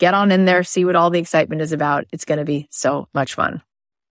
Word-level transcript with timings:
get 0.00 0.14
on 0.14 0.32
in 0.32 0.46
there, 0.46 0.64
see 0.64 0.84
what 0.84 0.96
all 0.96 1.10
the 1.10 1.20
excitement 1.20 1.62
is 1.62 1.70
about. 1.70 2.06
It's 2.10 2.24
going 2.24 2.38
to 2.38 2.44
be 2.44 2.66
so 2.70 3.06
much 3.14 3.34
fun. 3.34 3.62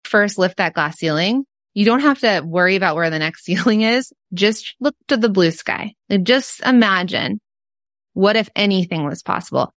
First, 0.03 0.37
lift 0.37 0.57
that 0.57 0.73
glass 0.73 0.97
ceiling. 0.97 1.45
You 1.73 1.85
don't 1.85 2.01
have 2.01 2.19
to 2.19 2.41
worry 2.45 2.75
about 2.75 2.95
where 2.95 3.09
the 3.09 3.17
next 3.17 3.43
ceiling 3.45 3.81
is. 3.81 4.13
Just 4.33 4.75
look 4.79 4.95
to 5.07 5.17
the 5.17 5.29
blue 5.29 5.51
sky. 5.51 5.95
And 6.09 6.27
just 6.27 6.61
imagine 6.61 7.39
what 8.13 8.35
if 8.35 8.49
anything 8.55 9.05
was 9.05 9.23
possible. 9.23 9.73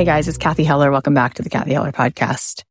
Hey 0.00 0.06
guys, 0.06 0.28
it's 0.28 0.38
Cathy 0.38 0.64
Heller. 0.64 0.90
Welcome 0.90 1.12
back 1.12 1.34
to 1.34 1.42
the 1.42 1.50
Cathy 1.50 1.74
Heller 1.74 1.92
podcast. 1.92 2.64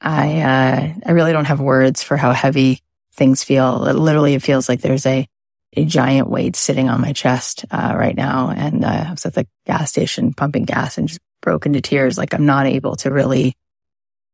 I, 0.00 0.40
uh, 0.40 0.94
I 1.04 1.12
really 1.12 1.32
don't 1.32 1.44
have 1.44 1.60
words 1.60 2.02
for 2.02 2.16
how 2.16 2.32
heavy 2.32 2.80
things 3.12 3.44
feel. 3.44 3.86
It 3.86 3.92
literally, 3.92 4.32
it 4.32 4.42
feels 4.42 4.66
like 4.66 4.80
there's 4.80 5.04
a, 5.04 5.28
a 5.76 5.84
giant 5.84 6.30
weight 6.30 6.56
sitting 6.56 6.88
on 6.88 7.02
my 7.02 7.12
chest, 7.12 7.66
uh, 7.70 7.94
right 7.94 8.16
now. 8.16 8.48
And, 8.56 8.86
uh, 8.86 9.04
I 9.06 9.10
was 9.10 9.26
at 9.26 9.34
the 9.34 9.46
gas 9.66 9.90
station 9.90 10.32
pumping 10.32 10.64
gas 10.64 10.96
and 10.96 11.08
just 11.08 11.20
broke 11.42 11.66
into 11.66 11.82
tears. 11.82 12.16
Like 12.16 12.32
I'm 12.32 12.46
not 12.46 12.64
able 12.64 12.96
to 12.96 13.10
really, 13.10 13.54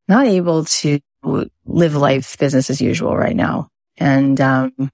not 0.07 0.27
able 0.27 0.65
to 0.65 1.01
live 1.25 1.97
life 1.97 2.39
business 2.39 2.71
as 2.71 2.81
usual 2.81 3.17
right 3.17 3.35
now. 3.35 3.67
And, 3.97 4.41
um, 4.41 4.93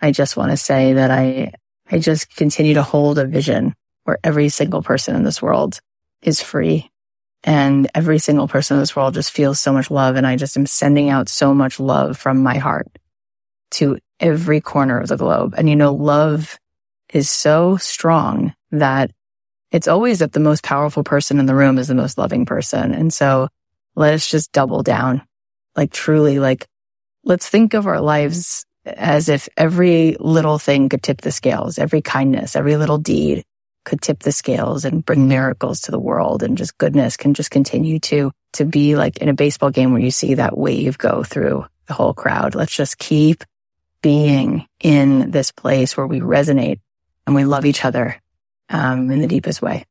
I 0.00 0.10
just 0.10 0.38
want 0.38 0.52
to 0.52 0.56
say 0.56 0.94
that 0.94 1.10
I, 1.10 1.52
I 1.90 1.98
just 1.98 2.34
continue 2.34 2.72
to 2.72 2.82
hold 2.82 3.18
a 3.18 3.26
vision 3.26 3.74
where 4.04 4.18
every 4.24 4.48
single 4.48 4.82
person 4.82 5.14
in 5.14 5.22
this 5.22 5.42
world 5.42 5.80
is 6.22 6.40
free. 6.40 6.90
And 7.42 7.88
every 7.94 8.18
single 8.18 8.48
person 8.48 8.76
in 8.76 8.82
this 8.82 8.94
world 8.94 9.14
just 9.14 9.30
feels 9.30 9.58
so 9.58 9.72
much 9.72 9.90
love. 9.90 10.16
And 10.16 10.26
I 10.26 10.36
just 10.36 10.56
am 10.56 10.66
sending 10.66 11.08
out 11.08 11.28
so 11.28 11.54
much 11.54 11.80
love 11.80 12.18
from 12.18 12.42
my 12.42 12.58
heart 12.58 12.88
to 13.72 13.98
every 14.18 14.60
corner 14.60 14.98
of 14.98 15.08
the 15.08 15.16
globe. 15.16 15.54
And 15.56 15.68
you 15.68 15.76
know, 15.76 15.94
love 15.94 16.58
is 17.12 17.30
so 17.30 17.76
strong 17.76 18.54
that 18.70 19.10
it's 19.72 19.88
always 19.88 20.18
that 20.18 20.32
the 20.32 20.40
most 20.40 20.62
powerful 20.62 21.04
person 21.04 21.38
in 21.38 21.46
the 21.46 21.54
room 21.54 21.78
is 21.78 21.88
the 21.88 21.94
most 21.94 22.18
loving 22.18 22.44
person. 22.44 22.92
And 22.92 23.12
so 23.12 23.48
let 23.94 24.14
us 24.14 24.28
just 24.28 24.52
double 24.52 24.82
down. 24.82 25.22
Like 25.76 25.92
truly, 25.92 26.38
like 26.38 26.66
let's 27.24 27.48
think 27.48 27.74
of 27.74 27.86
our 27.86 28.00
lives 28.00 28.66
as 28.84 29.28
if 29.28 29.48
every 29.56 30.16
little 30.18 30.58
thing 30.58 30.88
could 30.88 31.02
tip 31.02 31.20
the 31.20 31.30
scales, 31.30 31.78
every 31.78 32.02
kindness, 32.02 32.56
every 32.56 32.76
little 32.76 32.98
deed, 32.98 33.44
could 33.84 34.00
tip 34.00 34.20
the 34.20 34.32
scales 34.32 34.84
and 34.84 35.04
bring 35.04 35.28
miracles 35.28 35.80
to 35.82 35.90
the 35.90 35.98
world 35.98 36.42
and 36.42 36.58
just 36.58 36.78
goodness 36.78 37.16
can 37.16 37.34
just 37.34 37.50
continue 37.50 37.98
to, 37.98 38.32
to 38.52 38.64
be 38.64 38.96
like 38.96 39.18
in 39.18 39.28
a 39.28 39.34
baseball 39.34 39.70
game 39.70 39.92
where 39.92 40.02
you 40.02 40.10
see 40.10 40.34
that 40.34 40.56
wave 40.56 40.98
go 40.98 41.22
through 41.22 41.64
the 41.86 41.94
whole 41.94 42.14
crowd. 42.14 42.54
Let's 42.54 42.74
just 42.74 42.98
keep 42.98 43.44
being 44.02 44.66
in 44.80 45.30
this 45.30 45.50
place 45.50 45.96
where 45.96 46.06
we 46.06 46.20
resonate 46.20 46.80
and 47.26 47.34
we 47.34 47.44
love 47.44 47.66
each 47.66 47.84
other, 47.84 48.20
um, 48.68 49.10
in 49.10 49.20
the 49.20 49.26
deepest 49.26 49.60
way. 49.60 49.84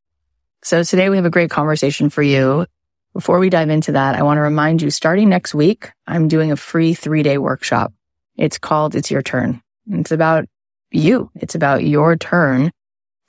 So 0.63 0.83
today 0.83 1.09
we 1.09 1.15
have 1.15 1.25
a 1.25 1.29
great 1.29 1.49
conversation 1.49 2.09
for 2.09 2.21
you. 2.21 2.65
Before 3.13 3.39
we 3.39 3.49
dive 3.49 3.69
into 3.69 3.93
that, 3.93 4.15
I 4.15 4.23
want 4.23 4.37
to 4.37 4.41
remind 4.41 4.81
you 4.81 4.91
starting 4.91 5.29
next 5.29 5.53
week, 5.55 5.91
I'm 6.05 6.27
doing 6.27 6.51
a 6.51 6.55
free 6.55 6.93
three 6.93 7.23
day 7.23 7.37
workshop. 7.37 7.93
It's 8.37 8.57
called 8.57 8.95
It's 8.95 9.11
Your 9.11 9.21
Turn. 9.21 9.61
It's 9.89 10.11
about 10.11 10.45
you. 10.91 11.31
It's 11.35 11.55
about 11.55 11.83
your 11.83 12.15
turn 12.15 12.71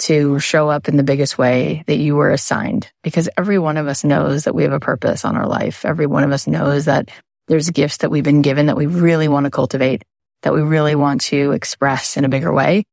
to 0.00 0.38
show 0.38 0.69
up 0.69 0.88
in 0.88 0.97
the 0.97 1.02
biggest 1.02 1.38
way 1.38 1.85
that 1.87 1.99
you 1.99 2.17
were 2.17 2.31
assigned 2.31 2.91
because 3.02 3.29
every 3.37 3.58
one 3.58 3.76
of 3.76 3.87
us 3.87 4.02
knows 4.02 4.44
that 4.44 4.55
we 4.55 4.62
have 4.62 4.73
a 4.73 4.81
purpose 4.81 5.25
on 5.25 5.37
our 5.37 5.47
life. 5.47 5.85
Every 5.85 6.06
one 6.06 6.25
of 6.25 6.32
us 6.32 6.47
knows 6.47 6.87
that 6.87 7.11
there's 7.49 7.70
gifts 7.70 7.99
that 7.99 8.11
we've 8.11 8.25
been 8.25 8.43
given 8.43 8.67
that 8.67 8.76
we 8.76 8.87
really 8.87 9.29
want 9.29 9.44
to 9.44 9.50
cultivate, 9.50 10.02
that 10.43 10.55
we 10.55 10.62
really 10.62 10.94
want 10.94 11.20
to 11.23 11.52
express 11.52 12.17
in 12.17 12.25
a 12.25 12.29
bigger 12.29 12.52
way. 12.52 12.85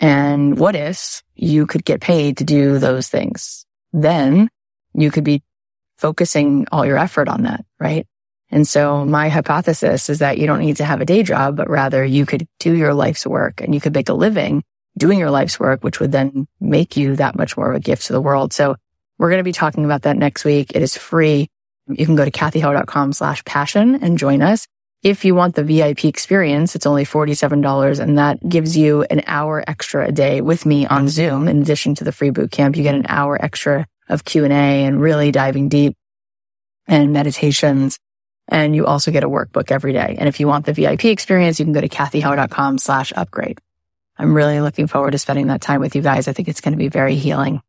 And 0.00 0.58
what 0.58 0.74
if 0.74 1.22
you 1.34 1.66
could 1.66 1.84
get 1.84 2.00
paid 2.00 2.38
to 2.38 2.44
do 2.44 2.78
those 2.78 3.08
things? 3.08 3.64
Then 3.92 4.48
you 4.94 5.10
could 5.10 5.24
be 5.24 5.42
focusing 5.98 6.66
all 6.72 6.84
your 6.84 6.98
effort 6.98 7.28
on 7.28 7.44
that, 7.44 7.64
right? 7.78 8.06
And 8.50 8.66
so 8.66 9.04
my 9.04 9.28
hypothesis 9.28 10.08
is 10.08 10.20
that 10.20 10.38
you 10.38 10.46
don't 10.46 10.60
need 10.60 10.76
to 10.76 10.84
have 10.84 11.00
a 11.00 11.06
day 11.06 11.22
job, 11.22 11.56
but 11.56 11.70
rather 11.70 12.04
you 12.04 12.26
could 12.26 12.46
do 12.58 12.74
your 12.74 12.94
life's 12.94 13.26
work 13.26 13.60
and 13.60 13.74
you 13.74 13.80
could 13.80 13.94
make 13.94 14.08
a 14.08 14.14
living 14.14 14.62
doing 14.98 15.18
your 15.18 15.30
life's 15.30 15.60
work, 15.60 15.84
which 15.84 16.00
would 16.00 16.12
then 16.12 16.46
make 16.60 16.96
you 16.96 17.16
that 17.16 17.36
much 17.36 17.56
more 17.56 17.70
of 17.70 17.76
a 17.76 17.80
gift 17.80 18.06
to 18.06 18.12
the 18.12 18.20
world. 18.20 18.52
So 18.52 18.76
we're 19.18 19.30
going 19.30 19.40
to 19.40 19.44
be 19.44 19.52
talking 19.52 19.84
about 19.84 20.02
that 20.02 20.16
next 20.16 20.44
week. 20.44 20.72
It 20.74 20.82
is 20.82 20.96
free. 20.96 21.48
You 21.88 22.06
can 22.06 22.16
go 22.16 22.24
to 22.24 22.30
cathyheller.com 22.30 23.12
slash 23.12 23.44
passion 23.44 23.96
and 24.02 24.18
join 24.18 24.42
us. 24.42 24.66
If 25.02 25.24
you 25.24 25.34
want 25.34 25.54
the 25.54 25.62
VIP 25.62 26.06
experience, 26.06 26.74
it's 26.74 26.86
only 26.86 27.04
$47 27.04 28.00
and 28.00 28.18
that 28.18 28.46
gives 28.48 28.76
you 28.76 29.02
an 29.04 29.22
hour 29.26 29.62
extra 29.66 30.08
a 30.08 30.12
day 30.12 30.40
with 30.40 30.66
me 30.66 30.86
on 30.86 31.08
Zoom. 31.08 31.46
In 31.48 31.62
addition 31.62 31.94
to 31.96 32.04
the 32.04 32.12
free 32.12 32.30
boot 32.30 32.50
camp, 32.50 32.76
you 32.76 32.82
get 32.82 32.94
an 32.94 33.06
hour 33.08 33.40
extra 33.40 33.86
of 34.08 34.24
Q&A 34.24 34.50
and 34.50 35.00
really 35.00 35.30
diving 35.30 35.68
deep 35.68 35.94
and 36.88 37.12
meditations. 37.12 37.98
And 38.48 38.74
you 38.74 38.86
also 38.86 39.10
get 39.10 39.24
a 39.24 39.28
workbook 39.28 39.70
every 39.70 39.92
day. 39.92 40.16
And 40.18 40.28
if 40.28 40.40
you 40.40 40.46
want 40.48 40.66
the 40.66 40.72
VIP 40.72 41.06
experience, 41.06 41.58
you 41.58 41.66
can 41.66 41.72
go 41.72 41.80
to 41.80 41.88
cathyheller.com 41.88 42.78
slash 42.78 43.12
upgrade. 43.14 43.60
I'm 44.18 44.34
really 44.34 44.60
looking 44.60 44.86
forward 44.86 45.12
to 45.12 45.18
spending 45.18 45.48
that 45.48 45.60
time 45.60 45.80
with 45.80 45.94
you 45.94 46.02
guys. 46.02 46.28
I 46.28 46.32
think 46.32 46.48
it's 46.48 46.60
going 46.60 46.72
to 46.72 46.78
be 46.78 46.88
very 46.88 47.16
healing. 47.16 47.60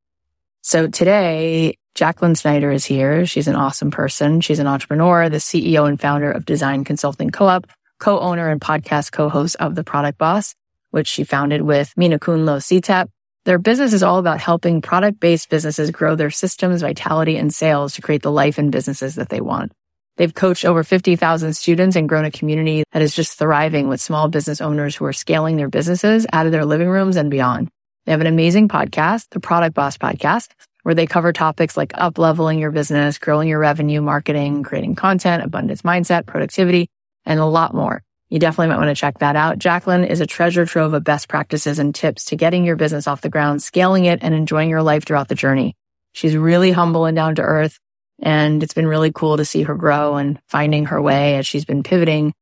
So 0.61 0.87
today, 0.87 1.77
Jacqueline 1.95 2.35
Snyder 2.35 2.71
is 2.71 2.85
here. 2.85 3.25
She's 3.25 3.47
an 3.47 3.55
awesome 3.55 3.91
person. 3.91 4.41
She's 4.41 4.59
an 4.59 4.67
entrepreneur, 4.67 5.29
the 5.29 5.37
CEO 5.37 5.87
and 5.87 5.99
founder 5.99 6.31
of 6.31 6.45
Design 6.45 6.83
Consulting 6.83 7.31
Co-op, 7.31 7.67
co-owner 7.99 8.49
and 8.49 8.61
podcast 8.61 9.11
co-host 9.11 9.55
of 9.59 9.75
The 9.75 9.83
Product 9.83 10.17
Boss, 10.17 10.55
which 10.91 11.07
she 11.07 11.23
founded 11.23 11.61
with 11.61 11.93
Minna 11.97 12.19
Khounlo-Sithep. 12.19 13.09
Their 13.45 13.59
business 13.59 13.93
is 13.93 14.03
all 14.03 14.19
about 14.19 14.41
helping 14.41 14.81
product-based 14.81 15.49
businesses 15.49 15.89
grow 15.91 16.15
their 16.15 16.29
systems, 16.29 16.81
vitality, 16.81 17.37
and 17.37 17.53
sales 17.53 17.93
to 17.95 18.01
create 18.01 18.21
the 18.21 18.31
life 18.31 18.57
and 18.57 18.71
businesses 18.71 19.15
that 19.15 19.29
they 19.29 19.41
want. 19.41 19.71
They've 20.17 20.33
coached 20.33 20.65
over 20.65 20.83
50,000 20.83 21.53
students 21.53 21.95
and 21.95 22.09
grown 22.09 22.25
a 22.25 22.31
community 22.31 22.83
that 22.91 23.01
is 23.01 23.15
just 23.15 23.37
thriving 23.37 23.87
with 23.87 24.01
small 24.01 24.27
business 24.27 24.61
owners 24.61 24.95
who 24.95 25.05
are 25.05 25.13
scaling 25.13 25.55
their 25.55 25.69
businesses 25.69 26.25
out 26.33 26.47
of 26.47 26.51
their 26.51 26.65
living 26.65 26.89
rooms 26.89 27.15
and 27.15 27.31
beyond. 27.31 27.69
They 28.05 28.11
have 28.11 28.21
an 28.21 28.27
amazing 28.27 28.67
podcast, 28.67 29.29
the 29.29 29.39
Product 29.39 29.75
Boss 29.75 29.97
podcast, 29.97 30.49
where 30.83 30.95
they 30.95 31.05
cover 31.05 31.33
topics 31.33 31.77
like 31.77 31.91
up 31.93 32.17
leveling 32.17 32.57
your 32.57 32.71
business, 32.71 33.19
growing 33.19 33.47
your 33.47 33.59
revenue, 33.59 34.01
marketing, 34.01 34.63
creating 34.63 34.95
content, 34.95 35.43
abundance 35.43 35.83
mindset, 35.83 36.25
productivity, 36.25 36.89
and 37.25 37.39
a 37.39 37.45
lot 37.45 37.75
more. 37.75 38.01
You 38.29 38.39
definitely 38.39 38.69
might 38.69 38.83
want 38.83 38.89
to 38.89 38.99
check 38.99 39.19
that 39.19 39.35
out. 39.35 39.59
Jacqueline 39.59 40.03
is 40.03 40.19
a 40.19 40.25
treasure 40.25 40.65
trove 40.65 40.93
of 40.93 41.03
best 41.03 41.29
practices 41.29 41.79
and 41.79 41.93
tips 41.93 42.25
to 42.25 42.35
getting 42.35 42.65
your 42.65 42.75
business 42.75 43.07
off 43.07 43.21
the 43.21 43.29
ground, 43.29 43.61
scaling 43.61 44.05
it, 44.05 44.19
and 44.21 44.33
enjoying 44.33 44.69
your 44.69 44.81
life 44.81 45.05
throughout 45.05 45.27
the 45.27 45.35
journey. 45.35 45.75
She's 46.13 46.35
really 46.35 46.71
humble 46.71 47.05
and 47.05 47.15
down 47.15 47.35
to 47.35 47.41
earth. 47.41 47.79
And 48.21 48.63
it's 48.63 48.73
been 48.73 48.87
really 48.87 49.11
cool 49.11 49.37
to 49.37 49.45
see 49.45 49.63
her 49.63 49.75
grow 49.75 50.15
and 50.15 50.39
finding 50.47 50.85
her 50.85 51.01
way 51.01 51.37
as 51.37 51.45
she's 51.45 51.65
been 51.65 51.83
pivoting. 51.83 52.33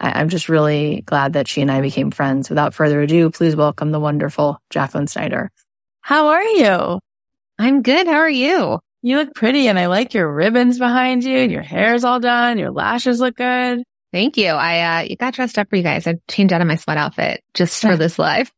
I- 0.00 0.20
am 0.20 0.28
just 0.28 0.48
really 0.48 1.02
glad 1.06 1.32
that 1.34 1.48
she 1.48 1.62
and 1.62 1.70
I 1.70 1.80
became 1.80 2.10
friends. 2.10 2.48
Without 2.48 2.74
further 2.74 3.00
ado, 3.00 3.30
please 3.30 3.56
welcome 3.56 3.90
the 3.90 4.00
wonderful 4.00 4.60
Jacqueline 4.70 5.06
Snyder. 5.06 5.50
How 6.00 6.28
are 6.28 6.42
you? 6.42 7.00
I'm 7.58 7.82
good. 7.82 8.06
How 8.06 8.18
are 8.18 8.30
you? 8.30 8.80
You 9.02 9.16
look 9.18 9.34
pretty 9.34 9.68
and 9.68 9.78
I 9.78 9.86
like 9.86 10.14
your 10.14 10.32
ribbons 10.32 10.78
behind 10.78 11.24
you. 11.24 11.38
Your 11.38 11.62
hair's 11.62 12.04
all 12.04 12.20
done. 12.20 12.58
Your 12.58 12.70
lashes 12.70 13.20
look 13.20 13.36
good. 13.36 13.82
Thank 14.12 14.36
you. 14.36 14.48
I, 14.48 15.00
uh, 15.00 15.02
you 15.02 15.16
got 15.16 15.34
dressed 15.34 15.58
up 15.58 15.68
for 15.68 15.76
you 15.76 15.82
guys. 15.82 16.06
I 16.06 16.16
changed 16.28 16.52
out 16.52 16.60
of 16.60 16.68
my 16.68 16.76
sweat 16.76 16.96
outfit 16.96 17.42
just 17.52 17.82
for 17.82 17.96
this 17.96 18.18
live. 18.18 18.52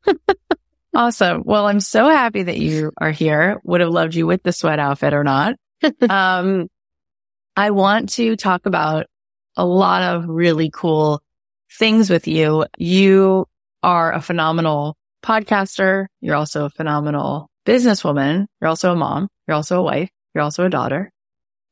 awesome. 0.95 1.43
Well, 1.45 1.67
I'm 1.67 1.81
so 1.81 2.09
happy 2.09 2.43
that 2.43 2.59
you 2.59 2.93
are 2.99 3.11
here. 3.11 3.59
Would 3.65 3.81
have 3.81 3.91
loved 3.91 4.15
you 4.15 4.27
with 4.27 4.43
the 4.43 4.53
sweat 4.53 4.79
outfit 4.79 5.15
or 5.15 5.25
not. 5.25 5.57
um, 6.09 6.69
I 7.57 7.71
want 7.71 8.11
to 8.11 8.37
talk 8.37 8.67
about 8.67 9.07
a 9.57 9.65
lot 9.65 10.03
of 10.03 10.29
really 10.29 10.71
cool 10.71 11.23
things 11.79 12.11
with 12.11 12.27
you. 12.29 12.67
You 12.77 13.47
are 13.83 14.13
a 14.13 14.21
phenomenal 14.21 14.97
podcaster. 15.23 16.07
You're 16.21 16.37
also 16.37 16.67
a 16.67 16.71
phenomenal 16.71 17.49
businesswoman. 17.65 18.47
You're 18.61 18.69
also 18.69 18.93
a 18.93 18.97
mom. 18.97 19.29
You're 19.47 19.57
also 19.57 19.81
a 19.81 19.83
wife. 19.83 20.11
You're 20.35 20.45
also 20.45 20.65
a 20.65 20.71
daughter. 20.71 21.11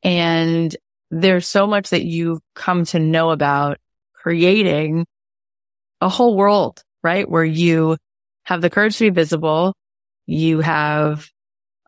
And 0.03 0.75
there's 1.11 1.47
so 1.47 1.67
much 1.67 1.91
that 1.91 2.05
you've 2.05 2.41
come 2.55 2.85
to 2.87 2.99
know 2.99 3.31
about 3.31 3.79
creating 4.15 5.07
a 6.01 6.09
whole 6.09 6.37
world, 6.37 6.83
right? 7.03 7.29
Where 7.29 7.45
you 7.45 7.97
have 8.45 8.61
the 8.61 8.71
courage 8.71 8.97
to 8.99 9.05
be 9.05 9.11
visible. 9.11 9.75
You 10.27 10.61
have 10.61 11.29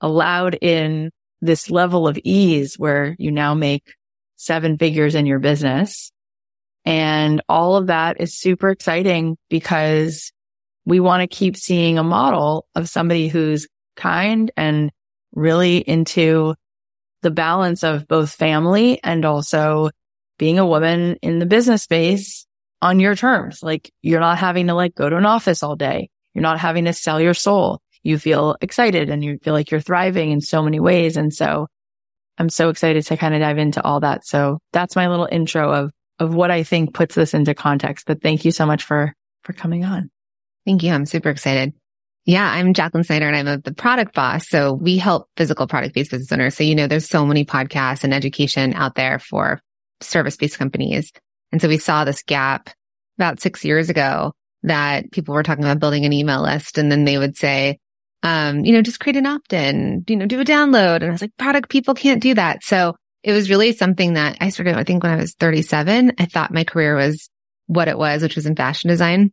allowed 0.00 0.58
in 0.60 1.10
this 1.40 1.70
level 1.70 2.08
of 2.08 2.18
ease 2.24 2.78
where 2.78 3.16
you 3.18 3.30
now 3.30 3.54
make 3.54 3.94
seven 4.36 4.78
figures 4.78 5.14
in 5.14 5.26
your 5.26 5.38
business. 5.38 6.12
And 6.84 7.42
all 7.48 7.76
of 7.76 7.88
that 7.88 8.20
is 8.20 8.38
super 8.38 8.70
exciting 8.70 9.36
because 9.50 10.32
we 10.84 11.00
want 11.00 11.22
to 11.22 11.26
keep 11.26 11.56
seeing 11.56 11.98
a 11.98 12.04
model 12.04 12.66
of 12.74 12.88
somebody 12.88 13.28
who's 13.28 13.66
kind 13.96 14.50
and 14.56 14.92
really 15.34 15.78
into 15.78 16.54
the 17.22 17.30
balance 17.30 17.82
of 17.82 18.06
both 18.06 18.30
family 18.30 19.00
and 19.02 19.24
also 19.24 19.90
being 20.38 20.58
a 20.58 20.66
woman 20.66 21.16
in 21.22 21.38
the 21.38 21.46
business 21.46 21.82
space 21.82 22.46
on 22.80 23.00
your 23.00 23.16
terms. 23.16 23.62
Like 23.62 23.92
you're 24.02 24.20
not 24.20 24.38
having 24.38 24.68
to 24.68 24.74
like 24.74 24.94
go 24.94 25.08
to 25.08 25.16
an 25.16 25.26
office 25.26 25.62
all 25.62 25.76
day. 25.76 26.08
You're 26.34 26.42
not 26.42 26.60
having 26.60 26.84
to 26.84 26.92
sell 26.92 27.20
your 27.20 27.34
soul 27.34 27.80
you 28.06 28.18
feel 28.18 28.56
excited 28.60 29.10
and 29.10 29.24
you 29.24 29.38
feel 29.42 29.52
like 29.52 29.70
you're 29.70 29.80
thriving 29.80 30.30
in 30.30 30.40
so 30.40 30.62
many 30.62 30.80
ways. 30.80 31.16
And 31.16 31.34
so 31.34 31.66
I'm 32.38 32.48
so 32.48 32.68
excited 32.68 33.04
to 33.04 33.16
kind 33.16 33.34
of 33.34 33.40
dive 33.40 33.58
into 33.58 33.82
all 33.82 34.00
that. 34.00 34.26
So 34.26 34.58
that's 34.72 34.96
my 34.96 35.08
little 35.08 35.28
intro 35.30 35.72
of, 35.72 35.90
of 36.18 36.34
what 36.34 36.50
I 36.50 36.62
think 36.62 36.94
puts 36.94 37.14
this 37.14 37.34
into 37.34 37.54
context. 37.54 38.06
But 38.06 38.22
thank 38.22 38.44
you 38.44 38.52
so 38.52 38.64
much 38.64 38.84
for, 38.84 39.12
for 39.42 39.52
coming 39.52 39.84
on. 39.84 40.10
Thank 40.64 40.82
you. 40.82 40.92
I'm 40.92 41.06
super 41.06 41.30
excited. 41.30 41.72
Yeah, 42.24 42.48
I'm 42.48 42.74
Jacqueline 42.74 43.04
Snyder 43.04 43.26
and 43.28 43.36
I'm 43.36 43.46
a, 43.46 43.58
the 43.58 43.72
product 43.72 44.14
boss. 44.14 44.48
So 44.48 44.72
we 44.72 44.98
help 44.98 45.28
physical 45.36 45.66
product 45.66 45.94
based 45.94 46.10
business 46.10 46.32
owners. 46.32 46.56
So, 46.56 46.64
you 46.64 46.74
know, 46.74 46.86
there's 46.86 47.08
so 47.08 47.24
many 47.24 47.44
podcasts 47.44 48.04
and 48.04 48.12
education 48.12 48.74
out 48.74 48.94
there 48.96 49.18
for 49.18 49.60
service 50.00 50.36
based 50.36 50.58
companies. 50.58 51.12
And 51.52 51.62
so 51.62 51.68
we 51.68 51.78
saw 51.78 52.04
this 52.04 52.22
gap 52.22 52.70
about 53.16 53.40
six 53.40 53.64
years 53.64 53.90
ago 53.90 54.32
that 54.64 55.12
people 55.12 55.34
were 55.34 55.44
talking 55.44 55.64
about 55.64 55.78
building 55.78 56.04
an 56.04 56.12
email 56.12 56.42
list 56.42 56.78
and 56.78 56.90
then 56.90 57.04
they 57.04 57.18
would 57.18 57.36
say, 57.36 57.78
um, 58.26 58.64
you 58.64 58.72
know, 58.72 58.82
just 58.82 58.98
create 58.98 59.16
an 59.16 59.24
opt-in, 59.24 60.04
you 60.08 60.16
know, 60.16 60.26
do 60.26 60.40
a 60.40 60.44
download. 60.44 60.96
And 60.96 61.04
I 61.04 61.10
was 61.10 61.20
like, 61.20 61.36
product 61.36 61.68
people 61.68 61.94
can't 61.94 62.20
do 62.20 62.34
that. 62.34 62.64
So 62.64 62.96
it 63.22 63.30
was 63.30 63.48
really 63.48 63.70
something 63.70 64.14
that 64.14 64.38
I 64.40 64.48
started, 64.48 64.74
I 64.74 64.82
think 64.82 65.04
when 65.04 65.12
I 65.12 65.16
was 65.16 65.34
37, 65.34 66.12
I 66.18 66.24
thought 66.24 66.52
my 66.52 66.64
career 66.64 66.96
was 66.96 67.30
what 67.66 67.86
it 67.86 67.96
was, 67.96 68.22
which 68.22 68.34
was 68.34 68.46
in 68.46 68.56
fashion 68.56 68.90
design. 68.90 69.32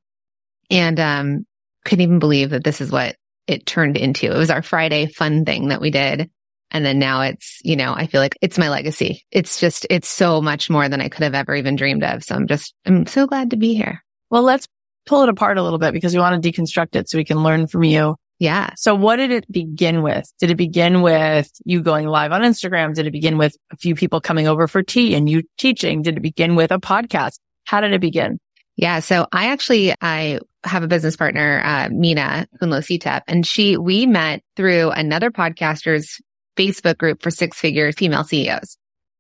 And, 0.70 1.00
um, 1.00 1.46
couldn't 1.86 2.04
even 2.04 2.20
believe 2.20 2.52
that 2.52 2.64
this 2.64 2.82
is 2.82 2.92
what 2.92 3.16
it 3.48 3.66
turned 3.66 3.98
into. 3.98 4.28
It 4.28 4.38
was 4.38 4.52
our 4.52 4.62
Friday 4.62 5.08
fun 5.08 5.44
thing 5.44 5.70
that 5.70 5.82
we 5.82 5.90
did. 5.90 6.30
And 6.70 6.86
then 6.86 7.00
now 7.00 7.22
it's, 7.22 7.62
you 7.64 7.76
know, 7.76 7.96
I 7.96 8.06
feel 8.06 8.22
like 8.22 8.38
it's 8.42 8.60
my 8.60 8.70
legacy. 8.70 9.26
It's 9.32 9.60
just, 9.60 9.88
it's 9.90 10.08
so 10.08 10.40
much 10.40 10.70
more 10.70 10.88
than 10.88 11.02
I 11.02 11.10
could 11.10 11.24
have 11.24 11.34
ever 11.34 11.56
even 11.56 11.76
dreamed 11.76 12.04
of. 12.04 12.24
So 12.24 12.36
I'm 12.36 12.46
just, 12.46 12.76
I'm 12.86 13.08
so 13.08 13.26
glad 13.26 13.50
to 13.50 13.58
be 13.58 13.74
here. 13.74 14.04
Well, 14.30 14.44
let's 14.44 14.68
pull 15.08 15.24
it 15.24 15.30
apart 15.30 15.58
a 15.58 15.64
little 15.64 15.80
bit 15.80 15.94
because 15.94 16.14
we 16.14 16.20
want 16.20 16.42
to 16.42 16.52
deconstruct 16.52 16.96
it 16.96 17.10
so 17.10 17.18
we 17.18 17.26
can 17.26 17.42
learn 17.42 17.66
from 17.66 17.84
you. 17.84 18.18
Yeah. 18.44 18.72
So 18.76 18.94
what 18.94 19.16
did 19.16 19.32
it 19.32 19.50
begin 19.50 20.02
with? 20.02 20.30
Did 20.38 20.52
it 20.52 20.56
begin 20.56 21.02
with 21.02 21.50
you 21.64 21.82
going 21.82 22.08
live 22.08 22.34
on 22.34 22.42
Instagram? 22.42 22.94
Did 22.94 23.08
it 23.08 23.12
begin 23.12 23.38
with 23.38 23.56
a 23.72 23.78
few 23.78 23.96
people 23.96 24.20
coming 24.20 24.50
over 24.50 24.68
for 24.68 24.84
tea 24.84 25.16
and 25.16 25.30
you 25.30 25.44
teaching? 25.58 26.02
Did 26.02 26.18
it 26.18 26.20
begin 26.20 26.58
with 26.58 26.70
a 26.72 26.78
podcast? 26.78 27.40
How 27.64 27.80
did 27.80 27.94
it 27.94 28.02
begin? 28.02 28.42
Yeah. 28.76 29.00
So 29.00 29.28
I 29.32 29.52
actually, 29.52 29.94
I 30.02 30.42
have 30.66 30.84
a 30.84 30.90
business 30.90 31.16
partner, 31.16 31.62
uh, 31.64 31.88
Minna 31.90 32.46
Khounlo 32.62 33.22
and 33.30 33.48
she, 33.48 33.78
we 33.78 34.06
met 34.06 34.44
through 34.58 34.90
another 34.90 35.32
podcaster's 35.32 36.20
Facebook 36.58 36.98
group 36.98 37.24
for 37.24 37.32
six 37.32 37.58
figure 37.58 37.94
female 37.94 38.26
CEOs. 38.26 38.76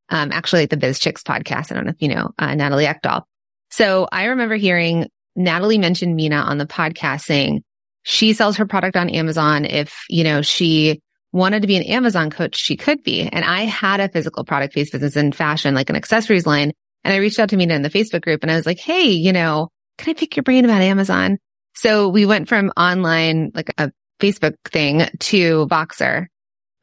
Um, 0.09 0.33
actually 0.33 0.65
the 0.65 0.75
Biz 0.75 0.99
Chix 0.99 1.23
podcast. 1.23 1.71
I 1.71 1.75
don't 1.75 1.85
know 1.85 1.91
if 1.91 2.01
you 2.01 2.09
know, 2.09 2.31
uh, 2.37 2.55
Natalie 2.55 2.87
Eckdahl. 2.87 3.23
So 3.71 4.05
I 4.11 4.25
remember 4.25 4.57
hearing 4.57 5.07
Natalie 5.33 5.77
mention 5.77 6.17
Minna 6.17 6.41
on 6.41 6.57
the 6.57 6.67
podcast 6.67 7.21
saying, 7.21 7.63
she 8.03 8.33
sells 8.33 8.57
her 8.57 8.65
product 8.65 8.95
on 8.95 9.09
Amazon. 9.09 9.65
If, 9.65 10.03
you 10.09 10.23
know, 10.23 10.41
she 10.41 11.01
wanted 11.31 11.61
to 11.61 11.67
be 11.67 11.75
an 11.75 11.83
Amazon 11.83 12.29
coach, 12.29 12.55
she 12.55 12.77
could 12.77 13.03
be. 13.03 13.23
And 13.23 13.43
I 13.43 13.61
had 13.61 13.99
a 13.99 14.09
physical 14.09 14.43
product 14.43 14.75
based 14.75 14.91
business 14.91 15.15
in 15.15 15.31
fashion, 15.31 15.73
like 15.73 15.89
an 15.89 15.95
accessories 15.95 16.45
line. 16.45 16.71
And 17.03 17.13
I 17.13 17.17
reached 17.17 17.39
out 17.39 17.49
to 17.49 17.57
Minna 17.57 17.73
in 17.73 17.81
the 17.81 17.89
Facebook 17.89 18.21
group 18.21 18.43
and 18.43 18.51
I 18.51 18.55
was 18.55 18.65
like, 18.65 18.79
Hey, 18.79 19.09
you 19.09 19.33
know, 19.33 19.69
can 19.97 20.11
I 20.11 20.13
pick 20.13 20.35
your 20.35 20.43
brain 20.43 20.65
about 20.65 20.81
Amazon? 20.81 21.37
So 21.75 22.07
we 22.07 22.25
went 22.25 22.47
from 22.47 22.71
online, 22.77 23.51
like 23.55 23.73
a 23.77 23.91
Facebook 24.19 24.55
thing 24.71 25.07
to 25.19 25.67
Voxer 25.67 26.27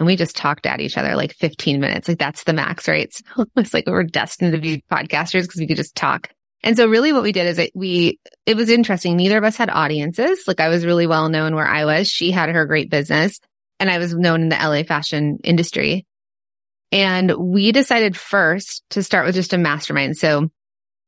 and 0.00 0.06
we 0.06 0.16
just 0.16 0.34
talked 0.34 0.66
at 0.66 0.80
each 0.80 0.96
other 0.96 1.14
like 1.14 1.34
15 1.34 1.78
minutes. 1.78 2.08
Like 2.08 2.18
that's 2.18 2.44
the 2.44 2.54
max, 2.54 2.88
right? 2.88 3.12
So 3.36 3.46
it's 3.56 3.74
like 3.74 3.86
we 3.86 3.92
were 3.92 4.02
destined 4.02 4.52
to 4.52 4.58
be 4.58 4.82
podcasters 4.90 5.42
because 5.42 5.60
we 5.60 5.66
could 5.66 5.76
just 5.76 5.94
talk. 5.94 6.30
And 6.62 6.76
so 6.76 6.86
really 6.86 7.12
what 7.12 7.22
we 7.22 7.32
did 7.32 7.46
is 7.46 7.56
that 7.56 7.70
we, 7.74 8.20
it 8.44 8.56
was 8.56 8.68
interesting. 8.68 9.16
Neither 9.16 9.38
of 9.38 9.44
us 9.44 9.56
had 9.56 9.70
audiences. 9.70 10.44
Like 10.46 10.60
I 10.60 10.68
was 10.68 10.84
really 10.84 11.06
well 11.06 11.28
known 11.28 11.54
where 11.54 11.66
I 11.66 11.84
was. 11.84 12.08
She 12.08 12.30
had 12.30 12.50
her 12.50 12.66
great 12.66 12.90
business 12.90 13.40
and 13.78 13.90
I 13.90 13.98
was 13.98 14.14
known 14.14 14.42
in 14.42 14.48
the 14.50 14.56
LA 14.56 14.82
fashion 14.82 15.38
industry. 15.42 16.06
And 16.92 17.32
we 17.32 17.72
decided 17.72 18.16
first 18.16 18.82
to 18.90 19.02
start 19.02 19.24
with 19.24 19.36
just 19.36 19.52
a 19.52 19.58
mastermind. 19.58 20.18
So 20.18 20.50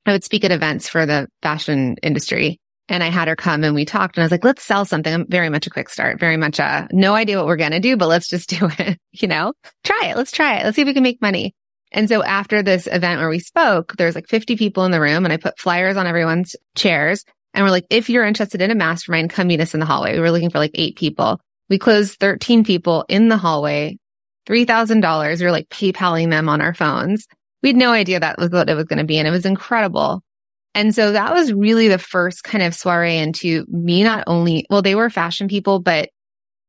I 0.07 0.13
would 0.13 0.25
speak 0.25 0.45
at 0.45 0.53
events 0.53 0.89
for 0.89 1.07
the 1.07 1.29
fashion 1.43 1.97
industry 2.03 2.59
And 2.89 3.03
I 3.03 3.09
had 3.09 3.29
her 3.29 3.37
come 3.37 3.63
and 3.63 3.75
we 3.75 3.85
talked 3.85 4.17
and 4.17 4.23
I 4.23 4.25
was 4.25 4.33
like, 4.33 4.45
let's 4.45 4.65
sell 4.65 4.85
something. 4.85 5.13
I'm 5.13 5.27
very 5.29 5.49
much 5.49 5.67
a 5.67 5.71
quick 5.71 5.89
start, 5.89 6.19
very 6.19 6.37
much 6.37 6.59
a 6.59 6.89
no 6.93 7.15
idea 7.15 7.37
what 7.37 7.47
we're 7.47 7.57
going 7.57 7.73
to 7.73 7.81
do, 7.81 7.97
but 7.97 8.09
let's 8.09 8.29
just 8.29 8.49
do 8.59 8.69
it. 8.79 8.99
you 9.13 9.29
know, 9.29 9.53
try 9.85 10.07
it. 10.07 10.17
Let's 10.17 10.33
try 10.33 10.59
it. 10.59 10.65
Let's 10.65 10.77
see 10.77 10.83
if 10.83 10.87
we 10.87 10.95
can 10.95 11.03
make 11.03 11.21
money. 11.23 11.55
And 11.93 12.09
so 12.09 12.23
after 12.25 12.63
this 12.63 12.89
event 12.91 13.21
where 13.21 13.29
we 13.29 13.39
spoke, 13.39 13.95
there's 13.97 14.15
like 14.15 14.29
50 14.29 14.57
people 14.57 14.85
in 14.85 14.91
the 14.91 15.01
room 15.01 15.25
and 15.25 15.33
I 15.33 15.37
put 15.37 15.59
flyers 15.59 15.97
on 15.97 16.07
everyone's 16.07 16.57
chairs. 16.75 17.25
And 17.55 17.65
we're 17.65 17.71
like, 17.71 17.87
if 17.91 18.09
you're 18.09 18.25
interested 18.25 18.63
in 18.63 18.71
a 18.71 18.75
mastermind, 18.75 19.31
come 19.31 19.47
meet 19.47 19.61
us 19.61 19.75
in 19.75 19.81
the 19.81 19.87
hallway. 19.87 20.15
We 20.15 20.21
were 20.21 20.31
looking 20.31 20.51
for 20.51 20.59
like 20.59 20.71
eight 20.75 20.97
people. 20.97 21.39
We 21.69 21.79
closed 21.79 22.19
13 22.19 22.65
people 22.65 23.05
in 23.09 23.29
the 23.29 23.37
hallway, 23.37 23.99
$3,000. 24.47 25.39
We 25.39 25.45
were 25.45 25.53
like 25.53 25.69
PayPaling 25.69 26.31
them 26.31 26.49
on 26.49 26.63
our 26.63 26.75
phones. 26.75 27.27
We 27.63 27.69
had 27.69 27.77
no 27.77 27.93
idea 27.93 28.21
that 28.21 28.39
was 28.39 28.51
what 28.51 28.71
it 28.71 28.75
was 28.75 28.87
going 28.87 28.99
to 28.99 29.05
be. 29.05 29.19
And 29.19 29.29
it 29.29 29.33
was 29.33 29.47
incredible. 29.47 30.23
And 30.75 30.95
so 30.95 31.13
that 31.13 31.35
was 31.35 31.53
really 31.53 31.89
the 31.89 31.99
first 31.99 32.43
kind 32.43 32.65
of 32.65 32.75
soiree 32.75 33.19
into 33.19 33.67
me 33.69 34.03
not 34.03 34.25
only, 34.27 34.67
well, 34.71 34.81
they 34.81 34.95
were 34.95 35.11
fashion 35.11 35.47
people, 35.47 35.79
but 35.79 36.09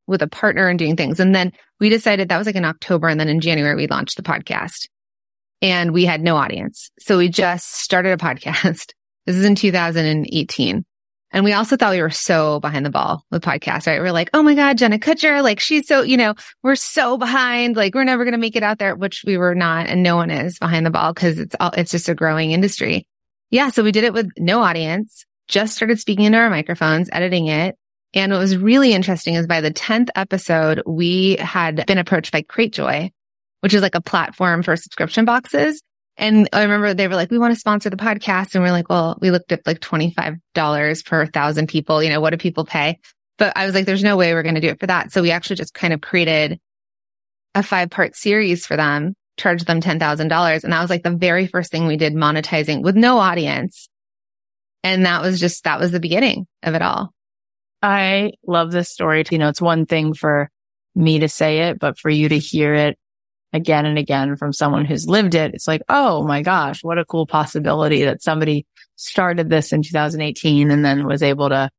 with 0.06 0.22
a 0.22 0.28
partner 0.28 0.68
and 0.68 0.78
doing 0.78 0.98
things. 0.98 1.22
And 1.22 1.34
then 1.34 1.54
we 1.80 1.88
decided 1.88 2.28
that 2.28 2.38
was 2.38 2.46
like 2.46 2.58
in 2.58 2.66
October. 2.66 3.08
And 3.08 3.18
then 3.18 3.30
in 3.30 3.40
January, 3.40 3.76
we 3.76 3.88
launched 3.88 4.18
the 4.18 4.24
podcast 4.24 4.90
and 5.64 5.94
we 5.94 6.04
had 6.04 6.22
no 6.22 6.36
audience. 6.36 6.92
So 7.00 7.18
we 7.18 7.30
just 7.30 7.82
started 7.82 8.12
a 8.12 8.18
podcast. 8.18 8.94
This 9.26 9.38
is 9.38 9.46
in 9.46 9.56
2018. 9.56 10.84
And 11.32 11.46
we 11.46 11.54
also 11.54 11.78
thought 11.78 11.94
we 11.94 12.02
were 12.02 12.10
so 12.10 12.60
behind 12.60 12.86
the 12.86 12.90
ball 12.90 13.24
with 13.32 13.42
podcasts, 13.42 13.88
right? 13.88 14.02
We're 14.02 14.12
like, 14.12 14.30
oh 14.34 14.44
my 14.44 14.54
God, 14.54 14.78
Jenna 14.78 15.00
Kutcher, 15.00 15.42
like 15.42 15.62
she's 15.62 15.88
so, 15.88 16.02
you 16.02 16.18
know, 16.18 16.36
we're 16.62 16.76
so 16.76 17.18
behind, 17.18 17.78
like 17.78 17.96
we're 17.96 18.04
never 18.04 18.26
going 18.26 18.34
to 18.34 18.38
make 18.38 18.58
it 18.58 18.64
out 18.64 18.80
there, 18.80 18.98
which 18.98 19.24
we 19.26 19.38
were 19.38 19.56
not. 19.56 19.88
And 19.88 20.04
no 20.04 20.18
one 20.18 20.30
is 20.30 20.60
behind 20.60 20.86
the 20.86 20.90
ball 20.90 21.14
because 21.14 21.40
it's 21.40 21.56
all, 21.58 21.72
it's 21.72 21.92
just 21.92 22.10
a 22.10 22.14
growing 22.14 22.52
industry. 22.52 23.08
Yeah. 23.50 23.70
So 23.70 23.82
we 23.82 23.94
did 23.94 24.04
it 24.04 24.14
with 24.14 24.30
no 24.38 24.62
audience, 24.62 25.26
just 25.48 25.74
started 25.74 26.02
speaking 26.02 26.26
into 26.26 26.38
our 26.38 26.50
microphones, 26.50 27.08
editing 27.14 27.48
it. 27.48 27.78
And 28.14 28.34
what 28.34 28.40
was 28.40 28.58
really 28.58 28.92
interesting 28.92 29.36
is 29.36 29.48
by 29.48 29.62
the 29.62 29.72
10th 29.72 30.10
episode, 30.16 30.84
we 30.86 31.38
had 31.38 31.86
been 31.86 31.98
approached 31.98 32.34
by 32.34 32.42
Cratejoy, 32.42 33.10
which 33.64 33.74
is 33.74 33.82
like 33.82 33.96
a 33.96 34.02
platform 34.02 34.62
for 34.62 34.76
subscription 34.76 35.24
boxes. 35.24 35.82
And 36.18 36.50
I 36.52 36.64
remember 36.64 36.94
they 36.94 37.08
were 37.08 37.16
like, 37.16 37.32
we 37.32 37.40
want 37.40 37.54
to 37.54 37.60
sponsor 37.60 37.90
the 37.90 37.96
podcast. 37.96 38.54
And 38.54 38.64
we're 38.64 38.72
like, 38.72 38.90
well, 38.90 39.18
we 39.22 39.32
looked 39.32 39.54
at 39.54 39.66
like 39.66 39.80
$25 39.80 41.06
per 41.06 41.26
thousand 41.28 41.70
people. 41.70 42.04
You 42.04 42.10
know, 42.10 42.20
what 42.20 42.32
do 42.32 42.38
people 42.38 42.66
pay? 42.66 43.00
But 43.38 43.54
I 43.56 43.66
was 43.66 43.74
like, 43.74 43.86
there's 43.86 44.04
no 44.04 44.18
way 44.18 44.34
we're 44.34 44.44
going 44.44 44.56
to 44.56 44.62
do 44.62 44.68
it 44.68 44.82
for 44.82 44.88
that. 44.88 45.14
So 45.14 45.22
we 45.22 45.32
actually 45.32 45.56
just 45.56 45.74
kind 45.74 45.94
of 45.94 46.02
created 46.02 46.60
a 47.56 47.64
five 47.64 47.90
part 47.90 48.18
series 48.18 48.66
for 48.66 48.76
them 48.76 49.16
charged 49.38 49.66
them 49.66 49.82
$10,000. 49.82 50.64
And 50.64 50.74
that 50.74 50.82
was 50.82 50.90
like 50.90 51.04
the 51.04 51.16
very 51.16 51.48
first 51.48 51.72
thing 51.72 51.88
we 51.88 51.98
did 51.98 52.14
monetizing 52.14 52.84
with 52.84 52.96
no 52.96 53.18
audience. 53.18 53.90
And 54.84 55.06
that 55.06 55.22
was 55.22 55.40
just, 55.40 55.64
that 55.64 55.80
was 55.80 55.92
the 55.92 56.00
beginning 56.00 56.46
of 56.62 56.76
it 56.76 56.82
all. 56.82 57.14
I 57.82 58.34
love 58.46 58.72
this 58.72 58.90
story. 58.90 59.24
You 59.30 59.38
know, 59.38 59.50
it's 59.50 59.62
one 59.62 59.86
thing 59.86 60.14
for 60.14 60.50
me 60.96 61.20
to 61.20 61.30
say 61.30 61.70
it, 61.70 61.80
but 61.80 61.98
for 61.98 62.10
you 62.10 62.30
to 62.30 62.38
hear 62.38 62.74
it 62.74 62.98
again 63.54 63.86
and 63.86 63.98
again 63.98 64.36
from 64.36 64.52
someone 64.52 64.86
who's 64.86 65.08
lived 65.08 65.36
it, 65.36 65.54
it's 65.54 65.68
like, 65.68 65.82
oh 65.88 66.24
my 66.24 66.42
gosh, 66.42 66.84
what 66.84 66.98
a 66.98 67.06
cool 67.06 67.26
possibility 67.26 68.04
that 68.06 68.22
somebody 68.24 68.66
started 68.96 69.50
this 69.50 69.72
in 69.72 69.84
2018 69.84 70.72
and 70.72 70.84
then 70.84 71.06
was 71.06 71.24
able 71.24 71.50
to 71.50 71.70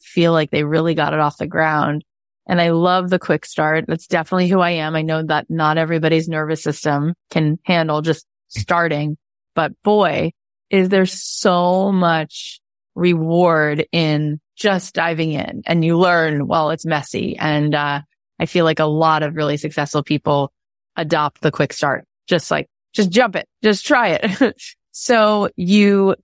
feel 0.00 0.32
like 0.32 0.50
they 0.50 0.64
really 0.64 0.94
got 0.94 1.12
it 1.12 1.20
off 1.20 1.36
the 1.36 1.46
ground 1.46 2.04
and 2.50 2.60
I 2.60 2.70
love 2.70 3.10
the 3.10 3.18
quick 3.20 3.46
start. 3.46 3.84
That's 3.86 4.08
definitely 4.08 4.48
who 4.48 4.58
I 4.58 4.70
am. 4.70 4.96
I 4.96 5.02
know 5.02 5.22
that 5.22 5.48
not 5.48 5.78
everybody's 5.78 6.28
nervous 6.28 6.60
system 6.60 7.14
can 7.30 7.60
handle 7.62 8.02
just 8.02 8.26
starting, 8.48 9.16
but 9.54 9.72
boy, 9.84 10.32
is 10.68 10.88
there 10.88 11.06
so 11.06 11.92
much 11.92 12.60
reward 12.96 13.86
in 13.92 14.40
just 14.56 14.94
diving 14.94 15.32
in 15.32 15.62
and 15.64 15.84
you 15.84 15.96
learn 15.96 16.48
while 16.48 16.70
it's 16.70 16.84
messy. 16.84 17.36
And, 17.38 17.74
uh, 17.74 18.00
I 18.40 18.46
feel 18.46 18.64
like 18.64 18.80
a 18.80 18.84
lot 18.84 19.22
of 19.22 19.36
really 19.36 19.56
successful 19.56 20.02
people 20.02 20.52
adopt 21.00 21.40
the 21.40 21.50
quick 21.50 21.72
start. 21.72 22.04
Just 22.26 22.50
like, 22.50 22.68
just 22.92 23.10
jump 23.10 23.36
it, 23.36 23.46
just 23.62 23.86
try 23.86 24.18
it. 24.20 24.60
so 24.92 25.48
you 25.56 26.14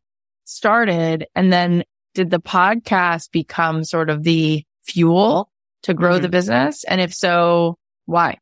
started 0.45 1.27
and 1.35 1.53
then 1.53 1.85
did 2.15 2.31
the 2.31 2.41
podcast 2.41 3.31
become 3.31 3.85
sort 3.85 4.11
of 4.11 4.23
the 4.23 4.65
fuel 4.85 5.51
to 5.83 5.95
grow 5.95 6.15
mm-hmm. 6.15 6.23
the 6.23 6.29
business? 6.29 6.85
And 6.85 7.01
if 7.01 7.15
so, 7.15 7.77
why? 8.07 8.39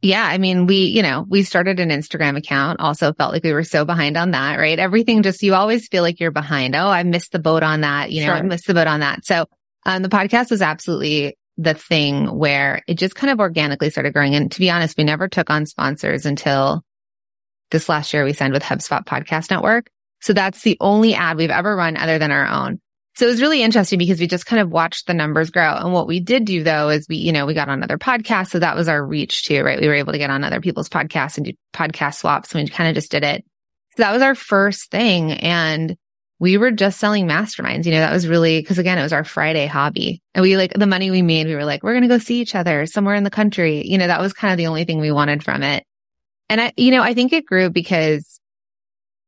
Yeah. 0.00 0.24
I 0.24 0.38
mean, 0.38 0.66
we, 0.66 0.86
you 0.86 1.02
know, 1.02 1.24
we 1.28 1.42
started 1.42 1.80
an 1.80 1.90
Instagram 1.90 2.36
account, 2.36 2.80
also 2.80 3.12
felt 3.12 3.32
like 3.32 3.42
we 3.42 3.52
were 3.52 3.64
so 3.64 3.84
behind 3.84 4.16
on 4.16 4.32
that, 4.32 4.56
right? 4.56 4.78
Everything 4.78 5.22
just, 5.22 5.42
you 5.42 5.54
always 5.54 5.88
feel 5.88 6.02
like 6.02 6.20
you're 6.20 6.30
behind. 6.30 6.76
Oh, 6.76 6.88
I 6.88 7.02
missed 7.02 7.32
the 7.32 7.38
boat 7.38 7.62
on 7.62 7.80
that. 7.80 8.12
You 8.12 8.22
know, 8.22 8.28
sure. 8.28 8.36
I 8.36 8.42
missed 8.42 8.66
the 8.66 8.74
boat 8.74 8.86
on 8.86 9.00
that. 9.00 9.24
So, 9.24 9.46
um, 9.86 10.02
the 10.02 10.08
podcast 10.08 10.50
was 10.50 10.60
absolutely 10.60 11.37
the 11.58 11.74
thing 11.74 12.26
where 12.26 12.82
it 12.86 12.94
just 12.94 13.16
kind 13.16 13.32
of 13.32 13.40
organically 13.40 13.90
started 13.90 14.14
growing. 14.14 14.34
And 14.34 14.50
to 14.52 14.60
be 14.60 14.70
honest, 14.70 14.96
we 14.96 15.04
never 15.04 15.28
took 15.28 15.50
on 15.50 15.66
sponsors 15.66 16.24
until 16.24 16.82
this 17.70 17.88
last 17.88 18.14
year 18.14 18.24
we 18.24 18.32
signed 18.32 18.52
with 18.54 18.62
HubSpot 18.62 19.04
Podcast 19.04 19.50
Network. 19.50 19.90
So 20.20 20.32
that's 20.32 20.62
the 20.62 20.76
only 20.80 21.14
ad 21.14 21.36
we've 21.36 21.50
ever 21.50 21.76
run 21.76 21.96
other 21.96 22.18
than 22.18 22.30
our 22.30 22.46
own. 22.46 22.80
So 23.16 23.26
it 23.26 23.30
was 23.30 23.42
really 23.42 23.62
interesting 23.62 23.98
because 23.98 24.20
we 24.20 24.28
just 24.28 24.46
kind 24.46 24.62
of 24.62 24.70
watched 24.70 25.08
the 25.08 25.14
numbers 25.14 25.50
grow. 25.50 25.74
And 25.74 25.92
what 25.92 26.06
we 26.06 26.20
did 26.20 26.44
do 26.44 26.62
though 26.62 26.88
is 26.88 27.08
we, 27.08 27.16
you 27.16 27.32
know, 27.32 27.46
we 27.46 27.54
got 27.54 27.68
on 27.68 27.82
other 27.82 27.98
podcasts. 27.98 28.50
So 28.50 28.60
that 28.60 28.76
was 28.76 28.86
our 28.86 29.04
reach 29.04 29.44
too, 29.44 29.64
right? 29.64 29.80
We 29.80 29.88
were 29.88 29.94
able 29.94 30.12
to 30.12 30.18
get 30.18 30.30
on 30.30 30.44
other 30.44 30.60
people's 30.60 30.88
podcasts 30.88 31.36
and 31.36 31.46
do 31.46 31.52
podcast 31.74 32.14
swaps. 32.14 32.54
And 32.54 32.62
we 32.62 32.70
kind 32.70 32.88
of 32.88 32.94
just 32.94 33.10
did 33.10 33.24
it. 33.24 33.44
So 33.96 34.04
that 34.04 34.12
was 34.12 34.22
our 34.22 34.36
first 34.36 34.92
thing. 34.92 35.32
And 35.32 35.96
we 36.38 36.56
were 36.56 36.70
just 36.70 37.00
selling 37.00 37.26
masterminds. 37.26 37.84
You 37.84 37.92
know, 37.92 38.00
that 38.00 38.12
was 38.12 38.28
really, 38.28 38.62
cause 38.62 38.78
again, 38.78 38.98
it 38.98 39.02
was 39.02 39.12
our 39.12 39.24
Friday 39.24 39.66
hobby 39.66 40.22
and 40.34 40.42
we 40.42 40.56
like 40.56 40.72
the 40.72 40.86
money 40.86 41.10
we 41.10 41.22
made. 41.22 41.46
We 41.46 41.54
were 41.54 41.64
like, 41.64 41.82
we're 41.82 41.92
going 41.92 42.02
to 42.02 42.08
go 42.08 42.18
see 42.18 42.40
each 42.40 42.54
other 42.54 42.86
somewhere 42.86 43.16
in 43.16 43.24
the 43.24 43.30
country. 43.30 43.86
You 43.86 43.98
know, 43.98 44.06
that 44.06 44.20
was 44.20 44.32
kind 44.32 44.52
of 44.52 44.58
the 44.58 44.68
only 44.68 44.84
thing 44.84 45.00
we 45.00 45.10
wanted 45.10 45.42
from 45.42 45.62
it. 45.62 45.84
And 46.48 46.60
I, 46.60 46.72
you 46.76 46.92
know, 46.92 47.02
I 47.02 47.14
think 47.14 47.32
it 47.32 47.44
grew 47.44 47.70
because 47.70 48.40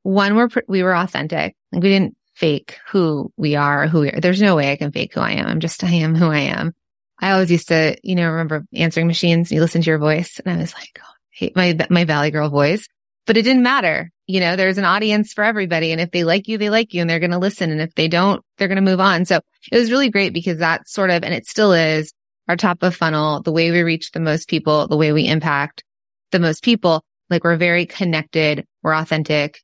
one, 0.03 0.37
we're, 0.37 0.49
we 0.69 0.83
were 0.83 0.95
authentic. 0.95 1.57
Like 1.73 1.83
we 1.83 1.89
didn't 1.89 2.17
fake 2.35 2.79
who 2.89 3.33
we 3.37 3.57
are, 3.57 3.87
who 3.87 4.01
we 4.01 4.11
are. 4.11 4.21
There's 4.21 4.41
no 4.41 4.57
way 4.57 4.73
I 4.73 4.77
can 4.77 4.93
fake 4.93 5.13
who 5.15 5.21
I 5.21 5.33
am. 5.33 5.47
I'm 5.47 5.61
just, 5.61 5.85
I 5.85 5.91
am 5.91 6.15
who 6.15 6.31
I 6.31 6.39
am. 6.39 6.75
I 7.19 7.33
always 7.33 7.51
used 7.51 7.69
to, 7.69 7.97
you 8.03 8.15
know, 8.15 8.31
remember 8.31 8.65
answering 8.73 9.07
machines. 9.07 9.53
You 9.53 9.61
listen 9.61 9.83
to 9.83 9.91
your 9.91 9.99
voice 9.99 10.39
and 10.39 10.55
I 10.55 10.59
was 10.59 10.73
like, 10.73 10.99
oh, 11.01 11.05
I 11.05 11.29
hate 11.33 11.57
my, 11.57 11.77
my 11.91 12.05
Valley 12.05 12.31
girl 12.31 12.49
voice, 12.49 12.89
but 13.27 13.37
it 13.37 13.43
didn't 13.43 13.63
matter. 13.63 14.11
You 14.31 14.39
know, 14.39 14.55
there's 14.55 14.79
an 14.79 14.85
audience 14.85 15.33
for 15.33 15.43
everybody. 15.43 15.91
And 15.91 16.01
if 16.01 16.13
they 16.13 16.23
like 16.23 16.47
you, 16.47 16.57
they 16.57 16.71
like 16.71 16.95
you 16.95 17.01
and 17.01 17.11
they're 17.11 17.19
going 17.19 17.33
to 17.33 17.39
listen. 17.39 17.73
And 17.73 17.81
if 17.81 17.95
they 17.97 18.07
don't, 18.07 18.45
they're 18.57 18.69
going 18.69 18.77
to 18.77 18.83
move 18.83 19.01
on. 19.01 19.25
So 19.25 19.41
it 19.73 19.77
was 19.77 19.91
really 19.91 20.09
great 20.09 20.33
because 20.33 20.59
that's 20.59 20.93
sort 20.93 21.11
of, 21.11 21.25
and 21.25 21.35
it 21.35 21.47
still 21.47 21.73
is 21.73 22.13
our 22.49 22.57
top 22.57 22.85
of 22.85 22.95
funnel, 22.95 23.43
the 23.43 23.51
way 23.51 23.73
we 23.73 23.83
reach 23.83 24.13
the 24.13 24.21
most 24.21 24.49
people, 24.49 24.87
the 24.87 24.97
way 24.97 25.13
we 25.13 25.27
impact 25.27 25.83
the 26.31 26.39
most 26.39 26.63
people. 26.63 27.03
Like 27.29 27.43
we're 27.43 27.57
very 27.57 27.87
connected. 27.87 28.65
We're 28.85 28.95
authentic. 28.95 29.61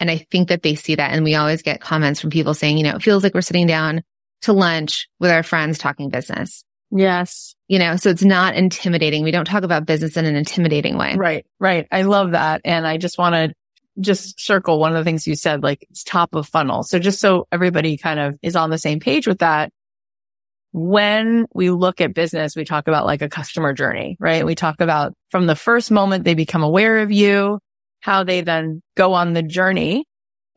And 0.00 0.10
I 0.10 0.18
think 0.18 0.48
that 0.48 0.62
they 0.62 0.74
see 0.74 0.96
that. 0.96 1.12
And 1.12 1.22
we 1.22 1.36
always 1.36 1.62
get 1.62 1.80
comments 1.80 2.20
from 2.20 2.30
people 2.30 2.54
saying, 2.54 2.78
you 2.78 2.84
know, 2.84 2.96
it 2.96 3.02
feels 3.02 3.22
like 3.22 3.34
we're 3.34 3.42
sitting 3.42 3.68
down 3.68 4.02
to 4.42 4.52
lunch 4.52 5.08
with 5.20 5.30
our 5.30 5.44
friends 5.44 5.78
talking 5.78 6.08
business. 6.08 6.64
Yes. 6.90 7.54
You 7.68 7.78
know, 7.78 7.94
so 7.94 8.10
it's 8.10 8.24
not 8.24 8.56
intimidating. 8.56 9.22
We 9.22 9.30
don't 9.30 9.44
talk 9.44 9.62
about 9.62 9.86
business 9.86 10.16
in 10.16 10.24
an 10.24 10.34
intimidating 10.34 10.98
way. 10.98 11.14
Right. 11.16 11.46
Right. 11.60 11.86
I 11.92 12.02
love 12.02 12.32
that. 12.32 12.62
And 12.64 12.86
I 12.86 12.96
just 12.96 13.16
want 13.18 13.34
to 13.34 13.54
just 14.00 14.40
circle 14.40 14.78
one 14.78 14.92
of 14.92 14.98
the 14.98 15.04
things 15.04 15.26
you 15.26 15.34
said, 15.34 15.62
like 15.62 15.86
it's 15.90 16.04
top 16.04 16.34
of 16.34 16.48
funnel. 16.48 16.82
So 16.82 16.98
just 16.98 17.20
so 17.20 17.46
everybody 17.52 17.96
kind 17.96 18.20
of 18.20 18.38
is 18.42 18.56
on 18.56 18.70
the 18.70 18.78
same 18.78 19.00
page 19.00 19.26
with 19.26 19.38
that. 19.38 19.72
When 20.72 21.46
we 21.52 21.70
look 21.70 22.00
at 22.00 22.14
business, 22.14 22.54
we 22.54 22.64
talk 22.64 22.86
about 22.86 23.06
like 23.06 23.22
a 23.22 23.28
customer 23.28 23.72
journey, 23.72 24.16
right? 24.20 24.46
We 24.46 24.54
talk 24.54 24.80
about 24.80 25.14
from 25.28 25.46
the 25.46 25.56
first 25.56 25.90
moment 25.90 26.24
they 26.24 26.34
become 26.34 26.62
aware 26.62 26.98
of 27.00 27.10
you 27.10 27.58
how 28.00 28.24
they 28.24 28.40
then 28.40 28.82
go 28.96 29.14
on 29.14 29.32
the 29.32 29.42
journey 29.42 30.06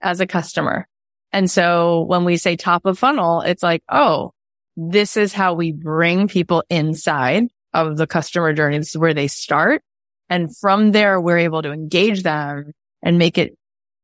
as 0.01 0.19
a 0.19 0.27
customer. 0.27 0.87
And 1.31 1.49
so 1.49 2.03
when 2.03 2.25
we 2.25 2.37
say 2.37 2.55
top 2.55 2.85
of 2.85 2.99
funnel, 2.99 3.41
it's 3.41 3.63
like, 3.63 3.81
oh, 3.89 4.31
this 4.77 5.17
is 5.17 5.33
how 5.33 5.55
we 5.55 5.71
bring 5.71 6.27
people 6.27 6.63
inside 6.69 7.45
of 7.73 7.97
the 7.97 8.07
customer 8.07 8.53
journey. 8.53 8.77
This 8.77 8.89
is 8.89 8.97
where 8.97 9.15
they 9.15 9.27
start. 9.27 9.81
And 10.29 10.55
from 10.55 10.91
there, 10.91 11.19
we're 11.19 11.39
able 11.39 11.63
to 11.63 11.71
engage 11.71 12.23
them 12.23 12.71
and 13.03 13.19
make 13.19 13.37
it 13.37 13.55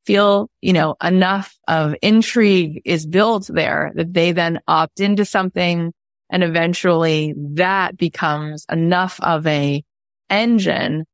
feel, 0.06 0.50
you 0.62 0.74
know, 0.74 0.96
enough 1.04 1.58
of 1.68 1.96
intrigue 2.02 2.82
is 2.86 3.06
built 3.06 3.50
there 3.52 3.92
that 3.96 4.14
they 4.14 4.32
then 4.32 4.60
opt 4.68 5.00
into 5.00 5.26
something. 5.26 5.94
And 6.30 6.44
eventually 6.44 7.34
that 7.56 7.98
becomes 7.98 8.66
enough 8.72 9.20
of 9.22 9.48
a 9.48 9.84
engine 10.30 11.06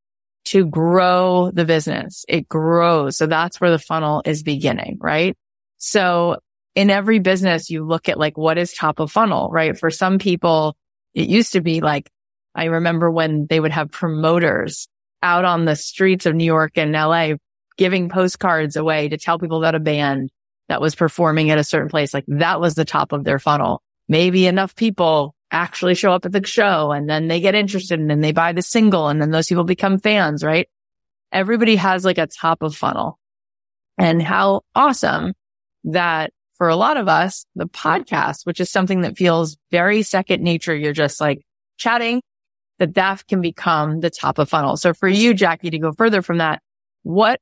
to 0.46 0.66
grow 0.66 1.52
the 1.52 1.66
business. 1.66 2.26
It 2.28 2.48
grows. 2.48 3.18
So 3.18 3.26
that's 3.26 3.60
where 3.60 3.72
the 3.72 3.80
funnel 3.80 4.22
is 4.26 4.44
beginning, 4.44 4.98
right? 5.00 5.36
So 5.78 6.38
in 6.76 6.90
every 6.90 7.20
business, 7.20 7.70
you 7.70 7.86
look 7.86 8.10
at 8.10 8.20
like 8.20 8.38
what 8.38 8.58
is 8.58 8.74
top 8.74 9.00
of 9.00 9.12
funnel, 9.12 9.50
right? 9.50 9.78
For 9.78 9.90
some 9.90 10.20
people, 10.20 10.76
it 11.14 11.28
used 11.28 11.54
to 11.54 11.62
be 11.62 11.82
like, 11.82 12.10
I 12.54 12.66
remember 12.66 13.10
when 13.10 13.48
they 13.48 13.60
would 13.60 13.72
have 13.72 13.92
promoters 13.92 14.88
out 15.24 15.46
on 15.46 15.66
the 15.66 15.76
streets 15.76 16.26
of 16.26 16.36
New 16.36 16.46
York 16.46 16.78
and 16.78 16.92
LA 16.92 17.34
giving 17.78 18.10
postcards 18.10 18.76
away 18.76 19.10
to 19.10 19.18
tell 19.18 19.40
people 19.40 19.58
about 19.58 19.76
a 19.76 19.80
band 19.80 20.30
that 20.70 20.82
was 20.82 20.96
performing 20.96 21.52
at 21.52 21.58
a 21.58 21.64
certain 21.64 21.90
place. 21.90 22.14
Like 22.14 22.26
that 22.28 22.60
was 22.60 22.76
the 22.76 22.86
top 22.86 23.12
of 23.12 23.24
their 23.24 23.40
funnel. 23.40 23.82
Maybe 24.08 24.48
enough 24.48 24.76
people 24.76 25.36
actually 25.52 25.96
show 25.96 26.12
up 26.12 26.26
at 26.26 26.32
the 26.32 26.46
show 26.46 26.92
and 26.92 27.10
then 27.10 27.28
they 27.28 27.40
get 27.40 27.56
interested 27.56 28.00
and 28.00 28.10
then 28.10 28.22
they 28.22 28.32
buy 28.32 28.52
the 28.52 28.62
single 28.62 29.08
and 29.08 29.22
then 29.22 29.32
those 29.32 29.48
people 29.48 29.64
become 29.64 30.00
fans, 30.00 30.44
right? 30.44 30.68
Everybody 31.32 31.76
has 31.76 32.06
like 32.06 32.18
a 32.18 32.28
top 32.28 32.62
of 32.62 32.76
funnel 32.76 33.20
and 33.98 34.22
how 34.22 34.62
awesome 34.74 35.34
that 35.86 36.32
for 36.58 36.70
a 36.70 36.76
lot 36.76 36.98
of 36.98 37.08
us, 37.08 37.46
the 37.56 37.68
podcast, 37.68 38.46
which 38.46 38.60
is 38.60 38.72
something 38.72 39.02
that 39.02 39.18
feels 39.18 39.58
very 39.72 40.02
second 40.02 40.42
nature. 40.42 40.76
You're 40.76 40.94
just 40.94 41.20
like 41.20 41.46
chatting 41.78 42.22
that 42.80 42.96
that 42.96 43.26
can 43.28 43.42
become 43.42 44.00
the 44.00 44.10
top 44.10 44.38
of 44.38 44.50
funnel. 44.50 44.78
So 44.78 44.94
for 44.94 45.08
you, 45.08 45.34
Jackie, 45.34 45.70
to 45.70 45.80
go 45.80 45.92
further 45.92 46.22
from 46.22 46.40
that, 46.40 46.62
what 47.04 47.40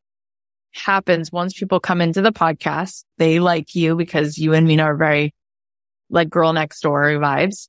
happens 0.73 1.31
once 1.31 1.53
people 1.53 1.79
come 1.79 2.01
into 2.01 2.21
the 2.21 2.31
podcast? 2.31 3.03
They 3.17 3.39
like 3.39 3.75
you 3.75 3.95
because 3.95 4.37
you 4.37 4.53
and 4.53 4.67
Minna 4.67 4.83
are 4.83 4.95
very 4.95 5.33
like 6.09 6.29
girl 6.29 6.53
next 6.53 6.81
door 6.81 7.03
vibes. 7.13 7.67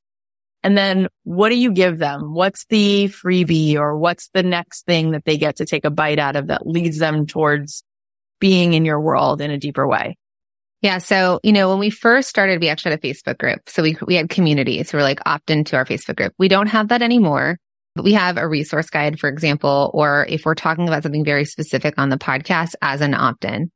And 0.63 0.79
then 0.79 1.09
what 1.25 1.51
do 1.51 1.57
you 1.57 1.73
give 1.73 1.99
them? 1.99 2.33
What's 2.33 2.65
the 2.67 3.09
freebie 3.09 3.77
or 3.77 3.99
what's 3.99 4.31
the 4.33 4.43
next 4.43 4.87
thing 4.87 5.11
that 5.11 5.25
they 5.27 5.37
get 5.37 5.57
to 5.57 5.67
take 5.67 5.85
a 5.85 5.91
bite 5.91 6.19
out 6.19 6.37
of 6.37 6.47
that 6.47 6.67
leads 6.67 6.99
them 6.99 7.27
towards 7.27 7.85
being 8.41 8.73
in 8.73 8.85
your 8.85 9.01
world 9.01 9.43
in 9.43 9.51
a 9.51 9.59
deeper 9.59 9.87
way? 9.87 10.17
Yeah. 10.81 10.99
So, 10.99 11.41
you 11.43 11.53
know, 11.53 11.71
when 11.71 11.79
we 11.79 11.91
first 11.91 12.29
started, 12.29 12.61
we 12.61 12.69
actually 12.69 12.93
had 12.93 13.05
a 13.05 13.09
Facebook 13.09 13.39
group. 13.39 13.69
So 13.69 13.83
we, 13.83 13.97
we 14.07 14.15
had 14.15 14.29
communities 14.29 14.91
who 14.91 14.99
were 14.99 15.03
like 15.03 15.21
opt 15.27 15.51
into 15.51 15.77
our 15.77 15.85
Facebook 15.85 16.17
group. 16.17 16.35
We 16.39 16.49
don't 16.49 16.67
have 16.67 16.89
that 16.89 17.03
anymore, 17.03 17.59
but 17.95 18.05
we 18.05 18.13
have 18.15 18.37
a 18.37 18.49
resource 18.49 18.91
guide, 18.91 19.21
for 19.21 19.29
example, 19.29 19.91
or 19.95 20.27
if 20.29 20.45
we're 20.45 20.55
talking 20.55 20.89
about 20.89 21.03
something 21.03 21.25
very 21.25 21.45
specific 21.45 21.95
on 21.97 22.09
the 22.09 22.19
podcast 22.19 22.75
as 22.83 23.01
an 23.01 23.15
opt 23.15 23.45
in. 23.45 23.71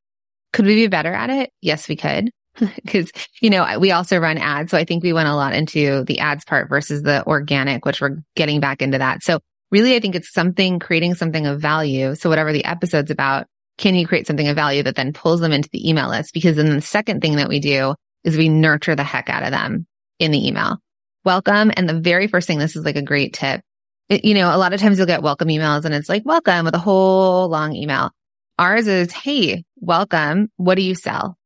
Could 0.52 0.66
we 0.66 0.75
be 0.75 0.87
better 0.88 1.12
at 1.12 1.30
it? 1.30 1.50
Yes, 1.60 1.88
we 1.88 1.96
could. 1.96 2.30
Cause, 2.88 3.12
you 3.40 3.50
know, 3.50 3.78
we 3.78 3.92
also 3.92 4.18
run 4.18 4.38
ads. 4.38 4.70
So 4.70 4.78
I 4.78 4.84
think 4.84 5.04
we 5.04 5.12
went 5.12 5.28
a 5.28 5.37
lot 5.37 5.54
into 5.54 6.04
the 6.04 6.18
ads 6.20 6.44
part 6.44 6.68
versus 6.68 7.02
the 7.02 7.25
organic, 7.26 7.84
which 7.84 8.00
we're 8.00 8.18
getting 8.34 8.60
back 8.60 8.82
into 8.82 8.98
that. 8.98 9.22
So 9.22 9.40
really, 9.70 9.94
I 9.94 10.00
think 10.00 10.16
it's 10.16 10.32
something, 10.32 10.78
creating 10.78 11.14
something 11.14 11.46
of 11.46 11.60
value. 11.60 12.14
So 12.14 12.28
whatever 12.28 12.52
the 12.52 12.64
episode's 12.64 13.10
about, 13.10 13.46
can 13.76 13.94
you 13.94 14.08
create 14.08 14.26
something 14.26 14.48
of 14.48 14.56
value 14.56 14.82
that 14.82 14.96
then 14.96 15.12
pulls 15.12 15.40
them 15.40 15.52
into 15.52 15.68
the 15.72 15.88
email 15.88 16.08
list? 16.08 16.34
Because 16.34 16.56
then 16.56 16.75
the 16.75 16.80
second 16.80 17.20
thing 17.20 17.37
that 17.37 17.48
we 17.48 17.60
do 17.60 17.94
is 18.25 18.37
we 18.37 18.48
nurture 18.48 18.96
the 18.96 19.04
heck 19.04 19.30
out 19.30 19.44
of 19.44 19.52
them 19.52 19.87
in 20.18 20.32
the 20.32 20.48
email. 20.48 20.78
Welcome. 21.25 21.70
And 21.76 21.88
the 21.88 22.00
very 22.00 22.26
first 22.26 22.46
thing, 22.46 22.58
this 22.58 22.75
is 22.75 22.84
like 22.84 22.96
a 22.96 23.02
great 23.02 23.34
tip. 23.34 23.60
It, 24.08 24.24
you 24.24 24.34
know, 24.34 24.54
a 24.54 24.56
lot 24.56 24.72
of 24.72 24.80
times 24.80 24.98
you'll 24.98 25.06
get 25.06 25.22
welcome 25.22 25.48
emails 25.48 25.84
and 25.84 25.94
it's 25.94 26.08
like 26.08 26.24
welcome 26.24 26.64
with 26.64 26.74
a 26.74 26.78
whole 26.78 27.48
long 27.48 27.74
email. 27.74 28.10
Ours 28.58 28.86
is, 28.86 29.12
Hey, 29.12 29.64
welcome. 29.76 30.50
What 30.56 30.76
do 30.76 30.82
you 30.82 30.94
sell? 30.94 31.36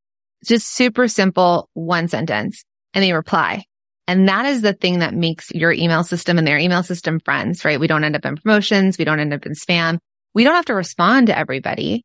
It's 0.41 0.49
just 0.49 0.73
super 0.73 1.07
simple, 1.07 1.69
one 1.73 2.07
sentence 2.07 2.63
and 2.93 3.03
they 3.03 3.13
reply. 3.13 3.65
And 4.07 4.27
that 4.27 4.45
is 4.45 4.61
the 4.61 4.73
thing 4.73 4.99
that 4.99 5.13
makes 5.13 5.51
your 5.51 5.71
email 5.71 6.03
system 6.03 6.37
and 6.37 6.45
their 6.45 6.57
email 6.57 6.83
system 6.83 7.19
friends, 7.23 7.63
right? 7.63 7.79
We 7.79 7.87
don't 7.87 8.03
end 8.03 8.15
up 8.15 8.25
in 8.25 8.37
promotions. 8.37 8.97
We 8.97 9.05
don't 9.05 9.19
end 9.19 9.33
up 9.33 9.45
in 9.45 9.53
spam. 9.53 9.99
We 10.33 10.43
don't 10.43 10.55
have 10.55 10.65
to 10.65 10.75
respond 10.75 11.27
to 11.27 11.37
everybody 11.37 12.03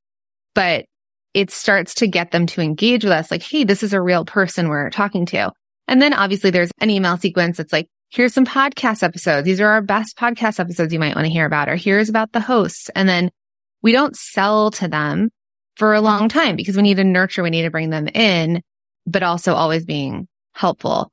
but 0.58 0.86
it 1.34 1.52
starts 1.52 1.94
to 1.94 2.08
get 2.08 2.32
them 2.32 2.46
to 2.46 2.60
engage 2.60 3.04
with 3.04 3.12
us 3.12 3.30
like, 3.30 3.42
Hey, 3.42 3.62
this 3.62 3.84
is 3.84 3.92
a 3.92 4.00
real 4.00 4.24
person 4.24 4.68
we're 4.68 4.90
talking 4.90 5.24
to. 5.26 5.52
And 5.86 6.02
then 6.02 6.12
obviously 6.12 6.50
there's 6.50 6.72
an 6.80 6.90
email 6.90 7.16
sequence 7.16 7.58
that's 7.58 7.72
like, 7.72 7.86
here's 8.10 8.34
some 8.34 8.46
podcast 8.46 9.02
episodes. 9.02 9.44
These 9.44 9.60
are 9.60 9.68
our 9.68 9.82
best 9.82 10.16
podcast 10.16 10.60
episodes 10.60 10.92
you 10.92 10.98
might 10.98 11.14
want 11.14 11.26
to 11.26 11.32
hear 11.32 11.46
about, 11.46 11.68
or 11.68 11.76
here's 11.76 12.08
about 12.08 12.32
the 12.32 12.40
hosts. 12.40 12.88
And 12.94 13.08
then 13.08 13.30
we 13.82 13.92
don't 13.92 14.16
sell 14.16 14.70
to 14.72 14.88
them 14.88 15.30
for 15.76 15.94
a 15.94 16.00
long 16.00 16.28
time 16.28 16.56
because 16.56 16.76
we 16.76 16.82
need 16.82 16.96
to 16.96 17.04
nurture, 17.04 17.42
we 17.42 17.50
need 17.50 17.62
to 17.62 17.70
bring 17.70 17.90
them 17.90 18.08
in, 18.08 18.62
but 19.06 19.22
also 19.22 19.54
always 19.54 19.84
being 19.84 20.26
helpful. 20.54 21.10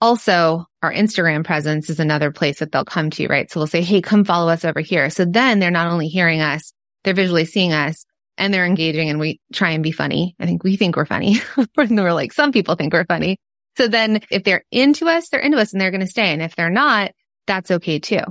Also, 0.00 0.64
our 0.82 0.92
Instagram 0.92 1.44
presence 1.44 1.90
is 1.90 2.00
another 2.00 2.30
place 2.30 2.60
that 2.60 2.72
they'll 2.72 2.86
come 2.86 3.10
to, 3.10 3.26
right? 3.28 3.50
So 3.50 3.60
we'll 3.60 3.66
say, 3.66 3.82
Hey, 3.82 4.00
come 4.00 4.24
follow 4.24 4.50
us 4.50 4.64
over 4.64 4.80
here. 4.80 5.10
So 5.10 5.26
then 5.26 5.58
they're 5.58 5.70
not 5.70 5.92
only 5.92 6.08
hearing 6.08 6.40
us, 6.40 6.72
they're 7.04 7.12
visually 7.12 7.44
seeing 7.44 7.74
us 7.74 8.06
and 8.38 8.54
they're 8.54 8.64
engaging 8.64 9.10
and 9.10 9.20
we 9.20 9.40
try 9.52 9.70
and 9.70 9.82
be 9.82 9.92
funny. 9.92 10.34
I 10.40 10.46
think 10.46 10.64
we 10.64 10.76
think 10.76 10.96
we're 10.96 11.04
funny. 11.04 11.42
we're 11.76 12.12
like, 12.12 12.32
some 12.32 12.52
people 12.52 12.76
think 12.76 12.94
we're 12.94 13.04
funny. 13.04 13.36
So 13.76 13.88
then 13.88 14.20
if 14.30 14.44
they're 14.44 14.64
into 14.70 15.08
us, 15.08 15.28
they're 15.28 15.40
into 15.40 15.58
us 15.58 15.72
and 15.72 15.80
they're 15.80 15.90
going 15.90 16.00
to 16.00 16.06
stay. 16.06 16.32
And 16.32 16.42
if 16.42 16.56
they're 16.56 16.70
not, 16.70 17.12
that's 17.46 17.70
okay 17.70 17.98
too. 17.98 18.22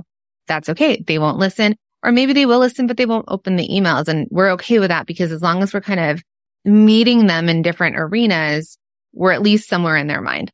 That's 0.46 0.68
okay. 0.68 1.02
They 1.06 1.18
won't 1.18 1.38
listen 1.38 1.76
or 2.02 2.12
maybe 2.12 2.32
they 2.32 2.46
will 2.46 2.58
listen, 2.58 2.86
but 2.86 2.96
they 2.96 3.06
won't 3.06 3.26
open 3.28 3.56
the 3.56 3.68
emails. 3.68 4.08
And 4.08 4.26
we're 4.30 4.52
okay 4.52 4.78
with 4.78 4.88
that 4.88 5.06
because 5.06 5.32
as 5.32 5.42
long 5.42 5.62
as 5.62 5.74
we're 5.74 5.80
kind 5.80 6.00
of 6.00 6.22
meeting 6.64 7.26
them 7.26 7.48
in 7.48 7.62
different 7.62 7.96
arenas, 7.98 8.78
we're 9.12 9.32
at 9.32 9.42
least 9.42 9.68
somewhere 9.68 9.96
in 9.96 10.06
their 10.06 10.22
mind. 10.22 10.50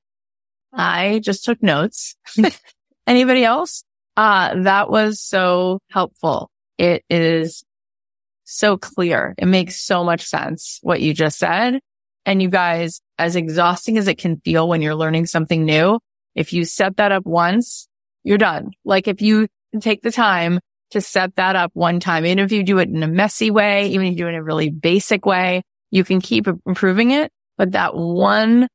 I 0.72 1.20
just 1.22 1.44
took 1.44 1.62
notes. 1.62 2.16
Anybody 3.06 3.44
else? 3.44 3.84
Uh, 4.16 4.62
that 4.62 4.90
was 4.90 5.20
so 5.20 5.78
helpful. 5.90 6.50
It 6.78 7.04
is 7.08 7.64
so 8.44 8.76
clear. 8.76 9.34
It 9.38 9.46
makes 9.46 9.80
so 9.80 10.04
much 10.04 10.22
sense 10.22 10.78
what 10.82 11.00
you 11.00 11.14
just 11.14 11.38
said. 11.38 11.80
And 12.26 12.42
you 12.42 12.50
guys, 12.50 13.00
as 13.18 13.36
exhausting 13.36 13.96
as 13.96 14.08
it 14.08 14.18
can 14.18 14.38
feel 14.40 14.68
when 14.68 14.82
you're 14.82 14.96
learning 14.96 15.26
something 15.26 15.64
new, 15.64 16.00
if 16.34 16.52
you 16.52 16.64
set 16.64 16.96
that 16.96 17.12
up 17.12 17.24
once, 17.24 17.88
you're 18.24 18.36
done. 18.36 18.72
Like 18.84 19.06
if 19.08 19.22
you 19.22 19.46
take 19.80 20.02
the 20.02 20.10
time 20.10 20.58
to 20.90 21.00
set 21.00 21.36
that 21.36 21.56
up 21.56 21.70
one 21.74 22.00
time, 22.00 22.26
even 22.26 22.40
if 22.40 22.52
you 22.52 22.64
do 22.64 22.78
it 22.78 22.88
in 22.88 23.02
a 23.02 23.08
messy 23.08 23.50
way, 23.50 23.88
even 23.88 24.08
if 24.08 24.12
you 24.12 24.18
do 24.18 24.26
it 24.26 24.30
in 24.30 24.34
a 24.34 24.42
really 24.42 24.70
basic 24.70 25.24
way, 25.24 25.62
you 25.90 26.02
can 26.04 26.20
keep 26.20 26.46
improving 26.66 27.12
it. 27.12 27.30
But 27.56 27.72
that 27.72 27.94
one 27.94 28.68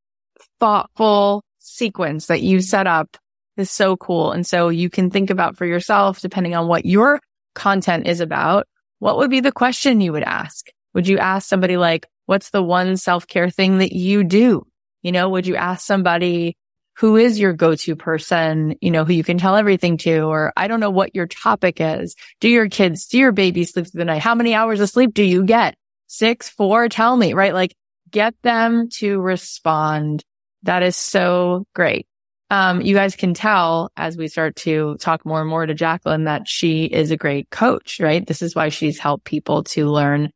thoughtful 0.59 1.43
sequence 1.59 2.27
that 2.27 2.41
you 2.41 2.61
set 2.61 2.87
up 2.87 3.17
is 3.57 3.69
so 3.69 3.97
cool. 3.97 4.31
And 4.31 4.47
so 4.47 4.69
you 4.69 4.89
can 4.89 5.09
think 5.11 5.29
about 5.29 5.57
for 5.57 5.65
yourself, 5.65 6.21
depending 6.21 6.55
on 6.55 6.67
what 6.67 6.85
your 6.85 7.19
content 7.53 8.07
is 8.07 8.21
about, 8.21 8.65
what 8.99 9.17
would 9.17 9.29
be 9.29 9.41
the 9.41 9.51
question 9.51 10.01
you 10.01 10.13
would 10.13 10.23
ask? 10.23 10.67
Would 10.93 11.07
you 11.07 11.17
ask 11.17 11.47
somebody 11.47 11.77
like, 11.77 12.07
what's 12.25 12.49
the 12.49 12.63
one 12.63 12.97
self 12.97 13.27
care 13.27 13.49
thing 13.49 13.79
that 13.79 13.93
you 13.93 14.23
do? 14.23 14.65
You 15.01 15.11
know, 15.11 15.29
would 15.29 15.47
you 15.47 15.55
ask 15.55 15.85
somebody 15.85 16.55
who 16.97 17.15
is 17.15 17.39
your 17.39 17.53
go-to 17.53 17.95
person, 17.95 18.75
you 18.81 18.91
know, 18.91 19.05
who 19.05 19.13
you 19.13 19.23
can 19.23 19.37
tell 19.37 19.55
everything 19.55 19.97
to, 19.97 20.21
or 20.21 20.53
I 20.55 20.67
don't 20.67 20.79
know 20.81 20.91
what 20.91 21.15
your 21.15 21.25
topic 21.25 21.77
is. 21.79 22.15
Do 22.39 22.49
your 22.49 22.69
kids, 22.69 23.07
do 23.07 23.17
your 23.17 23.31
baby 23.31 23.63
sleep 23.63 23.87
through 23.87 23.99
the 23.99 24.05
night? 24.05 24.21
How 24.21 24.35
many 24.35 24.53
hours 24.53 24.81
of 24.81 24.89
sleep 24.89 25.13
do 25.13 25.23
you 25.23 25.43
get? 25.43 25.75
Six, 26.07 26.49
four? 26.49 26.89
Tell 26.89 27.15
me, 27.15 27.33
right? 27.33 27.53
Like 27.53 27.75
get 28.11 28.35
them 28.43 28.89
to 28.97 29.19
respond. 29.19 30.23
That 30.63 30.83
is 30.83 30.95
so 30.95 31.65
great 31.73 32.05
um, 32.51 32.81
you 32.81 32.93
guys 32.93 33.15
can 33.15 33.33
tell 33.33 33.91
as 33.95 34.17
we 34.17 34.27
start 34.27 34.57
to 34.57 34.97
talk 34.97 35.25
more 35.25 35.39
and 35.39 35.49
more 35.49 35.65
to 35.65 35.73
Jacqueline 35.73 36.25
that 36.25 36.49
she 36.49 36.83
is 36.83 37.09
a 37.09 37.17
great 37.17 37.49
coach, 37.49 38.01
right? 38.01 38.27
This 38.27 38.41
is 38.41 38.53
why 38.53 38.67
she's 38.67 38.99
helped 38.99 39.23
people 39.23 39.63
to 39.63 39.87
learn 39.87 40.31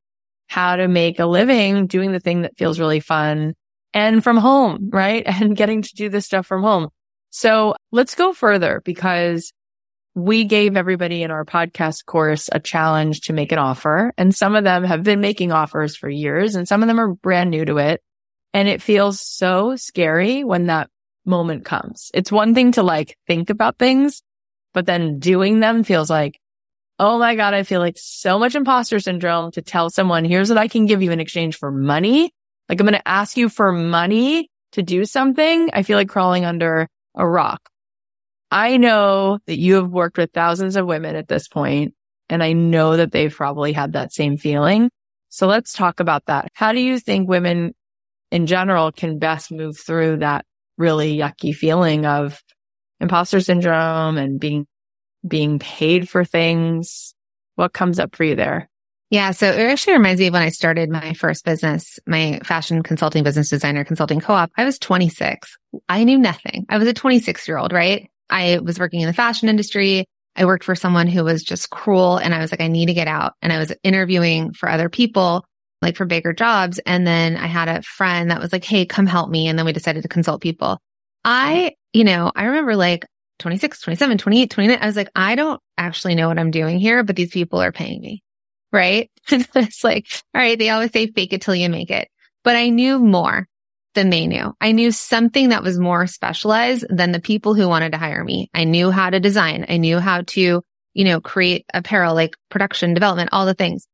how 0.48 0.76
to 0.76 0.88
make 0.88 1.20
a 1.20 1.26
living 1.26 1.88
doing 1.88 2.12
the 2.12 2.20
thing 2.20 2.44
that 2.44 2.58
feels 2.58 2.80
really 2.80 3.00
fun 3.00 3.56
and 3.94 4.24
from 4.24 4.38
home, 4.38 4.90
right? 4.94 5.24
And 5.26 5.56
getting 5.56 5.82
to 5.82 5.96
do 5.96 6.10
this 6.10 6.26
stuff 6.26 6.46
from 6.46 6.62
home. 6.64 6.90
So 7.30 7.76
let's 7.92 8.16
go 8.16 8.34
further 8.34 8.82
because 8.86 9.52
we 10.14 10.46
gave 10.46 10.78
everybody 10.78 11.24
in 11.24 11.32
our 11.32 11.44
podcast 11.44 12.06
course 12.06 12.50
a 12.52 12.60
challenge 12.60 13.22
to 13.22 13.34
make 13.34 13.52
an 13.52 13.58
offer 13.58 14.14
and 14.18 14.34
some 14.34 14.56
of 14.56 14.64
them 14.64 14.86
have 14.86 15.04
been 15.04 15.20
making 15.20 15.52
offers 15.52 15.98
for 15.98 16.10
years 16.10 16.56
and 16.56 16.68
some 16.68 16.82
of 16.82 16.88
them 16.88 17.00
are 17.00 17.14
brand 17.14 17.52
new 17.52 17.66
to 17.66 17.78
it. 17.78 18.02
And 18.54 18.70
it 18.70 18.82
feels 18.82 19.20
so 19.20 19.76
scary 19.76 20.46
when 20.46 20.68
that 20.68 20.90
moment 21.26 21.66
comes. 21.66 22.10
It's 22.14 22.32
one 22.32 22.56
thing 22.56 22.72
to 22.74 22.84
like 22.84 23.18
think 23.28 23.50
about 23.50 23.78
things, 23.78 24.22
but 24.74 24.86
then 24.86 25.20
doing 25.20 25.60
them 25.60 25.84
feels 25.84 26.10
like, 26.10 26.40
Oh 26.98 27.20
my 27.20 27.36
God, 27.36 27.54
I 27.54 27.64
feel 27.64 27.82
like 27.82 27.98
so 27.98 28.40
much 28.40 28.56
imposter 28.56 29.00
syndrome 29.00 29.52
to 29.52 29.62
tell 29.62 29.90
someone, 29.90 30.24
here's 30.24 30.50
what 30.50 30.58
I 30.58 30.68
can 30.68 30.86
give 30.86 31.02
you 31.02 31.12
in 31.12 31.20
exchange 31.20 31.58
for 31.58 31.72
money. 31.72 32.32
Like 32.70 32.80
I'm 32.80 32.88
going 32.88 32.98
to 32.98 33.08
ask 33.08 33.36
you 33.36 33.50
for 33.50 33.72
money 33.72 34.50
to 34.72 34.82
do 34.82 35.06
something. 35.06 35.70
I 35.74 35.84
feel 35.84 35.98
like 35.98 36.10
crawling 36.10 36.46
under 36.46 36.88
a 37.16 37.28
rock. 37.28 37.70
I 38.50 38.78
know 38.78 39.40
that 39.48 39.58
you 39.58 39.76
have 39.76 39.90
worked 39.90 40.18
with 40.18 40.32
thousands 40.32 40.76
of 40.76 40.86
women 40.86 41.16
at 41.16 41.28
this 41.28 41.48
point, 41.48 41.94
and 42.30 42.42
I 42.42 42.54
know 42.54 42.96
that 42.96 43.12
they've 43.12 43.34
probably 43.34 43.74
had 43.74 43.94
that 43.94 44.14
same 44.14 44.38
feeling. 44.38 44.90
So 45.30 45.48
let's 45.48 45.74
talk 45.74 46.00
about 46.00 46.26
that. 46.28 46.48
How 46.54 46.72
do 46.72 46.80
you 46.80 47.00
think 47.00 47.28
women 47.28 47.74
in 48.32 48.46
general 48.46 48.92
can 48.92 49.20
best 49.20 49.52
move 49.52 49.78
through 49.78 50.18
that 50.18 50.46
really 50.78 51.18
yucky 51.18 51.54
feeling 51.54 52.06
of 52.06 52.42
imposter 53.02 53.42
syndrome 53.42 54.18
and 54.18 54.40
being, 54.40 54.66
being 55.28 55.60
paid 55.60 56.10
for 56.10 56.24
things. 56.24 57.14
What 57.56 57.74
comes 57.74 58.00
up 58.00 58.16
for 58.16 58.24
you 58.24 58.36
there? 58.36 58.70
Yeah. 59.10 59.32
So 59.32 59.48
it 59.48 59.60
actually 59.60 59.94
reminds 59.94 60.20
me 60.20 60.28
of 60.28 60.34
when 60.34 60.42
I 60.42 60.50
started 60.50 60.90
my 60.90 61.14
first 61.14 61.46
business, 61.46 62.00
my 62.08 62.40
fashion 62.44 62.84
consulting 62.84 63.24
business 63.24 63.50
designer 63.50 63.84
consulting 63.84 64.20
co-op. 64.20 64.52
I 64.58 64.66
was 64.66 64.80
26. 64.80 65.56
I 65.88 66.04
knew 66.04 66.18
nothing. 66.18 66.66
I 66.70 66.78
was 66.78 66.88
a 66.88 66.94
26 66.94 67.48
year 67.48 67.58
old, 67.58 67.72
right? 67.72 68.10
I 68.30 68.60
was 68.60 68.80
working 68.80 69.02
in 69.02 69.08
the 69.08 69.14
fashion 69.14 69.48
industry. 69.48 70.06
I 70.36 70.46
worked 70.46 70.64
for 70.64 70.76
someone 70.76 71.08
who 71.08 71.24
was 71.24 71.44
just 71.44 71.70
cruel 71.70 72.18
and 72.18 72.34
I 72.34 72.40
was 72.40 72.52
like, 72.52 72.62
I 72.62 72.68
need 72.68 72.88
to 72.88 72.94
get 72.94 73.08
out. 73.08 73.34
And 73.42 73.54
I 73.54 73.58
was 73.60 73.72
interviewing 73.84 74.54
for 74.54 74.68
other 74.68 74.90
people 74.90 75.46
like 75.82 75.96
for 75.96 76.06
bigger 76.06 76.34
jobs. 76.34 76.80
And 76.80 77.06
then 77.06 77.38
I 77.38 77.48
had 77.48 77.68
a 77.68 77.84
friend 77.84 78.32
that 78.32 78.42
was 78.42 78.52
like, 78.52 78.64
Hey, 78.64 78.86
come 78.86 79.06
help 79.06 79.30
me. 79.30 79.48
And 79.48 79.58
then 79.58 79.66
we 79.66 79.72
decided 79.72 80.02
to 80.02 80.10
consult 80.10 80.42
people. 80.42 80.80
I, 81.24 81.76
you 81.94 82.04
know, 82.04 82.32
I 82.36 82.46
remember 82.46 82.76
like 82.76 83.06
26, 83.40 83.82
27, 83.82 84.18
28, 84.18 84.50
29. 84.50 84.78
I 84.80 84.86
was 84.86 84.96
like, 84.96 85.10
I 85.16 85.36
don't 85.36 85.62
actually 85.78 86.16
know 86.16 86.28
what 86.28 86.40
I'm 86.40 86.52
doing 86.52 86.80
here, 86.80 87.04
but 87.04 87.16
these 87.16 87.32
people 87.32 87.62
are 87.62 87.72
paying 87.72 88.02
me. 88.02 88.24
Right. 88.72 89.10
it's 89.30 89.84
like, 89.84 90.08
all 90.34 90.42
right. 90.42 90.58
They 90.58 90.70
always 90.70 90.92
say 90.92 91.08
fake 91.08 91.34
it 91.34 91.42
till 91.42 91.56
you 91.56 91.70
make 91.70 91.92
it, 91.92 92.10
but 92.44 92.56
I 92.56 92.70
knew 92.70 93.00
more 93.00 93.48
than 93.96 94.10
they 94.10 94.28
knew. 94.28 94.54
I 94.62 94.74
knew 94.74 94.92
something 94.92 95.50
that 95.50 95.64
was 95.64 95.80
more 95.80 96.06
specialized 96.06 96.86
than 96.90 97.12
the 97.12 97.22
people 97.22 97.56
who 97.56 97.68
wanted 97.68 97.94
to 97.94 97.98
hire 97.98 98.24
me. 98.24 98.50
I 98.54 98.66
knew 98.66 98.92
how 98.92 99.10
to 99.10 99.20
design. 99.20 99.66
I 99.70 99.78
knew 99.78 100.00
how 100.00 100.22
to, 100.22 100.62
you 100.94 101.04
know, 101.04 101.22
create 101.22 101.66
apparel, 101.74 102.14
like 102.14 102.36
production, 102.50 102.94
development, 102.94 103.30
all 103.32 103.46
the 103.46 103.54
things. 103.54 103.88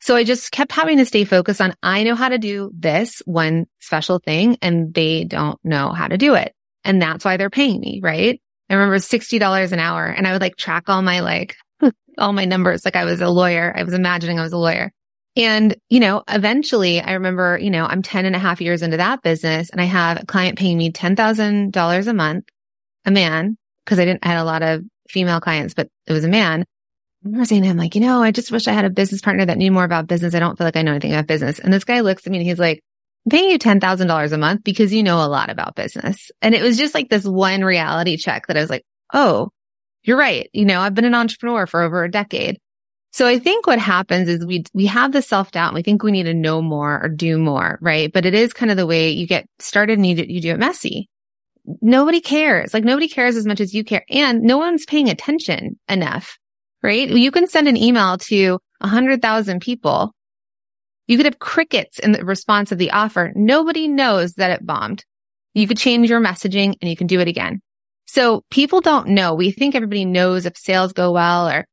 So 0.00 0.14
I 0.14 0.24
just 0.24 0.52
kept 0.52 0.72
having 0.72 0.98
to 0.98 1.06
stay 1.06 1.24
focused 1.24 1.60
on, 1.60 1.74
I 1.82 2.04
know 2.04 2.14
how 2.14 2.28
to 2.28 2.38
do 2.38 2.70
this 2.74 3.22
one 3.24 3.66
special 3.80 4.18
thing 4.18 4.58
and 4.62 4.94
they 4.94 5.24
don't 5.24 5.58
know 5.64 5.90
how 5.90 6.06
to 6.06 6.18
do 6.18 6.34
it. 6.34 6.54
And 6.84 7.02
that's 7.02 7.24
why 7.24 7.36
they're 7.36 7.50
paying 7.50 7.80
me, 7.80 8.00
right? 8.02 8.40
I 8.68 8.74
remember 8.74 8.96
$60 8.96 9.72
an 9.72 9.78
hour 9.78 10.06
and 10.06 10.26
I 10.26 10.32
would 10.32 10.40
like 10.40 10.56
track 10.56 10.88
all 10.88 11.02
my 11.02 11.20
like, 11.20 11.56
all 12.18 12.32
my 12.32 12.44
numbers. 12.44 12.84
Like 12.84 12.96
I 12.96 13.04
was 13.04 13.20
a 13.20 13.28
lawyer. 13.28 13.72
I 13.76 13.84
was 13.84 13.94
imagining 13.94 14.38
I 14.38 14.42
was 14.42 14.52
a 14.52 14.58
lawyer. 14.58 14.92
And, 15.36 15.76
you 15.90 16.00
know, 16.00 16.24
eventually 16.28 17.00
I 17.00 17.12
remember, 17.12 17.58
you 17.58 17.70
know, 17.70 17.84
I'm 17.84 18.02
10 18.02 18.24
and 18.24 18.34
a 18.34 18.38
half 18.38 18.60
years 18.60 18.82
into 18.82 18.96
that 18.96 19.22
business 19.22 19.68
and 19.68 19.80
I 19.80 19.84
have 19.84 20.22
a 20.22 20.26
client 20.26 20.58
paying 20.58 20.78
me 20.78 20.90
$10,000 20.90 22.06
a 22.06 22.14
month, 22.14 22.44
a 23.04 23.10
man, 23.10 23.58
because 23.84 23.98
I 23.98 24.06
didn't, 24.06 24.24
I 24.24 24.28
had 24.28 24.38
a 24.38 24.44
lot 24.44 24.62
of 24.62 24.82
female 25.10 25.40
clients, 25.40 25.74
but 25.74 25.88
it 26.06 26.12
was 26.12 26.24
a 26.24 26.28
man. 26.28 26.62
I 26.62 27.28
remember 27.28 27.44
saying 27.44 27.62
to 27.62 27.68
him, 27.68 27.76
like, 27.76 27.94
you 27.94 28.00
know, 28.00 28.22
I 28.22 28.30
just 28.30 28.50
wish 28.50 28.66
I 28.66 28.72
had 28.72 28.84
a 28.86 28.90
business 28.90 29.20
partner 29.20 29.44
that 29.44 29.58
knew 29.58 29.70
more 29.70 29.84
about 29.84 30.06
business. 30.06 30.34
I 30.34 30.38
don't 30.38 30.56
feel 30.56 30.66
like 30.66 30.76
I 30.76 30.82
know 30.82 30.92
anything 30.92 31.12
about 31.12 31.26
business. 31.26 31.58
And 31.58 31.72
this 31.72 31.84
guy 31.84 32.00
looks 32.00 32.26
at 32.26 32.30
me 32.30 32.38
and 32.38 32.46
he's 32.46 32.58
like, 32.58 32.82
paying 33.30 33.50
you 33.50 33.58
$10,000 33.58 34.32
a 34.32 34.38
month 34.38 34.64
because 34.64 34.92
you 34.92 35.02
know 35.02 35.24
a 35.24 35.28
lot 35.28 35.50
about 35.50 35.74
business. 35.74 36.30
And 36.42 36.54
it 36.54 36.62
was 36.62 36.76
just 36.78 36.94
like 36.94 37.08
this 37.08 37.24
one 37.24 37.62
reality 37.62 38.16
check 38.16 38.46
that 38.46 38.56
I 38.56 38.60
was 38.60 38.70
like, 38.70 38.84
Oh, 39.12 39.50
you're 40.02 40.18
right. 40.18 40.48
You 40.52 40.64
know, 40.64 40.80
I've 40.80 40.94
been 40.94 41.04
an 41.04 41.14
entrepreneur 41.14 41.66
for 41.66 41.82
over 41.82 42.04
a 42.04 42.10
decade. 42.10 42.58
So 43.12 43.26
I 43.26 43.38
think 43.38 43.66
what 43.66 43.78
happens 43.78 44.28
is 44.28 44.44
we, 44.44 44.64
we 44.74 44.86
have 44.86 45.12
the 45.12 45.22
self 45.22 45.50
doubt 45.50 45.68
and 45.68 45.74
we 45.74 45.82
think 45.82 46.02
we 46.02 46.12
need 46.12 46.24
to 46.24 46.34
know 46.34 46.60
more 46.60 47.02
or 47.02 47.08
do 47.08 47.38
more, 47.38 47.78
right? 47.80 48.12
But 48.12 48.26
it 48.26 48.34
is 48.34 48.52
kind 48.52 48.70
of 48.70 48.76
the 48.76 48.86
way 48.86 49.10
you 49.10 49.26
get 49.26 49.46
started 49.58 49.98
and 49.98 50.06
you 50.06 50.16
you 50.16 50.40
do 50.40 50.50
it 50.50 50.58
messy. 50.58 51.08
Nobody 51.80 52.20
cares. 52.20 52.74
Like 52.74 52.84
nobody 52.84 53.08
cares 53.08 53.36
as 53.36 53.46
much 53.46 53.60
as 53.60 53.74
you 53.74 53.84
care 53.84 54.04
and 54.10 54.42
no 54.42 54.58
one's 54.58 54.84
paying 54.84 55.08
attention 55.08 55.78
enough, 55.88 56.38
right? 56.82 57.08
You 57.08 57.30
can 57.30 57.48
send 57.48 57.68
an 57.68 57.76
email 57.76 58.18
to 58.18 58.58
a 58.80 58.86
hundred 58.86 59.22
thousand 59.22 59.60
people. 59.60 60.12
You 61.06 61.16
could 61.16 61.26
have 61.26 61.38
crickets 61.38 61.98
in 61.98 62.12
the 62.12 62.24
response 62.24 62.72
of 62.72 62.78
the 62.78 62.90
offer. 62.90 63.32
Nobody 63.34 63.88
knows 63.88 64.34
that 64.34 64.50
it 64.50 64.66
bombed. 64.66 65.04
You 65.54 65.66
could 65.66 65.78
change 65.78 66.10
your 66.10 66.20
messaging 66.20 66.74
and 66.80 66.90
you 66.90 66.96
can 66.96 67.06
do 67.06 67.20
it 67.20 67.28
again. 67.28 67.60
So 68.06 68.44
people 68.50 68.80
don't 68.80 69.08
know. 69.08 69.34
We 69.34 69.50
think 69.50 69.74
everybody 69.74 70.04
knows 70.04 70.46
if 70.46 70.56
sales 70.56 70.92
go 70.92 71.12
well 71.12 71.48
or 71.48 71.66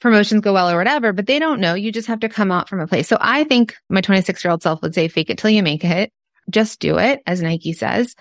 promotions 0.00 0.42
go 0.42 0.52
well 0.52 0.70
or 0.70 0.76
whatever, 0.76 1.12
but 1.12 1.26
they 1.26 1.38
don't 1.38 1.60
know. 1.60 1.74
You 1.74 1.92
just 1.92 2.08
have 2.08 2.20
to 2.20 2.28
come 2.28 2.52
out 2.52 2.68
from 2.68 2.80
a 2.80 2.86
place. 2.86 3.08
So 3.08 3.18
I 3.20 3.44
think 3.44 3.74
my 3.88 4.00
26 4.00 4.44
year 4.44 4.50
old 4.50 4.62
self 4.62 4.82
would 4.82 4.94
say, 4.94 5.08
fake 5.08 5.30
it 5.30 5.38
till 5.38 5.50
you 5.50 5.62
make 5.62 5.84
it. 5.84 6.12
Just 6.50 6.80
do 6.80 6.98
it, 6.98 7.20
as 7.26 7.42
Nike 7.42 7.72
says. 7.72 8.14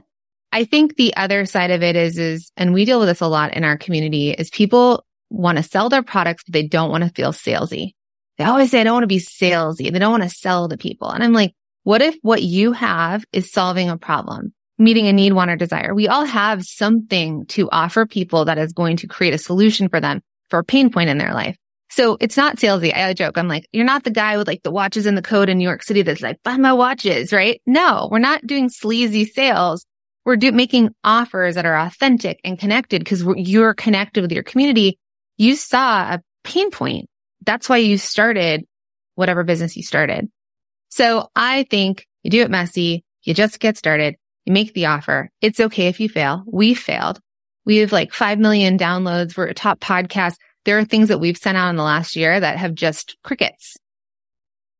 I 0.51 0.63
think 0.63 0.95
the 0.95 1.15
other 1.15 1.45
side 1.45 1.71
of 1.71 1.83
it 1.83 1.95
is, 1.95 2.17
is, 2.17 2.51
and 2.55 2.73
we 2.73 2.85
deal 2.85 2.99
with 2.99 3.09
this 3.09 3.21
a 3.21 3.27
lot 3.27 3.53
in 3.55 3.63
our 3.63 3.77
community 3.77 4.31
is 4.31 4.49
people 4.49 5.05
want 5.29 5.57
to 5.57 5.63
sell 5.63 5.89
their 5.89 6.03
products, 6.03 6.43
but 6.43 6.53
they 6.53 6.63
don't 6.63 6.89
want 6.89 7.03
to 7.03 7.09
feel 7.09 7.33
salesy. 7.33 7.91
They 8.37 8.43
always 8.43 8.71
say, 8.71 8.81
I 8.81 8.83
don't 8.83 8.93
want 8.93 9.03
to 9.03 9.07
be 9.07 9.19
salesy. 9.19 9.91
They 9.91 9.99
don't 9.99 10.11
want 10.11 10.23
to 10.23 10.29
sell 10.29 10.67
to 10.67 10.77
people. 10.77 11.09
And 11.09 11.23
I'm 11.23 11.33
like, 11.33 11.53
what 11.83 12.01
if 12.01 12.15
what 12.21 12.43
you 12.43 12.71
have 12.73 13.23
is 13.31 13.51
solving 13.51 13.89
a 13.89 13.97
problem, 13.97 14.53
meeting 14.77 15.07
a 15.07 15.13
need, 15.13 15.33
want, 15.33 15.51
or 15.51 15.55
desire? 15.55 15.93
We 15.93 16.07
all 16.07 16.25
have 16.25 16.63
something 16.63 17.45
to 17.47 17.69
offer 17.71 18.05
people 18.05 18.45
that 18.45 18.57
is 18.57 18.73
going 18.73 18.97
to 18.97 19.07
create 19.07 19.33
a 19.33 19.37
solution 19.37 19.87
for 19.87 20.01
them 20.01 20.21
for 20.49 20.59
a 20.59 20.63
pain 20.63 20.91
point 20.91 21.09
in 21.09 21.17
their 21.17 21.33
life. 21.33 21.57
So 21.89 22.17
it's 22.19 22.35
not 22.35 22.57
salesy. 22.57 22.93
I 22.93 23.13
joke. 23.13 23.37
I'm 23.37 23.47
like, 23.47 23.67
you're 23.71 23.85
not 23.85 24.03
the 24.03 24.11
guy 24.11 24.37
with 24.37 24.47
like 24.47 24.63
the 24.63 24.71
watches 24.71 25.05
in 25.05 25.15
the 25.15 25.21
code 25.21 25.47
in 25.47 25.57
New 25.57 25.63
York 25.63 25.83
City 25.83 26.01
that's 26.01 26.21
like, 26.21 26.41
buy 26.43 26.57
my 26.57 26.73
watches, 26.73 27.31
right? 27.31 27.61
No, 27.65 28.09
we're 28.11 28.19
not 28.19 28.45
doing 28.45 28.67
sleazy 28.67 29.23
sales. 29.23 29.85
We're 30.25 30.35
do- 30.35 30.51
making 30.51 30.89
offers 31.03 31.55
that 31.55 31.65
are 31.65 31.77
authentic 31.77 32.39
and 32.43 32.59
connected 32.59 32.99
because 32.99 33.23
you're 33.37 33.73
connected 33.75 34.21
with 34.21 34.31
your 34.31 34.43
community. 34.43 34.99
You 35.37 35.55
saw 35.55 36.15
a 36.15 36.21
pain 36.43 36.71
point. 36.71 37.07
That's 37.45 37.69
why 37.69 37.77
you 37.77 37.97
started 37.97 38.65
whatever 39.15 39.43
business 39.43 39.77
you 39.77 39.83
started. 39.83 40.29
So 40.89 41.29
I 41.35 41.63
think 41.69 42.07
you 42.23 42.31
do 42.31 42.41
it 42.41 42.51
messy. 42.51 43.03
You 43.23 43.33
just 43.33 43.59
get 43.59 43.77
started. 43.77 44.15
You 44.45 44.53
make 44.53 44.73
the 44.73 44.87
offer. 44.87 45.29
It's 45.41 45.59
okay 45.59 45.87
if 45.87 45.99
you 45.99 46.09
fail. 46.09 46.43
We 46.45 46.73
failed. 46.73 47.19
We 47.65 47.77
have 47.77 47.91
like 47.91 48.13
5 48.13 48.37
million 48.39 48.77
downloads. 48.77 49.35
We're 49.35 49.47
a 49.47 49.53
top 49.53 49.79
podcast 49.79 50.35
there 50.65 50.79
are 50.79 50.85
things 50.85 51.07
that 51.09 51.19
we've 51.19 51.37
sent 51.37 51.57
out 51.57 51.69
in 51.69 51.75
the 51.75 51.83
last 51.83 52.15
year 52.15 52.39
that 52.39 52.57
have 52.57 52.73
just 52.73 53.17
crickets. 53.23 53.77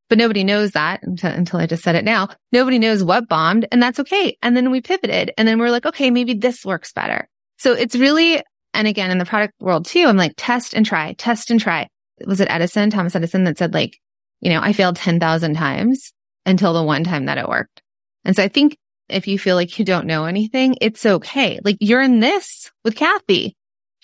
But 0.10 0.18
nobody 0.18 0.44
knows 0.44 0.72
that 0.72 1.02
until, 1.04 1.32
until 1.32 1.60
I 1.60 1.68
just 1.68 1.84
said 1.84 1.96
it 1.96 2.04
now. 2.04 2.30
Nobody 2.52 2.78
knows 2.78 3.04
what 3.04 3.30
bombed 3.30 3.68
and 3.72 3.82
that's 3.82 4.00
okay. 4.00 4.38
And 4.42 4.58
then 4.58 4.70
we 4.72 4.82
pivoted 4.82 5.32
and 5.38 5.48
then 5.48 5.58
we're 5.58 5.70
like, 5.70 5.86
okay, 5.86 6.12
maybe 6.12 6.34
this 6.34 6.66
works 6.66 6.92
better. 6.92 7.28
So 7.58 7.74
it's 7.74 7.96
really, 7.96 8.44
and 8.74 8.88
again, 8.88 9.10
in 9.10 9.18
the 9.18 9.26
product 9.26 9.54
world 9.60 9.86
too, 9.86 10.06
I'm 10.06 10.18
like, 10.18 10.34
test 10.38 10.74
and 10.74 10.86
try, 10.86 11.14
test 11.14 11.50
and 11.50 11.60
try. 11.60 11.88
Was 12.26 12.40
it 12.40 12.50
Edison, 12.50 12.90
Thomas 12.90 13.16
Edison 13.16 13.44
that 13.46 13.58
said 13.58 13.74
like, 13.74 14.00
you 14.42 14.50
know, 14.50 14.62
I 14.62 14.74
failed 14.74 14.96
10,000 14.96 15.54
times 15.56 16.14
until 16.46 16.74
the 16.74 16.84
one 16.84 17.04
time 17.04 17.26
that 17.26 17.38
it 17.38 17.48
worked. 17.48 17.82
And 18.24 18.36
so 18.36 18.44
I 18.44 18.48
think 18.48 18.78
if 19.10 19.28
you 19.28 19.38
feel 19.38 19.56
like 19.56 19.78
you 19.78 19.86
don't 19.86 20.08
know 20.08 20.26
anything, 20.26 20.78
it's 20.82 21.06
okay. 21.06 21.60
Like 21.64 21.78
you're 21.80 22.02
in 22.02 22.20
this 22.20 22.72
with 22.84 22.96
Cathy 22.96 23.56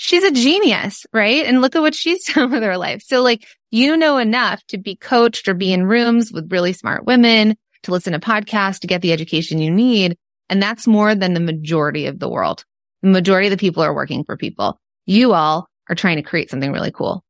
she's 0.02 0.24
a 0.24 0.32
genius, 0.32 1.06
right? 1.13 1.45
And 1.45 1.62
look 1.62 1.76
at 1.76 1.82
what 1.82 1.93
she's 1.93 2.26
done 2.34 2.52
with 2.52 2.63
her 2.63 2.78
life. 2.78 3.04
So 3.06 3.21
like 3.21 3.45
you 3.69 3.95
know 3.95 4.17
enough 4.17 4.65
to 4.67 4.78
be 4.78 4.95
coached 4.95 5.47
or 5.47 5.54
be 5.54 5.71
in 5.71 5.86
rooms 5.86 6.32
with 6.32 6.52
really 6.52 6.74
smart 6.74 7.06
women, 7.06 7.56
to 7.84 7.91
listen 7.91 8.13
to 8.13 8.19
podcasts, 8.19 8.80
to 8.80 8.88
get 8.88 9.02
the 9.02 9.13
education 9.13 9.60
you 9.60 9.71
need. 9.71 10.17
And 10.50 10.62
that's 10.62 10.88
more 10.88 11.13
than 11.13 11.34
the 11.34 11.39
majority 11.39 12.08
of 12.08 12.19
the 12.19 12.30
world. 12.30 12.65
The 13.04 13.10
majority 13.10 13.47
of 13.47 13.52
the 13.52 13.58
people 13.58 13.84
are 13.84 13.93
working 13.93 14.24
for 14.24 14.36
people. 14.36 14.80
You 15.06 15.34
all 15.34 15.67
are 15.88 15.95
trying 15.95 16.17
to 16.17 16.24
create 16.24 16.50
something 16.50 16.71
really 16.71 16.91
cool. 16.91 17.24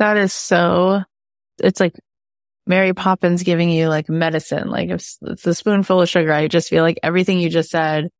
That 0.00 0.16
is 0.16 0.32
so, 0.32 1.02
it's 1.62 1.78
like 1.78 1.94
Mary 2.66 2.92
Poppins 2.92 3.44
giving 3.44 3.70
you 3.70 3.88
like 3.88 4.08
medicine. 4.08 4.68
Like 4.68 4.88
it's, 4.88 5.18
it's 5.22 5.46
a 5.46 5.54
spoonful 5.54 6.02
of 6.02 6.08
sugar. 6.08 6.32
I 6.32 6.48
just 6.48 6.68
feel 6.68 6.82
like 6.82 6.98
everything 7.04 7.38
you 7.38 7.48
just 7.48 7.70
said 7.70 8.10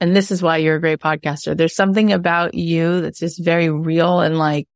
and 0.00 0.14
this 0.14 0.30
is 0.30 0.42
why 0.42 0.58
you're 0.58 0.76
a 0.76 0.80
great 0.80 1.00
podcaster. 1.00 1.56
There's 1.56 1.74
something 1.74 2.12
about 2.12 2.54
you 2.54 3.00
that's 3.00 3.18
just 3.18 3.42
very 3.42 3.68
real 3.68 4.20
and 4.20 4.38
like, 4.38 4.68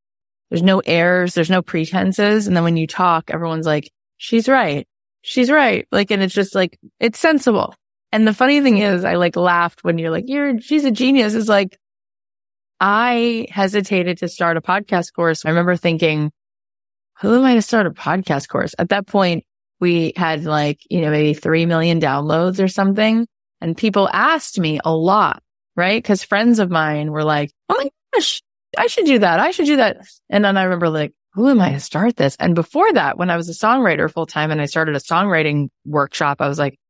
there's 0.51 0.63
no 0.63 0.81
airs, 0.81 1.35
there's 1.35 1.51
no 1.51 1.63
pretenses. 1.63 2.47
And 2.47 2.57
then 2.57 2.65
when 2.65 2.77
you 2.77 2.87
talk, 2.87 3.31
everyone's 3.31 3.67
like, 3.67 3.91
she's 4.17 4.49
right. 4.49 4.87
She's 5.23 5.51
right. 5.51 5.87
Like, 5.93 6.11
and 6.11 6.23
it's 6.23 6.35
just 6.35 6.55
like, 6.55 6.79
it's 6.99 7.19
sensible. 7.19 7.75
And 8.11 8.27
the 8.27 8.35
funny 8.35 8.61
thing 8.61 8.79
is, 8.79 9.05
I 9.05 9.15
like 9.15 9.37
laughed 9.37 9.85
when 9.85 9.97
you're 9.99 10.11
like, 10.11 10.25
you're, 10.27 10.61
she's 10.61 10.85
a 10.85 10.91
genius. 10.91 11.35
It's 11.35 11.49
like, 11.49 11.79
I 12.85 13.47
hesitated 13.49 14.19
to 14.19 14.29
start 14.29 14.57
a 14.57 14.61
podcast 14.61 15.13
course. 15.15 15.47
I 15.47 15.51
remember 15.51 15.77
thinking, 15.77 16.33
who 17.21 17.37
am 17.37 17.45
I 17.45 17.55
to 17.55 17.63
start 17.63 17.87
a 17.87 17.93
podcast 17.93 18.49
course? 18.49 18.75
At 18.77 18.89
that 18.89 19.07
point, 19.07 19.45
we 19.79 20.13
had 20.17 20.45
like, 20.45 20.81
you 20.91 21.01
know, 21.01 21.13
maybe 21.13 21.33
3 21.33 21.65
million 21.67 22.01
downloads 22.01 22.63
or 22.63 22.67
something. 22.67 23.29
And 23.61 23.77
people 23.77 24.09
asked 24.13 24.59
me 24.59 24.81
a 24.85 24.93
lot, 24.93 25.45
right? 25.77 26.03
Cause 26.03 26.25
friends 26.25 26.59
of 26.59 26.73
mine 26.73 27.13
were 27.13 27.23
like, 27.23 27.53
Oh 27.69 27.77
my 27.79 27.89
gosh, 28.13 28.43
I 28.77 28.89
should 28.89 29.07
do 29.07 29.21
that. 29.21 29.39
I 29.39 29.53
should 29.53 29.67
do 29.67 29.77
that. 29.77 29.99
And 30.29 30.45
then 30.45 30.57
I 30.57 30.65
remember 30.65 30.89
like, 30.89 31.13
who 31.35 31.49
am 31.49 31.61
I 31.61 31.71
to 31.71 31.81
start 31.81 32.17
this? 32.17 32.37
And 32.41 32.57
before 32.57 32.93
that, 32.95 33.17
when 33.17 33.31
I 33.31 33.37
was 33.37 33.49
a 33.49 33.53
songwriter 33.53 34.13
full 34.13 34.27
time 34.27 34.51
and 34.51 34.61
I 34.61 34.67
started 34.67 34.97
a 34.97 35.01
songwriting 35.01 35.69
workshop, 35.87 36.41
I 36.41 36.49
was 36.49 36.59
like, 36.59 36.81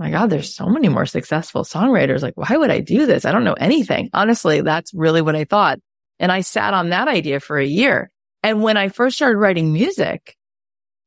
my 0.00 0.10
God, 0.10 0.30
there's 0.30 0.52
so 0.52 0.66
many 0.66 0.88
more 0.88 1.06
successful 1.06 1.62
songwriters. 1.62 2.22
Like, 2.22 2.36
why 2.36 2.56
would 2.56 2.70
I 2.70 2.80
do 2.80 3.06
this? 3.06 3.24
I 3.24 3.32
don't 3.32 3.44
know 3.44 3.52
anything. 3.54 4.10
Honestly, 4.12 4.62
that's 4.62 4.92
really 4.92 5.22
what 5.22 5.36
I 5.36 5.44
thought. 5.44 5.78
And 6.18 6.32
I 6.32 6.40
sat 6.40 6.74
on 6.74 6.90
that 6.90 7.06
idea 7.06 7.38
for 7.38 7.58
a 7.58 7.66
year. 7.66 8.10
And 8.42 8.62
when 8.62 8.76
I 8.76 8.88
first 8.88 9.16
started 9.16 9.38
writing 9.38 9.72
music, 9.72 10.36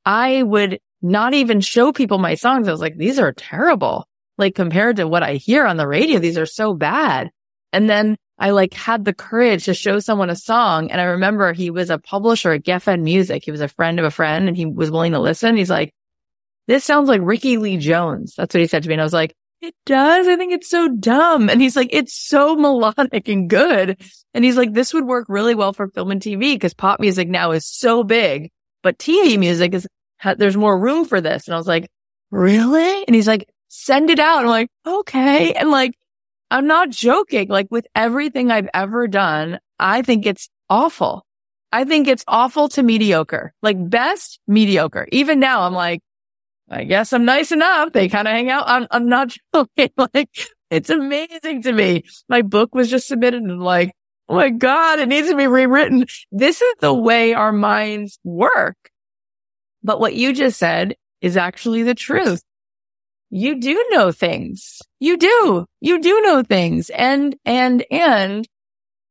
I 0.06 0.44
would 0.44 0.80
not 1.02 1.34
even 1.34 1.60
show 1.60 1.92
people 1.92 2.20
my 2.20 2.36
songs. 2.36 2.68
I 2.68 2.72
was 2.72 2.80
like, 2.80 2.96
these 2.96 3.20
are 3.20 3.34
terrible 3.34 4.08
like 4.38 4.56
compared 4.56 4.98
to 4.98 5.08
what 5.08 5.24
I 5.24 5.36
hear 5.36 5.66
on 5.66 5.78
the 5.78 5.88
radio, 5.88 6.20
these 6.20 6.38
are 6.38 6.46
so 6.46 6.74
bad. 6.74 7.30
And 7.72 7.90
then 7.90 8.18
I 8.40 8.50
like 8.50 8.74
had 8.74 9.06
the 9.06 9.14
courage 9.14 9.66
to 9.66 9.74
show 9.74 10.00
someone 10.00 10.30
a 10.30 10.36
song. 10.36 10.92
And 10.92 11.00
I 11.00 11.06
remember 11.06 11.54
he 11.54 11.70
was 11.70 11.90
a 11.90 12.00
publisher 12.00 12.52
at 12.52 12.64
Geffen 12.64 13.04
Music. 13.04 13.44
He 13.46 13.52
was 13.52 13.62
a 13.62 13.68
friend 13.68 14.00
of 14.00 14.06
a 14.06 14.12
friend 14.12 14.48
and 14.48 14.58
he 14.58 14.66
was 14.66 14.92
willing 14.92 15.12
to 15.12 15.20
listen. 15.20 15.56
He's 15.56 15.70
like, 15.70 15.94
this 16.68 16.84
sounds 16.84 17.10
like 17.10 17.22
Rickie 17.24 17.58
Lee 17.58 17.78
Jones. 17.78 18.36
That's 18.36 18.54
what 18.54 18.62
he 18.62 18.68
said 18.68 18.84
to 18.84 18.90
me. 18.90 18.96
And 18.96 19.02
I 19.02 19.06
was 19.06 19.14
like, 19.14 19.36
it 19.62 19.76
does. 19.86 20.28
I 20.28 20.36
think 20.36 20.52
it's 20.52 20.70
so 20.70 20.90
dumb. 20.90 21.50
And 21.50 21.62
he's 21.62 21.76
like, 21.76 21.90
it's 21.92 22.14
so 22.14 22.56
melodic 22.56 23.30
and 23.30 23.50
good. 23.50 23.98
And 24.34 24.44
he's 24.44 24.58
like, 24.58 24.74
this 24.74 24.94
would 24.94 25.06
work 25.06 25.28
really 25.30 25.56
well 25.56 25.72
for 25.72 25.88
film 25.88 26.12
and 26.12 26.22
TV 26.22 26.56
because 26.56 26.74
pop 26.74 27.00
music 27.00 27.30
now 27.30 27.52
is 27.52 27.66
so 27.66 28.04
big, 28.04 28.52
but 28.82 29.00
TV 29.00 29.40
music 29.40 29.74
is 29.74 29.88
there's 30.38 30.58
more 30.58 30.78
room 30.78 31.06
for 31.06 31.22
this. 31.22 31.48
And 31.48 31.56
I 31.56 31.58
was 31.58 31.68
like, 31.68 31.90
really? 32.32 33.06
And 33.06 33.16
he's 33.16 33.28
like, 33.28 33.50
send 33.70 34.10
it 34.10 34.20
out. 34.20 34.40
I'm 34.40 34.48
like, 34.48 34.70
okay. 34.86 35.54
And 35.54 35.70
like, 35.70 35.94
I'm 36.52 36.68
not 36.68 36.90
joking. 36.90 37.48
Like 37.48 37.68
with 37.70 37.88
everything 37.96 38.52
I've 38.52 38.70
ever 38.74 39.08
done, 39.08 39.60
I 39.80 40.02
think 40.02 40.26
it's 40.26 40.50
awful. 40.70 41.26
I 41.72 41.86
think 41.86 42.08
it's 42.08 42.24
awful 42.28 42.70
to 42.70 42.84
mediocre, 42.84 43.54
like 43.62 43.90
best 43.90 44.40
mediocre. 44.48 45.08
Even 45.12 45.40
now 45.40 45.62
I'm 45.64 45.74
like, 45.74 46.02
I 46.70 46.84
guess 46.86 47.14
I'm 47.14 47.26
nice 47.26 47.52
enough. 47.52 47.92
They 47.92 48.10
kind 48.10 48.28
of 48.28 48.34
hang 48.34 48.50
out. 48.50 48.64
I'm, 48.68 48.88
I'm 48.92 49.08
not 49.08 49.36
joking. 49.56 49.90
like 49.98 50.30
it's 50.70 50.90
amazing 50.90 51.62
to 51.64 51.72
me. 51.72 52.04
My 52.30 52.42
book 52.42 52.74
was 52.74 52.90
just 52.90 53.08
submitted 53.08 53.44
and 53.44 53.62
like, 53.62 53.94
oh 54.28 54.36
my 54.36 54.50
God, 54.50 55.00
it 55.00 55.08
needs 55.08 55.30
to 55.30 55.36
be 55.36 55.48
rewritten. 55.48 56.06
This 56.32 56.62
is 56.62 56.76
the 56.80 56.94
way 56.94 57.34
our 57.34 57.52
minds 57.52 58.20
work. 58.24 58.78
But 59.84 60.00
what 60.00 60.16
you 60.16 60.34
just 60.34 60.58
said 60.58 60.96
is 61.22 61.38
actually 61.38 61.84
the 61.84 61.96
truth. 61.96 62.42
You 63.30 63.60
do 63.60 63.86
know 63.90 64.12
things. 64.12 64.82
You 65.00 65.18
do. 65.18 65.66
You 65.82 66.02
do 66.02 66.22
know 66.22 66.44
things. 66.44 66.90
And, 66.90 67.36
and, 67.46 67.86
and 67.92 68.48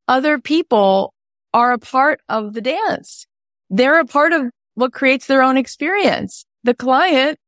other 0.09 0.39
people 0.39 1.13
are 1.53 1.73
a 1.73 1.79
part 1.79 2.21
of 2.29 2.55
the 2.55 2.61
dance. 2.61 3.27
They're 3.69 4.01
a 4.01 4.05
part 4.05 4.33
of 4.33 4.51
what 4.75 4.93
creates 4.93 5.27
their 5.27 5.43
own 5.43 5.57
experience. 5.57 6.45
The 6.65 6.75
client 6.75 7.39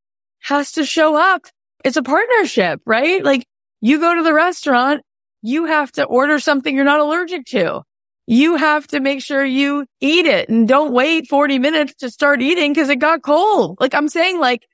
has 0.45 0.73
to 0.73 0.85
show 0.85 1.15
up. 1.15 1.47
It's 1.83 1.97
a 1.97 2.03
partnership, 2.03 2.79
right? 2.85 3.23
Like 3.23 3.47
you 3.81 3.99
go 3.99 4.13
to 4.13 4.21
the 4.21 4.33
restaurant, 4.33 5.01
you 5.41 5.65
have 5.65 5.91
to 5.93 6.03
order 6.03 6.39
something 6.39 6.75
you're 6.75 6.85
not 6.85 6.99
allergic 6.99 7.47
to. 7.47 7.81
You 8.27 8.55
have 8.55 8.85
to 8.87 8.99
make 8.99 9.23
sure 9.23 9.43
you 9.43 9.87
eat 10.01 10.27
it 10.27 10.47
and 10.47 10.67
don't 10.67 10.93
wait 10.93 11.27
40 11.27 11.57
minutes 11.57 11.95
to 11.95 12.11
start 12.11 12.43
eating 12.43 12.73
because 12.73 12.89
it 12.89 12.97
got 12.97 13.23
cold. 13.23 13.77
Like 13.79 13.95
I'm 13.95 14.07
saying, 14.07 14.39
like 14.39 14.67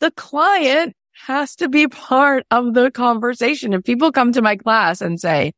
the 0.00 0.10
client 0.10 0.94
has 1.26 1.54
to 1.56 1.68
be 1.68 1.86
part 1.86 2.44
of 2.50 2.74
the 2.74 2.90
conversation. 2.90 3.74
If 3.74 3.84
people 3.84 4.10
come 4.10 4.32
to 4.32 4.42
my 4.42 4.56
class 4.56 5.00
and 5.00 5.20
say, 5.20 5.52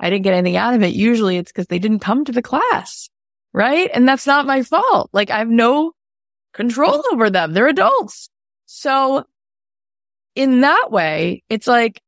I 0.00 0.08
didn't 0.08 0.24
get 0.24 0.34
anything 0.34 0.56
out 0.56 0.74
of 0.74 0.82
it, 0.82 0.94
usually 0.94 1.36
it's 1.36 1.52
because 1.52 1.66
they 1.66 1.78
didn't 1.78 2.00
come 2.00 2.24
to 2.24 2.32
the 2.32 2.42
class. 2.42 3.10
Right. 3.52 3.90
And 3.92 4.08
that's 4.08 4.26
not 4.26 4.46
my 4.46 4.62
fault. 4.62 5.10
Like 5.12 5.30
I 5.30 5.38
have 5.40 5.48
no 5.48 5.92
control 6.54 7.02
over 7.12 7.28
them. 7.28 7.52
They're 7.52 7.68
adults. 7.68 8.30
So 8.70 9.24
in 10.34 10.60
that 10.60 10.88
way, 10.90 11.42
it's 11.48 11.66
like, 11.66 12.02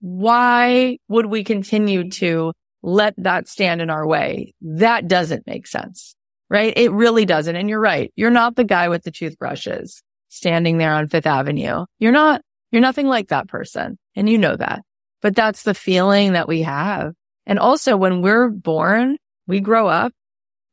why 0.00 0.96
would 1.08 1.26
we 1.26 1.44
continue 1.44 2.08
to 2.10 2.54
let 2.82 3.12
that 3.18 3.48
stand 3.48 3.82
in 3.82 3.90
our 3.90 4.06
way? 4.06 4.54
That 4.62 5.08
doesn't 5.08 5.46
make 5.46 5.66
sense, 5.66 6.16
right? 6.48 6.72
It 6.74 6.90
really 6.90 7.26
doesn't. 7.26 7.54
And 7.54 7.68
you're 7.68 7.78
right. 7.78 8.10
You're 8.16 8.30
not 8.30 8.56
the 8.56 8.64
guy 8.64 8.88
with 8.88 9.02
the 9.02 9.10
toothbrushes 9.10 10.02
standing 10.30 10.78
there 10.78 10.94
on 10.94 11.08
Fifth 11.08 11.26
Avenue. 11.26 11.84
You're 11.98 12.12
not, 12.12 12.40
you're 12.72 12.80
nothing 12.80 13.08
like 13.08 13.28
that 13.28 13.48
person. 13.48 13.98
And 14.14 14.26
you 14.26 14.38
know 14.38 14.56
that, 14.56 14.84
but 15.20 15.36
that's 15.36 15.64
the 15.64 15.74
feeling 15.74 16.32
that 16.32 16.48
we 16.48 16.62
have. 16.62 17.12
And 17.44 17.58
also 17.58 17.94
when 17.98 18.22
we're 18.22 18.48
born, 18.48 19.18
we 19.46 19.60
grow 19.60 19.86
up, 19.86 20.12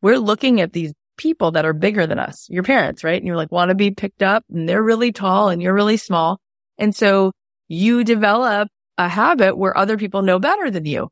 we're 0.01 0.19
looking 0.19 0.61
at 0.61 0.71
these 0.71 0.93
people 1.17 1.51
that 1.51 1.65
are 1.65 1.73
bigger 1.73 2.07
than 2.07 2.19
us, 2.19 2.47
your 2.49 2.63
parents, 2.63 3.03
right? 3.03 3.17
And 3.17 3.27
you're 3.27 3.37
like, 3.37 3.51
want 3.51 3.69
to 3.69 3.75
be 3.75 3.91
picked 3.91 4.23
up 4.23 4.43
and 4.49 4.67
they're 4.67 4.83
really 4.83 5.11
tall 5.11 5.49
and 5.49 5.61
you're 5.61 5.73
really 5.73 5.97
small. 5.97 6.39
And 6.77 6.95
so 6.95 7.31
you 7.67 8.03
develop 8.03 8.69
a 8.97 9.07
habit 9.07 9.57
where 9.57 9.77
other 9.77 9.97
people 9.97 10.21
know 10.21 10.39
better 10.39 10.69
than 10.69 10.85
you. 10.85 11.09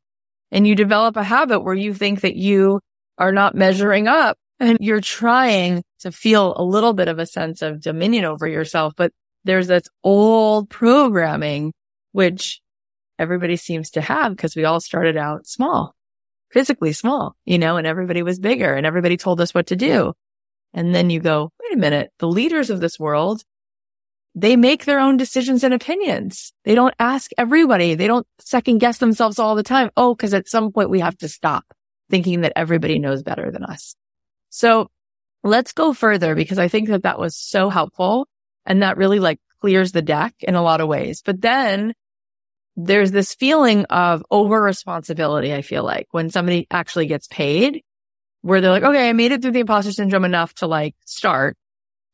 And 0.50 0.66
you 0.66 0.74
develop 0.74 1.16
a 1.16 1.24
habit 1.24 1.60
where 1.60 1.74
you 1.74 1.94
think 1.94 2.20
that 2.20 2.36
you 2.36 2.80
are 3.18 3.32
not 3.32 3.54
measuring 3.54 4.06
up 4.06 4.36
and 4.60 4.78
you're 4.80 5.00
trying 5.00 5.82
to 6.00 6.12
feel 6.12 6.54
a 6.56 6.62
little 6.62 6.92
bit 6.92 7.08
of 7.08 7.18
a 7.18 7.26
sense 7.26 7.62
of 7.62 7.80
dominion 7.80 8.24
over 8.24 8.46
yourself. 8.46 8.92
But 8.96 9.12
there's 9.44 9.66
this 9.66 9.84
old 10.04 10.70
programming, 10.70 11.72
which 12.12 12.60
everybody 13.18 13.56
seems 13.56 13.90
to 13.90 14.00
have 14.00 14.36
because 14.36 14.54
we 14.54 14.64
all 14.64 14.80
started 14.80 15.16
out 15.16 15.46
small, 15.46 15.94
physically 16.52 16.92
small, 16.92 17.34
you 17.44 17.58
know, 17.58 17.76
and 17.76 17.86
everybody 17.86 18.22
was 18.22 18.38
bigger 18.38 18.74
and 18.74 18.86
everybody 18.86 19.16
told 19.16 19.40
us 19.40 19.54
what 19.54 19.68
to 19.68 19.76
do. 19.76 20.12
And 20.74 20.94
then 20.94 21.10
you 21.10 21.20
go, 21.20 21.50
wait 21.60 21.74
a 21.74 21.78
minute, 21.78 22.12
the 22.18 22.28
leaders 22.28 22.70
of 22.70 22.80
this 22.80 22.98
world 22.98 23.42
they 24.34 24.56
make 24.56 24.84
their 24.84 24.98
own 24.98 25.16
decisions 25.16 25.62
and 25.62 25.74
opinions. 25.74 26.52
They 26.64 26.74
don't 26.74 26.94
ask 26.98 27.30
everybody. 27.36 27.94
They 27.94 28.06
don't 28.06 28.26
second 28.38 28.78
guess 28.78 28.98
themselves 28.98 29.38
all 29.38 29.54
the 29.54 29.62
time. 29.62 29.90
Oh, 29.96 30.14
cause 30.14 30.32
at 30.32 30.48
some 30.48 30.72
point 30.72 30.90
we 30.90 31.00
have 31.00 31.18
to 31.18 31.28
stop 31.28 31.64
thinking 32.10 32.40
that 32.42 32.52
everybody 32.56 32.98
knows 32.98 33.22
better 33.22 33.50
than 33.50 33.64
us. 33.64 33.94
So 34.48 34.90
let's 35.42 35.72
go 35.72 35.92
further 35.92 36.34
because 36.34 36.58
I 36.58 36.68
think 36.68 36.88
that 36.88 37.02
that 37.02 37.18
was 37.18 37.36
so 37.36 37.68
helpful 37.68 38.26
and 38.64 38.82
that 38.82 38.96
really 38.96 39.18
like 39.18 39.38
clears 39.60 39.92
the 39.92 40.02
deck 40.02 40.34
in 40.40 40.54
a 40.54 40.62
lot 40.62 40.80
of 40.80 40.88
ways. 40.88 41.22
But 41.24 41.40
then 41.40 41.94
there's 42.76 43.10
this 43.10 43.34
feeling 43.34 43.84
of 43.86 44.24
over 44.30 44.60
responsibility. 44.60 45.52
I 45.52 45.62
feel 45.62 45.84
like 45.84 46.06
when 46.10 46.30
somebody 46.30 46.66
actually 46.70 47.06
gets 47.06 47.26
paid 47.26 47.82
where 48.40 48.60
they're 48.60 48.70
like, 48.70 48.82
okay, 48.82 49.08
I 49.08 49.12
made 49.12 49.32
it 49.32 49.42
through 49.42 49.52
the 49.52 49.60
imposter 49.60 49.92
syndrome 49.92 50.24
enough 50.24 50.54
to 50.54 50.66
like 50.66 50.94
start 51.04 51.56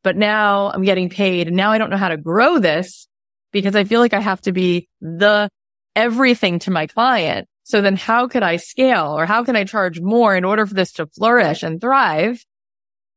but 0.03 0.17
now 0.17 0.71
I'm 0.71 0.85
getting 0.85 1.11
paid 1.11 1.49
and 1.49 1.57
now 1.57 1.73
I 1.73 1.79
don't 1.79 1.91
know 1.91 1.97
how 1.97 2.09
to 2.09 2.17
grow 2.17 2.59
this 2.59 3.09
because 3.53 3.77
I 3.77 3.85
feel 3.85 4.01
like 4.01 4.15
I 4.15 4.21
have 4.21 4.41
to 4.43 4.53
be 4.53 4.89
the 5.01 5.51
everything 5.97 6.61
to 6.61 6.71
my 6.71 6.87
client. 6.87 7.49
So 7.65 7.83
then 7.83 7.97
how 7.97 8.29
could 8.29 8.43
I 8.43 8.57
scale 8.57 9.19
or 9.19 9.27
how 9.27 9.45
can 9.45 9.57
I 9.57 9.65
charge 9.65 10.01
more 10.01 10.35
in 10.35 10.45
order 10.45 10.65
for 10.67 10.75
this 10.75 10.93
to 10.93 11.07
flourish 11.07 11.63
and 11.63 11.81
thrive? 11.81 12.43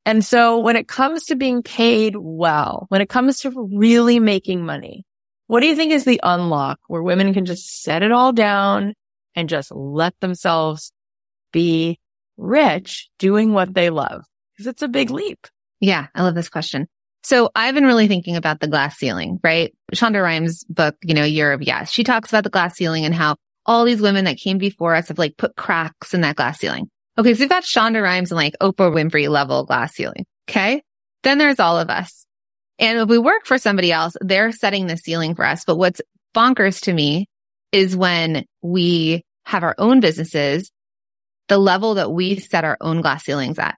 And 0.05 0.25
so 0.25 0.59
when 0.59 0.75
it 0.75 0.87
comes 0.87 1.25
to 1.25 1.35
being 1.35 1.61
paid 1.63 2.15
well, 2.17 2.87
when 2.89 3.01
it 3.01 3.09
comes 3.09 3.39
to 3.41 3.69
really 3.71 4.19
making 4.19 4.65
money, 4.65 5.05
what 5.51 5.59
do 5.59 5.67
you 5.67 5.75
think 5.75 5.91
is 5.91 6.05
the 6.05 6.21
unlock 6.23 6.79
where 6.87 7.03
women 7.03 7.33
can 7.33 7.43
just 7.43 7.83
set 7.83 8.03
it 8.03 8.11
all 8.13 8.31
down 8.31 8.93
and 9.35 9.49
just 9.49 9.69
let 9.69 10.17
themselves 10.21 10.93
be 11.51 11.99
rich 12.37 13.09
doing 13.19 13.51
what 13.51 13.73
they 13.73 13.89
love? 13.89 14.23
Because 14.53 14.67
it's 14.67 14.81
a 14.81 14.87
big 14.87 15.09
leap. 15.09 15.45
Yeah, 15.81 16.07
I 16.15 16.23
love 16.23 16.35
this 16.35 16.47
question. 16.47 16.87
So 17.23 17.49
I've 17.53 17.75
been 17.75 17.83
really 17.83 18.07
thinking 18.07 18.37
about 18.37 18.61
the 18.61 18.69
glass 18.69 18.95
ceiling, 18.95 19.41
right? 19.43 19.75
Shonda 19.93 20.23
Rhimes 20.23 20.63
book, 20.69 20.95
you 21.03 21.13
know, 21.13 21.25
Year 21.25 21.51
of 21.51 21.61
Yes. 21.61 21.91
She 21.91 22.05
talks 22.05 22.29
about 22.29 22.45
the 22.45 22.49
glass 22.49 22.77
ceiling 22.77 23.03
and 23.03 23.13
how 23.13 23.35
all 23.65 23.83
these 23.83 24.01
women 24.01 24.23
that 24.23 24.37
came 24.37 24.57
before 24.57 24.95
us 24.95 25.09
have 25.09 25.19
like 25.19 25.35
put 25.35 25.57
cracks 25.57 26.13
in 26.13 26.21
that 26.21 26.37
glass 26.37 26.59
ceiling. 26.59 26.89
Okay. 27.17 27.33
So 27.33 27.41
we've 27.41 27.49
got 27.49 27.63
Shonda 27.63 28.01
Rhimes 28.01 28.31
and 28.31 28.37
like 28.37 28.55
Oprah 28.61 28.95
Winfrey 28.95 29.27
level 29.27 29.65
glass 29.65 29.95
ceiling. 29.95 30.25
Okay. 30.49 30.81
Then 31.23 31.39
there's 31.39 31.59
all 31.59 31.77
of 31.77 31.89
us. 31.89 32.25
And 32.81 32.97
if 32.97 33.07
we 33.07 33.19
work 33.19 33.45
for 33.45 33.59
somebody 33.59 33.91
else, 33.91 34.17
they're 34.19 34.51
setting 34.51 34.87
the 34.87 34.97
ceiling 34.97 35.35
for 35.35 35.45
us. 35.45 35.63
But 35.63 35.77
what's 35.77 36.01
bonkers 36.35 36.81
to 36.81 36.93
me 36.93 37.29
is 37.71 37.95
when 37.95 38.45
we 38.61 39.23
have 39.45 39.63
our 39.63 39.75
own 39.77 39.99
businesses, 39.99 40.71
the 41.47 41.59
level 41.59 41.93
that 41.93 42.11
we 42.11 42.39
set 42.39 42.63
our 42.63 42.77
own 42.81 43.01
glass 43.01 43.23
ceilings 43.23 43.59
at. 43.59 43.77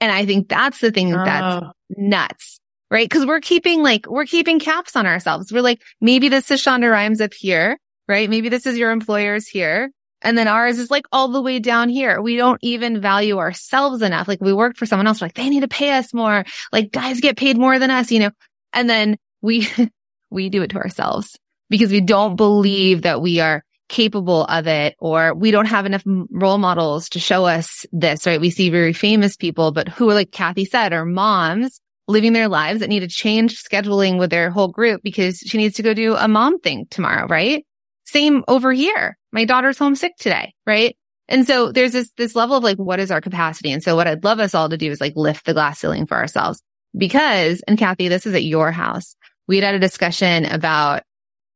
And 0.00 0.12
I 0.12 0.26
think 0.26 0.48
that's 0.48 0.80
the 0.80 0.92
thing 0.92 1.10
that's 1.10 1.64
oh. 1.64 1.72
nuts, 1.96 2.60
right? 2.90 3.10
Cause 3.10 3.26
we're 3.26 3.40
keeping 3.40 3.82
like, 3.82 4.06
we're 4.08 4.26
keeping 4.26 4.60
caps 4.60 4.94
on 4.94 5.06
ourselves. 5.06 5.50
We're 5.50 5.62
like, 5.62 5.82
maybe 6.00 6.28
this 6.28 6.50
is 6.50 6.62
Shonda 6.62 6.90
Rhimes 6.90 7.20
up 7.20 7.32
here, 7.34 7.78
right? 8.06 8.28
Maybe 8.28 8.48
this 8.48 8.66
is 8.66 8.78
your 8.78 8.90
employers 8.90 9.48
here. 9.48 9.90
And 10.22 10.36
then 10.36 10.48
ours 10.48 10.78
is 10.78 10.90
like 10.90 11.06
all 11.12 11.28
the 11.28 11.42
way 11.42 11.58
down 11.58 11.88
here. 11.88 12.20
We 12.20 12.36
don't 12.36 12.58
even 12.62 13.00
value 13.00 13.38
ourselves 13.38 14.02
enough. 14.02 14.26
Like 14.26 14.40
we 14.40 14.52
worked 14.52 14.78
for 14.78 14.86
someone 14.86 15.06
else. 15.06 15.22
like, 15.22 15.34
they 15.34 15.48
need 15.48 15.60
to 15.60 15.68
pay 15.68 15.92
us 15.92 16.12
more. 16.12 16.44
Like 16.72 16.90
guys 16.92 17.20
get 17.20 17.36
paid 17.36 17.56
more 17.56 17.78
than 17.78 17.90
us, 17.90 18.10
you 18.10 18.20
know? 18.20 18.30
And 18.72 18.90
then 18.90 19.16
we, 19.42 19.68
we 20.30 20.48
do 20.48 20.62
it 20.62 20.70
to 20.70 20.78
ourselves 20.78 21.38
because 21.70 21.92
we 21.92 22.00
don't 22.00 22.36
believe 22.36 23.02
that 23.02 23.20
we 23.20 23.40
are 23.40 23.62
capable 23.88 24.44
of 24.44 24.66
it 24.66 24.94
or 24.98 25.34
we 25.34 25.50
don't 25.50 25.66
have 25.66 25.86
enough 25.86 26.02
role 26.06 26.58
models 26.58 27.08
to 27.10 27.18
show 27.18 27.46
us 27.46 27.86
this, 27.92 28.26
right? 28.26 28.40
We 28.40 28.50
see 28.50 28.70
very 28.70 28.92
famous 28.92 29.36
people, 29.36 29.72
but 29.72 29.88
who 29.88 30.10
are 30.10 30.14
like 30.14 30.30
Cathy 30.30 30.64
said 30.64 30.92
are 30.92 31.06
moms 31.06 31.80
living 32.06 32.32
their 32.32 32.48
lives 32.48 32.80
that 32.80 32.88
need 32.88 33.00
to 33.00 33.08
change 33.08 33.62
scheduling 33.62 34.18
with 34.18 34.30
their 34.30 34.50
whole 34.50 34.68
group 34.68 35.02
because 35.02 35.38
she 35.38 35.58
needs 35.58 35.76
to 35.76 35.82
go 35.82 35.94
do 35.94 36.16
a 36.16 36.28
mom 36.28 36.58
thing 36.60 36.86
tomorrow, 36.90 37.26
right? 37.26 37.64
Same 38.04 38.44
over 38.48 38.72
here. 38.72 39.17
My 39.32 39.44
daughter's 39.44 39.78
homesick 39.78 40.16
today, 40.16 40.54
right? 40.66 40.96
And 41.28 41.46
so 41.46 41.70
there's 41.72 41.92
this, 41.92 42.10
this 42.16 42.34
level 42.34 42.56
of 42.56 42.64
like, 42.64 42.78
what 42.78 43.00
is 43.00 43.10
our 43.10 43.20
capacity? 43.20 43.70
And 43.70 43.82
so 43.82 43.94
what 43.94 44.06
I'd 44.06 44.24
love 44.24 44.40
us 44.40 44.54
all 44.54 44.68
to 44.68 44.78
do 44.78 44.90
is 44.90 45.00
like 45.00 45.12
lift 45.14 45.44
the 45.44 45.52
glass 45.52 45.78
ceiling 45.78 46.06
for 46.06 46.16
ourselves 46.16 46.62
because, 46.96 47.62
and 47.68 47.78
Cathy, 47.78 48.08
this 48.08 48.26
is 48.26 48.34
at 48.34 48.44
your 48.44 48.72
house. 48.72 49.14
We 49.46 49.58
had 49.60 49.74
a 49.74 49.78
discussion 49.78 50.46
about 50.46 51.02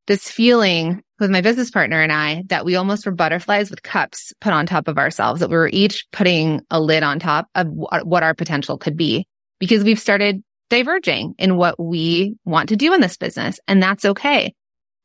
this 0.07 0.31
feeling 0.31 1.03
with 1.21 1.31
my 1.31 1.41
business 1.41 1.71
partner 1.71 2.03
and 2.03 2.13
I 2.13 2.43
that 2.49 2.65
we 2.65 2.77
almost 2.77 3.07
were 3.07 3.13
butterflies 3.13 3.71
with 3.71 3.83
cups 3.83 4.33
put 4.41 4.53
on 4.53 4.67
top 4.67 4.89
of 4.89 4.99
ourselves, 4.99 5.41
that 5.41 5.49
we 5.49 5.57
were 5.57 5.71
each 5.73 6.07
putting 6.13 6.61
a 6.71 6.81
lid 6.81 7.03
on 7.03 7.19
top 7.19 7.49
of 7.55 7.69
what 7.69 8.23
our 8.23 8.35
potential 8.35 8.77
could 8.77 8.97
be 8.97 9.27
because 9.59 9.85
we've 9.85 10.01
started 10.01 10.43
diverging 10.69 11.35
in 11.39 11.57
what 11.57 11.79
we 11.79 12.35
want 12.45 12.71
to 12.71 12.77
do 12.77 12.93
in 12.93 13.01
this 13.01 13.17
business. 13.17 13.61
And 13.69 13.83
that's 13.83 14.05
okay. 14.05 14.55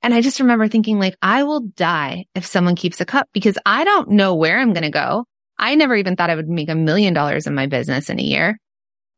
And 0.03 0.13
I 0.13 0.21
just 0.21 0.39
remember 0.39 0.67
thinking 0.67 0.99
like, 0.99 1.15
I 1.21 1.43
will 1.43 1.62
die 1.62 2.25
if 2.36 2.45
someone 2.45 2.75
keeps 2.75 3.01
a 3.01 3.05
cup 3.05 3.27
because 3.33 3.57
I 3.65 3.83
don't 3.83 4.12
know 4.12 4.36
where 4.36 4.60
I'm 4.60 4.73
going 4.73 4.83
to 4.83 4.89
go. 4.89 5.25
I 5.57 5.75
never 5.75 5.95
even 5.95 6.15
thought 6.15 6.29
I 6.29 6.36
would 6.36 6.47
make 6.47 6.69
a 6.69 6.75
million 6.75 7.13
dollars 7.13 7.47
in 7.47 7.55
my 7.55 7.65
business 7.65 8.10
in 8.10 8.19
a 8.19 8.23
year. 8.23 8.57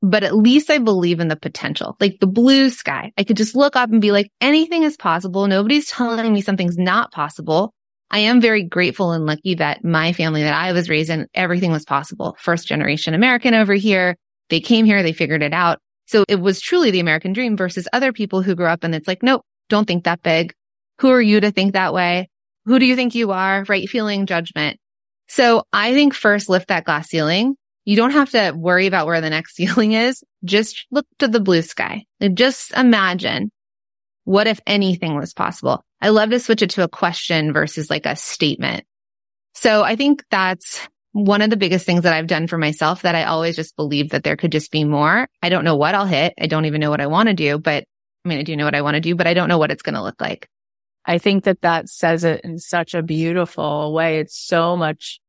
but 0.01 0.23
at 0.23 0.35
least 0.35 0.69
I 0.69 0.77
believe 0.77 1.19
in 1.19 1.27
the 1.27 1.35
potential, 1.35 1.97
like 1.99 2.19
the 2.19 2.27
blue 2.27 2.69
sky. 2.69 3.11
I 3.17 3.23
could 3.23 3.37
just 3.37 3.55
look 3.55 3.75
up 3.75 3.91
and 3.91 4.01
be 4.01 4.11
like, 4.11 4.31
anything 4.39 4.83
is 4.83 4.95
possible. 4.95 5.45
Nobody's 5.47 5.87
telling 5.87 6.31
me 6.31 6.41
something's 6.41 6.77
not 6.77 7.11
possible. 7.11 7.73
I 8.11 8.19
am 8.19 8.41
very 8.41 8.63
grateful 8.63 9.11
and 9.11 9.25
lucky 9.25 9.55
that 9.55 9.83
my 9.83 10.13
family 10.13 10.41
that 10.43 10.53
I 10.55 10.71
was 10.71 10.89
raised 10.89 11.09
in, 11.09 11.27
everything 11.33 11.71
was 11.71 11.85
possible. 11.85 12.35
First 12.39 12.67
generation 12.67 13.13
American 13.13 13.53
over 13.53 13.73
here. 13.73 14.15
They 14.49 14.61
came 14.61 14.85
here, 14.85 15.03
they 15.03 15.13
figured 15.13 15.43
it 15.43 15.53
out. 15.53 15.79
So 16.07 16.23
it 16.27 16.37
was 16.39 16.59
truly 16.59 16.89
the 16.89 17.01
American 17.01 17.33
dream 17.33 17.55
versus 17.55 17.87
other 17.93 18.11
people 18.11 18.41
who 18.41 18.55
grew 18.55 18.65
up 18.65 18.83
and 18.83 18.95
it's 18.95 19.07
like, 19.07 19.21
nope, 19.21 19.43
don't 19.67 19.85
think 19.85 20.05
that 20.05 20.23
big. 20.23 20.53
Who 20.99 21.09
are 21.09 21.21
you 21.21 21.39
to 21.39 21.51
think 21.51 21.73
that 21.73 21.93
way? 21.93 22.29
Who 22.65 22.79
do 22.79 22.85
you 22.85 22.95
think 22.95 23.15
you 23.15 23.31
are? 23.31 23.65
Right? 23.67 23.89
Feeling 23.89 24.25
judgment. 24.25 24.79
So 25.27 25.63
I 25.71 25.93
think 25.93 26.13
first 26.13 26.49
lift 26.49 26.67
that 26.67 26.85
glass 26.85 27.09
ceiling. 27.09 27.55
You 27.85 27.95
don't 27.95 28.11
have 28.11 28.31
to 28.31 28.51
worry 28.55 28.87
about 28.87 29.07
where 29.07 29.21
the 29.21 29.29
next 29.29 29.55
ceiling 29.55 29.93
is. 29.93 30.23
Just 30.43 30.85
look 30.91 31.05
to 31.19 31.27
the 31.27 31.39
blue 31.39 31.61
sky. 31.61 32.05
Just 32.33 32.71
imagine 32.73 33.51
what 34.25 34.47
if 34.47 34.59
anything 34.67 35.15
was 35.15 35.33
possible? 35.33 35.83
I 36.01 36.09
love 36.09 36.29
to 36.29 36.39
switch 36.39 36.61
it 36.61 36.69
to 36.71 36.83
a 36.83 36.87
question 36.87 37.51
versus 37.51 37.89
like 37.89 38.05
a 38.05 38.15
statement. 38.15 38.85
So 39.55 39.83
I 39.83 39.95
think 39.95 40.23
that's 40.29 40.87
one 41.13 41.41
of 41.41 41.49
the 41.49 41.57
biggest 41.57 41.85
things 41.85 42.03
that 42.03 42.13
I've 42.13 42.27
done 42.27 42.47
for 42.47 42.57
myself 42.57 43.01
that 43.01 43.15
I 43.15 43.23
always 43.23 43.55
just 43.55 43.75
believe 43.75 44.11
that 44.11 44.23
there 44.23 44.37
could 44.37 44.51
just 44.51 44.71
be 44.71 44.83
more. 44.83 45.27
I 45.41 45.49
don't 45.49 45.63
know 45.63 45.75
what 45.75 45.95
I'll 45.95 46.05
hit. 46.05 46.33
I 46.39 46.47
don't 46.47 46.65
even 46.65 46.79
know 46.79 46.91
what 46.91 47.01
I 47.01 47.07
want 47.07 47.27
to 47.27 47.33
do, 47.33 47.57
but 47.57 47.85
I 48.23 48.29
mean, 48.29 48.37
I 48.39 48.43
do 48.43 48.55
know 48.55 48.65
what 48.65 48.75
I 48.75 48.81
want 48.81 48.95
to 48.95 49.01
do, 49.01 49.15
but 49.15 49.27
I 49.27 49.33
don't 49.33 49.49
know 49.49 49.57
what 49.57 49.71
it's 49.71 49.81
going 49.81 49.95
to 49.95 50.03
look 50.03 50.21
like. 50.21 50.47
I 51.09 51.17
think 51.17 51.45
that 51.45 51.61
that 51.61 51.89
says 51.89 52.23
it 52.23 52.41
in 52.43 52.59
such 52.59 52.93
a 52.93 53.01
beautiful 53.01 53.93
way. 53.93 54.19
It's 54.19 54.37
so 54.37 54.77
much, 54.77 55.19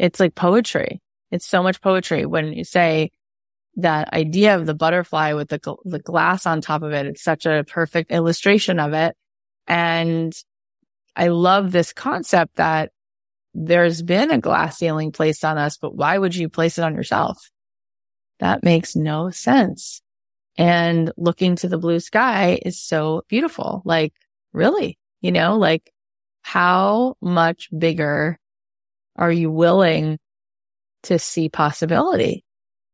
it's 0.00 0.18
like 0.18 0.34
poetry. 0.34 1.02
It's 1.30 1.46
so 1.46 1.62
much 1.62 1.82
poetry 1.82 2.24
when 2.24 2.54
you 2.54 2.64
say 2.64 3.10
that 3.76 4.14
idea 4.14 4.56
of 4.56 4.64
the 4.64 4.72
butterfly 4.72 5.34
with 5.34 5.50
the, 5.50 5.76
the 5.84 5.98
glass 5.98 6.46
on 6.46 6.62
top 6.62 6.82
of 6.82 6.92
it. 6.92 7.04
It's 7.04 7.22
such 7.22 7.44
a 7.44 7.62
perfect 7.68 8.10
illustration 8.10 8.80
of 8.80 8.94
it. 8.94 9.14
And 9.66 10.32
I 11.14 11.28
love 11.28 11.72
this 11.72 11.92
concept 11.92 12.56
that 12.56 12.90
there's 13.52 14.00
been 14.00 14.30
a 14.30 14.38
glass 14.38 14.78
ceiling 14.78 15.12
placed 15.12 15.44
on 15.44 15.58
us, 15.58 15.76
but 15.76 15.94
why 15.94 16.16
would 16.16 16.34
you 16.34 16.48
place 16.48 16.78
it 16.78 16.84
on 16.84 16.94
yourself? 16.94 17.36
That 18.40 18.62
makes 18.62 18.96
no 18.96 19.28
sense. 19.28 20.00
And 20.56 21.12
looking 21.18 21.56
to 21.56 21.68
the 21.68 21.76
blue 21.76 22.00
sky 22.00 22.58
is 22.64 22.82
so 22.82 23.24
beautiful. 23.28 23.82
Like, 23.84 24.14
really, 24.54 24.97
you 25.20 25.32
know, 25.32 25.56
like 25.56 25.92
how 26.42 27.16
much 27.20 27.68
bigger 27.76 28.38
are 29.16 29.32
you 29.32 29.50
willing 29.50 30.18
to 31.04 31.18
see 31.18 31.48
possibility 31.48 32.44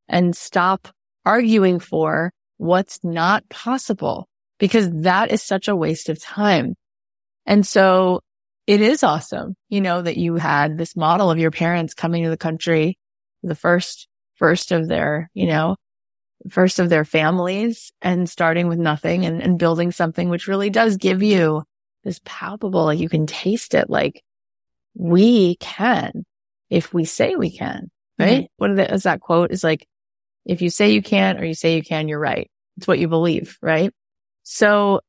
and 0.09 0.37
stop 0.37 0.89
arguing 1.25 1.79
for 1.79 2.33
what's 2.57 3.01
not 3.03 3.49
possible? 3.49 4.29
Because 4.59 4.91
that 5.03 5.31
is 5.31 5.43
such 5.43 5.69
a 5.69 5.77
waste 5.77 6.09
of 6.09 6.21
time. 6.21 6.75
And 7.47 7.67
so 7.67 8.21
it 8.67 8.81
is 8.81 9.03
awesome, 9.03 9.55
you 9.69 9.81
know, 9.81 10.01
that 10.01 10.17
you 10.17 10.37
had 10.37 10.79
this 10.79 10.97
model 10.97 11.31
of 11.31 11.39
your 11.39 11.51
parents 11.51 11.93
coming 11.93 12.25
to 12.25 12.31
the 12.31 12.37
country, 12.37 12.97
the 13.43 13.55
first, 13.55 14.09
first 14.37 14.73
of 14.73 14.89
their, 14.89 15.31
you 15.35 15.47
know, 15.47 15.77
first 16.49 16.79
of 16.79 16.89
their 16.89 17.05
families 17.05 17.93
and 18.01 18.29
starting 18.29 18.69
with 18.69 18.79
nothing 18.79 19.27
and, 19.27 19.43
and 19.43 19.59
building 19.59 19.93
something 19.93 20.29
which 20.29 20.49
really 20.49 20.71
does 20.71 20.97
give 20.97 21.23
you 21.23 21.63
this 22.05 22.21
palpable, 22.25 22.85
like 22.85 22.99
you 22.99 23.09
can 23.09 23.27
taste 23.27 23.75
it. 23.75 23.90
Like 23.90 24.23
we 24.95 25.57
can 25.57 26.25
if 26.71 26.93
we 26.93 27.05
say 27.05 27.37
we 27.37 27.51
can, 27.51 27.90
right? 28.19 28.45
Mm-hmm. 28.45 28.77
What 28.77 28.93
is 28.93 29.05
that 29.05 29.21
quote 29.21 29.51
is 29.51 29.64
like, 29.64 29.87
if 30.45 30.61
you 30.61 30.71
say 30.71 30.90
you 30.90 31.03
can't 31.03 31.40
or 31.40 31.45
you 31.45 31.55
say 31.55 31.77
you 31.77 31.83
can, 31.83 32.09
you're 32.09 32.19
right. 32.19 32.51
It's 32.77 32.87
what 32.87 32.99
you 32.99 33.09
believe, 33.09 33.57
right? 33.62 33.93
So 34.43 35.01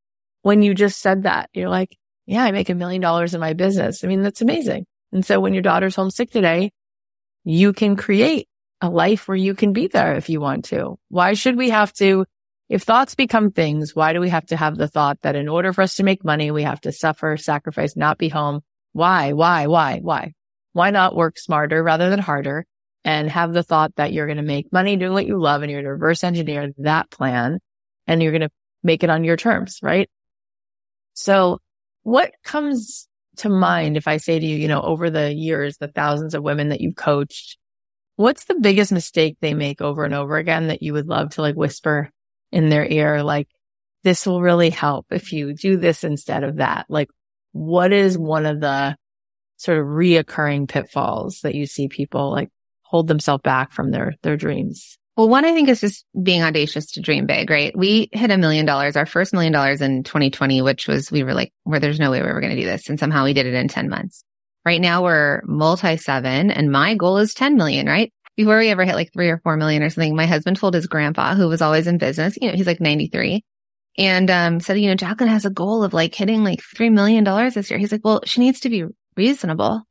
when 0.43 0.61
you 0.61 0.73
just 0.73 1.01
said 1.01 1.23
that, 1.23 1.49
you're 1.53 1.69
like, 1.69 1.97
yeah, 2.25 2.43
I 2.43 2.51
make 2.51 2.69
a 2.69 2.75
million 2.75 3.01
dollars 3.01 3.33
in 3.33 3.41
my 3.41 3.53
business. 3.53 4.03
I 4.03 4.07
mean, 4.07 4.21
that's 4.21 4.41
amazing. 4.41 4.85
And 5.11 5.25
so 5.25 5.39
when 5.39 5.53
your 5.53 5.63
daughter's 5.63 5.95
homesick 5.95 6.31
today, 6.31 6.71
you 7.43 7.73
can 7.73 7.95
create 7.95 8.47
a 8.81 8.89
life 8.89 9.27
where 9.27 9.37
you 9.37 9.55
can 9.55 9.73
be 9.73 9.87
there 9.87 10.15
if 10.15 10.29
you 10.29 10.39
want 10.39 10.65
to. 10.65 10.97
Why 11.09 11.33
should 11.33 11.55
we 11.57 11.69
have 11.69 11.93
to, 11.93 12.25
if 12.67 12.83
thoughts 12.83 13.15
become 13.15 13.51
things, 13.51 13.95
why 13.95 14.13
do 14.13 14.19
we 14.19 14.29
have 14.29 14.45
to 14.47 14.57
have 14.57 14.75
the 14.75 14.87
thought 14.87 15.19
that 15.21 15.35
in 15.35 15.47
order 15.47 15.71
for 15.71 15.83
us 15.83 15.95
to 15.95 16.03
make 16.03 16.25
money, 16.25 16.49
we 16.49 16.63
have 16.63 16.81
to 16.81 16.91
suffer, 16.91 17.37
sacrifice, 17.37 17.95
not 17.95 18.17
be 18.17 18.29
home? 18.29 18.61
Why, 18.93 19.33
why, 19.33 19.67
why, 19.67 19.99
why? 20.01 20.33
Why 20.73 20.89
not 20.89 21.15
work 21.15 21.37
smarter 21.37 21.83
rather 21.83 22.09
than 22.09 22.19
harder 22.19 22.65
and 23.03 23.29
have 23.29 23.53
the 23.53 23.63
thought 23.63 23.95
that 23.97 24.13
you're 24.13 24.25
going 24.25 24.37
to 24.37 24.43
make 24.43 24.73
money 24.73 24.95
doing 24.95 25.13
what 25.13 25.27
you 25.27 25.39
love 25.39 25.61
and 25.61 25.71
you're 25.71 25.81
going 25.81 25.89
to 25.89 25.93
reverse 25.93 26.23
engineer 26.23 26.71
that 26.79 27.11
plan 27.11 27.59
and 28.07 28.21
you're 28.21 28.31
going 28.31 28.41
to 28.41 28.51
make 28.83 29.03
it 29.03 29.09
on 29.09 29.23
your 29.23 29.37
terms, 29.37 29.79
right? 29.83 30.09
So 31.13 31.59
what 32.01 32.33
comes 32.43 33.07
to 33.37 33.49
mind 33.49 33.95
if 33.95 34.07
I 34.07 34.17
say 34.17 34.39
to 34.39 34.45
you, 34.45 34.57
you 34.57 34.67
know, 34.67 34.81
over 34.81 35.09
the 35.09 35.31
years, 35.31 35.77
the 35.77 35.87
thousands 35.87 36.33
of 36.33 36.43
women 36.43 36.69
that 36.69 36.81
you've 36.81 36.95
coached, 36.95 37.57
what's 38.15 38.45
the 38.45 38.59
biggest 38.59 38.91
mistake 38.91 39.37
they 39.39 39.53
make 39.53 39.81
over 39.81 40.03
and 40.03 40.13
over 40.13 40.37
again 40.37 40.67
that 40.67 40.81
you 40.81 40.93
would 40.93 41.07
love 41.07 41.31
to 41.31 41.41
like 41.41 41.55
whisper 41.55 42.11
in 42.55 42.69
their 42.69 42.85
ear? 42.85 43.21
Like, 43.21 43.47
this 44.03 44.25
will 44.25 44.41
really 44.41 44.69
help 44.69 45.07
if 45.11 45.33
you 45.33 45.53
do 45.53 45.77
this 45.77 46.03
instead 46.03 46.43
of 46.43 46.57
that. 46.57 46.85
Like, 46.89 47.09
what 47.51 47.91
is 47.91 48.17
one 48.17 48.45
of 48.45 48.59
the 48.59 48.95
sort 49.57 49.77
of 49.77 49.85
reoccurring 49.85 50.67
pitfalls 50.67 51.41
that 51.41 51.55
you 51.55 51.65
see 51.65 51.87
people 51.87 52.31
like 52.31 52.49
hold 52.81 53.07
themselves 53.07 53.41
back 53.41 53.71
from 53.71 53.91
their, 53.91 54.13
their 54.21 54.37
dreams? 54.37 54.97
Well, 55.17 55.29
one, 55.29 55.45
I 55.45 55.53
think 55.53 55.69
is 55.69 55.79
just 55.79 56.05
being 56.21 56.43
audacious 56.43 56.91
to 56.91 57.01
dream 57.01 57.25
big, 57.25 57.49
right? 57.49 57.75
We 57.77 58.09
hit 58.11 58.31
a 58.31 58.37
million 58.37 58.65
dollars, 58.65 58.97
our 58.97 59.05
first 59.05 59.33
million 59.33 59.53
dollars 59.53 59.81
in 59.81 60.03
2020, 60.03 60.61
which 60.61 60.87
was, 60.87 61.09
we 61.09 61.23
were 61.23 61.33
like, 61.33 61.53
where 61.63 61.79
there's 61.79 61.99
no 61.99 62.11
way 62.11 62.21
we 62.21 62.27
were 62.27 62.41
going 62.41 62.55
to 62.55 62.61
do 62.61 62.67
this. 62.67 62.89
And 62.89 62.99
somehow 62.99 63.23
we 63.23 63.33
did 63.33 63.45
it 63.45 63.53
in 63.53 63.69
10 63.69 63.87
months. 63.89 64.23
Right 64.65 64.81
now 64.81 65.03
we're 65.03 65.41
multi 65.45 65.95
seven 65.97 66.51
and 66.51 66.71
my 66.71 66.95
goal 66.95 67.17
is 67.17 67.33
10 67.33 67.55
million, 67.55 67.87
right? 67.87 68.11
Before 68.35 68.57
we 68.57 68.69
ever 68.69 68.83
hit 68.83 68.95
like 68.95 69.13
three 69.13 69.29
or 69.29 69.39
four 69.39 69.57
million 69.57 69.81
or 69.81 69.89
something, 69.89 70.15
my 70.15 70.25
husband 70.25 70.57
told 70.57 70.73
his 70.73 70.87
grandpa 70.87 71.35
who 71.35 71.47
was 71.47 71.61
always 71.61 71.87
in 71.87 71.97
business, 71.97 72.37
you 72.41 72.49
know, 72.49 72.55
he's 72.55 72.67
like 72.67 72.81
93 72.81 73.43
and, 73.97 74.29
um, 74.29 74.59
said, 74.59 74.79
you 74.79 74.89
know, 74.89 74.95
Jacqueline 74.95 75.29
has 75.29 75.45
a 75.45 75.49
goal 75.49 75.83
of 75.83 75.93
like 75.93 76.13
hitting 76.13 76.43
like 76.43 76.59
$3 76.75 76.91
million 76.91 77.23
this 77.23 77.69
year. 77.69 77.79
He's 77.79 77.91
like, 77.91 78.03
well, 78.03 78.21
she 78.25 78.41
needs 78.41 78.59
to 78.61 78.69
be 78.69 78.85
reasonable. 79.15 79.83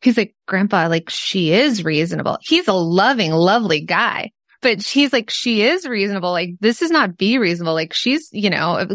He's 0.00 0.16
like, 0.16 0.36
grandpa, 0.46 0.86
like 0.86 1.10
she 1.10 1.52
is 1.52 1.84
reasonable. 1.84 2.38
He's 2.40 2.68
a 2.68 2.72
loving, 2.72 3.32
lovely 3.32 3.80
guy 3.80 4.30
but 4.60 4.82
she's 4.82 5.12
like, 5.12 5.30
she 5.30 5.62
is 5.62 5.86
reasonable. 5.86 6.32
Like, 6.32 6.50
this 6.60 6.82
is 6.82 6.90
not 6.90 7.16
be 7.16 7.38
reasonable. 7.38 7.74
Like, 7.74 7.92
she's, 7.94 8.28
you 8.32 8.50
know, 8.50 8.86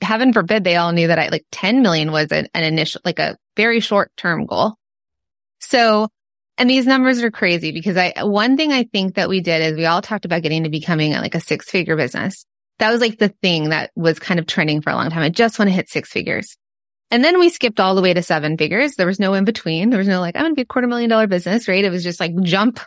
heaven 0.00 0.32
forbid 0.32 0.64
they 0.64 0.76
all 0.76 0.92
knew 0.92 1.08
that 1.08 1.18
I 1.18 1.28
like 1.28 1.44
10 1.52 1.82
million 1.82 2.10
was 2.10 2.32
an, 2.32 2.48
an 2.54 2.64
initial, 2.64 3.02
like 3.04 3.18
a 3.18 3.36
very 3.56 3.80
short 3.80 4.12
term 4.16 4.46
goal. 4.46 4.76
So, 5.58 6.08
and 6.60 6.68
these 6.68 6.86
numbers 6.86 7.22
are 7.22 7.30
crazy 7.30 7.72
because 7.72 7.96
I, 7.96 8.12
one 8.22 8.58
thing 8.58 8.70
I 8.70 8.82
think 8.82 9.14
that 9.14 9.30
we 9.30 9.40
did 9.40 9.62
is 9.62 9.78
we 9.78 9.86
all 9.86 10.02
talked 10.02 10.26
about 10.26 10.42
getting 10.42 10.64
to 10.64 10.68
becoming 10.68 11.12
like 11.12 11.34
a 11.34 11.40
six 11.40 11.70
figure 11.70 11.96
business. 11.96 12.44
That 12.80 12.92
was 12.92 13.00
like 13.00 13.18
the 13.18 13.30
thing 13.30 13.70
that 13.70 13.92
was 13.96 14.18
kind 14.18 14.38
of 14.38 14.46
trending 14.46 14.82
for 14.82 14.90
a 14.90 14.94
long 14.94 15.08
time. 15.08 15.22
I 15.22 15.30
just 15.30 15.58
want 15.58 15.70
to 15.70 15.74
hit 15.74 15.88
six 15.88 16.10
figures. 16.10 16.58
And 17.10 17.24
then 17.24 17.38
we 17.38 17.48
skipped 17.48 17.80
all 17.80 17.94
the 17.94 18.02
way 18.02 18.12
to 18.12 18.22
seven 18.22 18.58
figures. 18.58 18.96
There 18.96 19.06
was 19.06 19.18
no 19.18 19.32
in 19.32 19.46
between. 19.46 19.88
There 19.88 19.96
was 19.96 20.06
no 20.06 20.20
like, 20.20 20.36
I'm 20.36 20.42
going 20.42 20.52
to 20.52 20.56
be 20.56 20.62
a 20.62 20.66
quarter 20.66 20.86
million 20.86 21.08
dollar 21.08 21.26
business, 21.26 21.66
right? 21.66 21.82
It 21.82 21.88
was 21.88 22.04
just 22.04 22.20
like 22.20 22.38
jump 22.42 22.78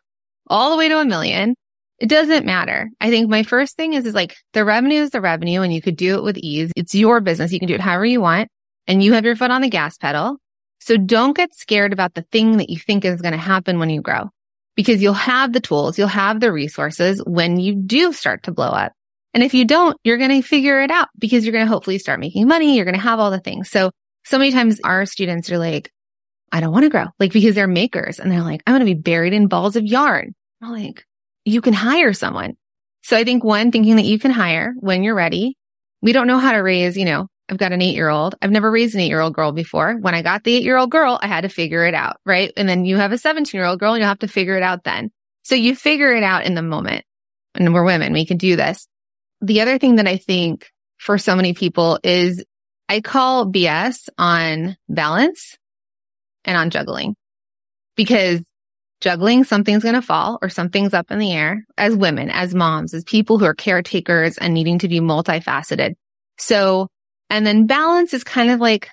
all 0.45 0.69
the 0.69 0.77
way 0.77 0.87
to 0.89 0.99
a 0.99 1.05
million. 1.05 1.55
It 1.97 2.09
doesn't 2.09 2.45
matter. 2.45 2.91
I 3.01 3.09
think 3.09 3.27
my 3.27 3.41
first 3.41 3.75
thing 3.75 3.93
is, 3.93 4.05
is 4.05 4.13
like 4.13 4.35
the 4.53 4.63
revenue 4.63 5.01
is 5.01 5.09
the 5.09 5.19
revenue 5.19 5.61
and 5.61 5.73
you 5.73 5.81
could 5.81 5.97
do 5.97 6.17
it 6.17 6.23
with 6.23 6.37
ease. 6.37 6.71
It's 6.75 6.93
your 6.93 7.21
business. 7.21 7.51
You 7.51 7.57
can 7.57 7.67
do 7.67 7.73
it 7.73 7.81
however 7.81 8.05
you 8.05 8.21
want 8.21 8.49
and 8.85 9.03
you 9.03 9.13
have 9.13 9.25
your 9.25 9.35
foot 9.35 9.49
on 9.49 9.63
the 9.63 9.69
gas 9.69 9.97
pedal. 9.97 10.37
So 10.83 10.97
don't 10.97 11.35
get 11.35 11.55
scared 11.55 11.93
about 11.93 12.13
the 12.13 12.23
thing 12.23 12.57
that 12.57 12.69
you 12.69 12.77
think 12.77 13.05
is 13.05 13.21
going 13.21 13.31
to 13.31 13.37
happen 13.37 13.79
when 13.79 13.89
you 13.89 14.01
grow 14.01 14.29
because 14.75 15.01
you'll 15.01 15.13
have 15.13 15.53
the 15.53 15.61
tools, 15.61 15.97
you'll 15.97 16.09
have 16.09 16.41
the 16.41 16.51
resources 16.51 17.23
when 17.25 17.57
you 17.57 17.73
do 17.73 18.11
start 18.11 18.43
to 18.43 18.51
blow 18.51 18.67
up. 18.67 18.91
And 19.33 19.43
if 19.43 19.53
you 19.53 19.63
don't, 19.63 19.97
you're 20.03 20.17
going 20.17 20.41
to 20.41 20.45
figure 20.45 20.81
it 20.81 20.91
out 20.91 21.07
because 21.17 21.45
you're 21.45 21.53
going 21.53 21.65
to 21.65 21.71
hopefully 21.71 21.99
start 21.99 22.19
making 22.19 22.49
money. 22.49 22.75
You're 22.75 22.83
going 22.83 22.95
to 22.97 23.01
have 23.01 23.19
all 23.19 23.31
the 23.31 23.39
things. 23.39 23.69
So, 23.69 23.91
so 24.25 24.37
many 24.37 24.51
times 24.51 24.81
our 24.83 25.05
students 25.05 25.49
are 25.51 25.57
like, 25.57 25.89
I 26.51 26.59
don't 26.59 26.73
want 26.73 26.83
to 26.83 26.89
grow, 26.89 27.05
like 27.17 27.31
because 27.31 27.55
they're 27.55 27.65
makers 27.65 28.19
and 28.19 28.29
they're 28.29 28.43
like, 28.43 28.61
I 28.67 28.71
want 28.71 28.81
to 28.81 28.85
be 28.85 28.93
buried 28.93 29.31
in 29.31 29.47
balls 29.47 29.77
of 29.77 29.85
yarn. 29.85 30.35
I'm 30.61 30.71
like, 30.71 31.05
you 31.45 31.61
can 31.61 31.73
hire 31.73 32.11
someone. 32.11 32.55
So 33.03 33.15
I 33.15 33.23
think 33.23 33.43
one, 33.43 33.71
thinking 33.71 33.95
that 33.95 34.05
you 34.05 34.19
can 34.19 34.31
hire 34.31 34.73
when 34.79 35.01
you're 35.01 35.15
ready. 35.15 35.57
We 36.01 36.11
don't 36.11 36.27
know 36.27 36.39
how 36.39 36.51
to 36.51 36.57
raise, 36.59 36.97
you 36.97 37.05
know, 37.05 37.27
I've 37.49 37.57
got 37.57 37.73
an 37.73 37.81
eight 37.81 37.95
year 37.95 38.09
old. 38.09 38.35
I've 38.41 38.51
never 38.51 38.71
raised 38.71 38.95
an 38.95 39.01
eight 39.01 39.09
year 39.09 39.19
old 39.19 39.33
girl 39.33 39.51
before. 39.51 39.95
When 39.95 40.15
I 40.15 40.21
got 40.21 40.43
the 40.43 40.55
eight 40.55 40.63
year 40.63 40.77
old 40.77 40.91
girl, 40.91 41.19
I 41.21 41.27
had 41.27 41.41
to 41.41 41.49
figure 41.49 41.85
it 41.85 41.93
out. 41.93 42.17
Right. 42.25 42.51
And 42.55 42.67
then 42.67 42.85
you 42.85 42.97
have 42.97 43.11
a 43.11 43.17
17 43.17 43.57
year 43.57 43.67
old 43.67 43.79
girl 43.79 43.93
and 43.93 44.01
you'll 44.01 44.07
have 44.07 44.19
to 44.19 44.27
figure 44.27 44.55
it 44.55 44.63
out 44.63 44.83
then. 44.83 45.11
So 45.43 45.55
you 45.55 45.75
figure 45.75 46.13
it 46.13 46.23
out 46.23 46.45
in 46.45 46.55
the 46.55 46.61
moment. 46.61 47.05
And 47.55 47.73
we're 47.73 47.83
women. 47.83 48.13
We 48.13 48.25
can 48.25 48.37
do 48.37 48.55
this. 48.55 48.87
The 49.41 49.61
other 49.61 49.77
thing 49.77 49.97
that 49.97 50.07
I 50.07 50.17
think 50.17 50.71
for 50.97 51.17
so 51.17 51.35
many 51.35 51.53
people 51.53 51.99
is 52.03 52.43
I 52.89 53.01
call 53.01 53.51
BS 53.51 54.09
on 54.17 54.77
balance 54.87 55.57
and 56.45 56.57
on 56.57 56.69
juggling 56.69 57.15
because 57.95 58.41
juggling, 59.01 59.43
something's 59.43 59.83
going 59.83 59.95
to 59.95 60.01
fall 60.01 60.39
or 60.41 60.49
something's 60.49 60.93
up 60.93 61.11
in 61.11 61.19
the 61.19 61.33
air 61.33 61.65
as 61.77 61.95
women, 61.95 62.29
as 62.29 62.55
moms, 62.55 62.93
as 62.93 63.03
people 63.03 63.37
who 63.37 63.45
are 63.45 63.53
caretakers 63.53 64.37
and 64.37 64.53
needing 64.53 64.79
to 64.79 64.87
be 64.87 64.99
multifaceted. 64.99 65.93
So, 66.37 66.87
and 67.33 67.47
then 67.47 67.65
balance 67.65 68.13
is 68.13 68.23
kind 68.23 68.51
of 68.51 68.59
like 68.59 68.89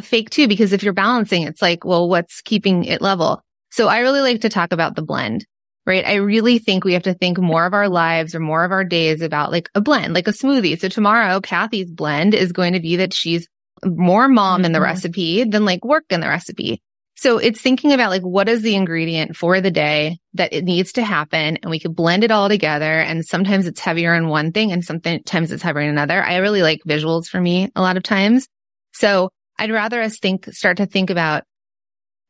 fake 0.00 0.30
too, 0.30 0.48
because 0.48 0.72
if 0.72 0.82
you're 0.82 0.92
balancing, 0.92 1.44
it's 1.44 1.62
like, 1.62 1.84
well, 1.84 2.08
what's 2.08 2.40
keeping 2.40 2.82
it 2.82 3.00
level? 3.00 3.40
So 3.70 3.86
I 3.86 4.00
really 4.00 4.20
like 4.20 4.40
to 4.40 4.48
talk 4.48 4.72
about 4.72 4.96
the 4.96 5.02
blend, 5.02 5.46
right? 5.86 6.04
I 6.04 6.14
really 6.14 6.58
think 6.58 6.82
we 6.82 6.94
have 6.94 7.04
to 7.04 7.14
think 7.14 7.38
more 7.38 7.66
of 7.66 7.74
our 7.74 7.88
lives 7.88 8.34
or 8.34 8.40
more 8.40 8.64
of 8.64 8.72
our 8.72 8.82
days 8.82 9.22
about 9.22 9.52
like 9.52 9.70
a 9.76 9.80
blend, 9.80 10.12
like 10.12 10.26
a 10.26 10.32
smoothie. 10.32 10.76
So 10.80 10.88
tomorrow, 10.88 11.40
Cathy's 11.40 11.88
blend 11.88 12.34
is 12.34 12.50
going 12.50 12.72
to 12.72 12.80
be 12.80 12.96
that 12.96 13.14
she's 13.14 13.46
more 13.84 14.26
mom 14.26 14.58
mm-hmm. 14.58 14.64
in 14.64 14.72
the 14.72 14.78
mm-hmm. 14.78 14.84
recipe 14.84 15.44
than 15.44 15.64
like 15.64 15.84
work 15.84 16.04
in 16.10 16.18
the 16.18 16.28
recipe. 16.28 16.82
So 17.18 17.38
it's 17.38 17.60
thinking 17.60 17.92
about 17.92 18.10
like, 18.10 18.22
what 18.22 18.48
is 18.48 18.62
the 18.62 18.76
ingredient 18.76 19.36
for 19.36 19.60
the 19.60 19.72
day 19.72 20.20
that 20.34 20.52
it 20.52 20.62
needs 20.62 20.92
to 20.92 21.02
happen? 21.02 21.56
And 21.56 21.68
we 21.68 21.80
could 21.80 21.96
blend 21.96 22.22
it 22.22 22.30
all 22.30 22.48
together. 22.48 23.00
And 23.00 23.26
sometimes 23.26 23.66
it's 23.66 23.80
heavier 23.80 24.14
in 24.14 24.28
one 24.28 24.52
thing 24.52 24.70
and 24.70 24.84
sometimes 24.84 25.50
it's 25.50 25.62
heavier 25.64 25.82
in 25.82 25.88
another. 25.88 26.22
I 26.22 26.36
really 26.36 26.62
like 26.62 26.82
visuals 26.86 27.26
for 27.26 27.40
me 27.40 27.72
a 27.74 27.80
lot 27.80 27.96
of 27.96 28.04
times. 28.04 28.46
So 28.92 29.30
I'd 29.58 29.72
rather 29.72 30.00
us 30.00 30.20
think, 30.20 30.46
start 30.52 30.76
to 30.76 30.86
think 30.86 31.10
about 31.10 31.42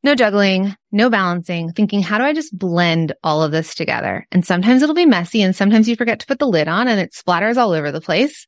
no 0.02 0.14
juggling, 0.14 0.74
no 0.90 1.10
balancing, 1.10 1.70
thinking, 1.72 2.00
how 2.00 2.16
do 2.16 2.24
I 2.24 2.32
just 2.32 2.58
blend 2.58 3.12
all 3.22 3.42
of 3.42 3.52
this 3.52 3.74
together? 3.74 4.26
And 4.32 4.42
sometimes 4.42 4.80
it'll 4.82 4.94
be 4.94 5.04
messy 5.04 5.42
and 5.42 5.54
sometimes 5.54 5.86
you 5.86 5.96
forget 5.96 6.20
to 6.20 6.26
put 6.26 6.38
the 6.38 6.48
lid 6.48 6.66
on 6.66 6.88
and 6.88 6.98
it 6.98 7.12
splatters 7.12 7.58
all 7.58 7.72
over 7.72 7.92
the 7.92 8.00
place. 8.00 8.46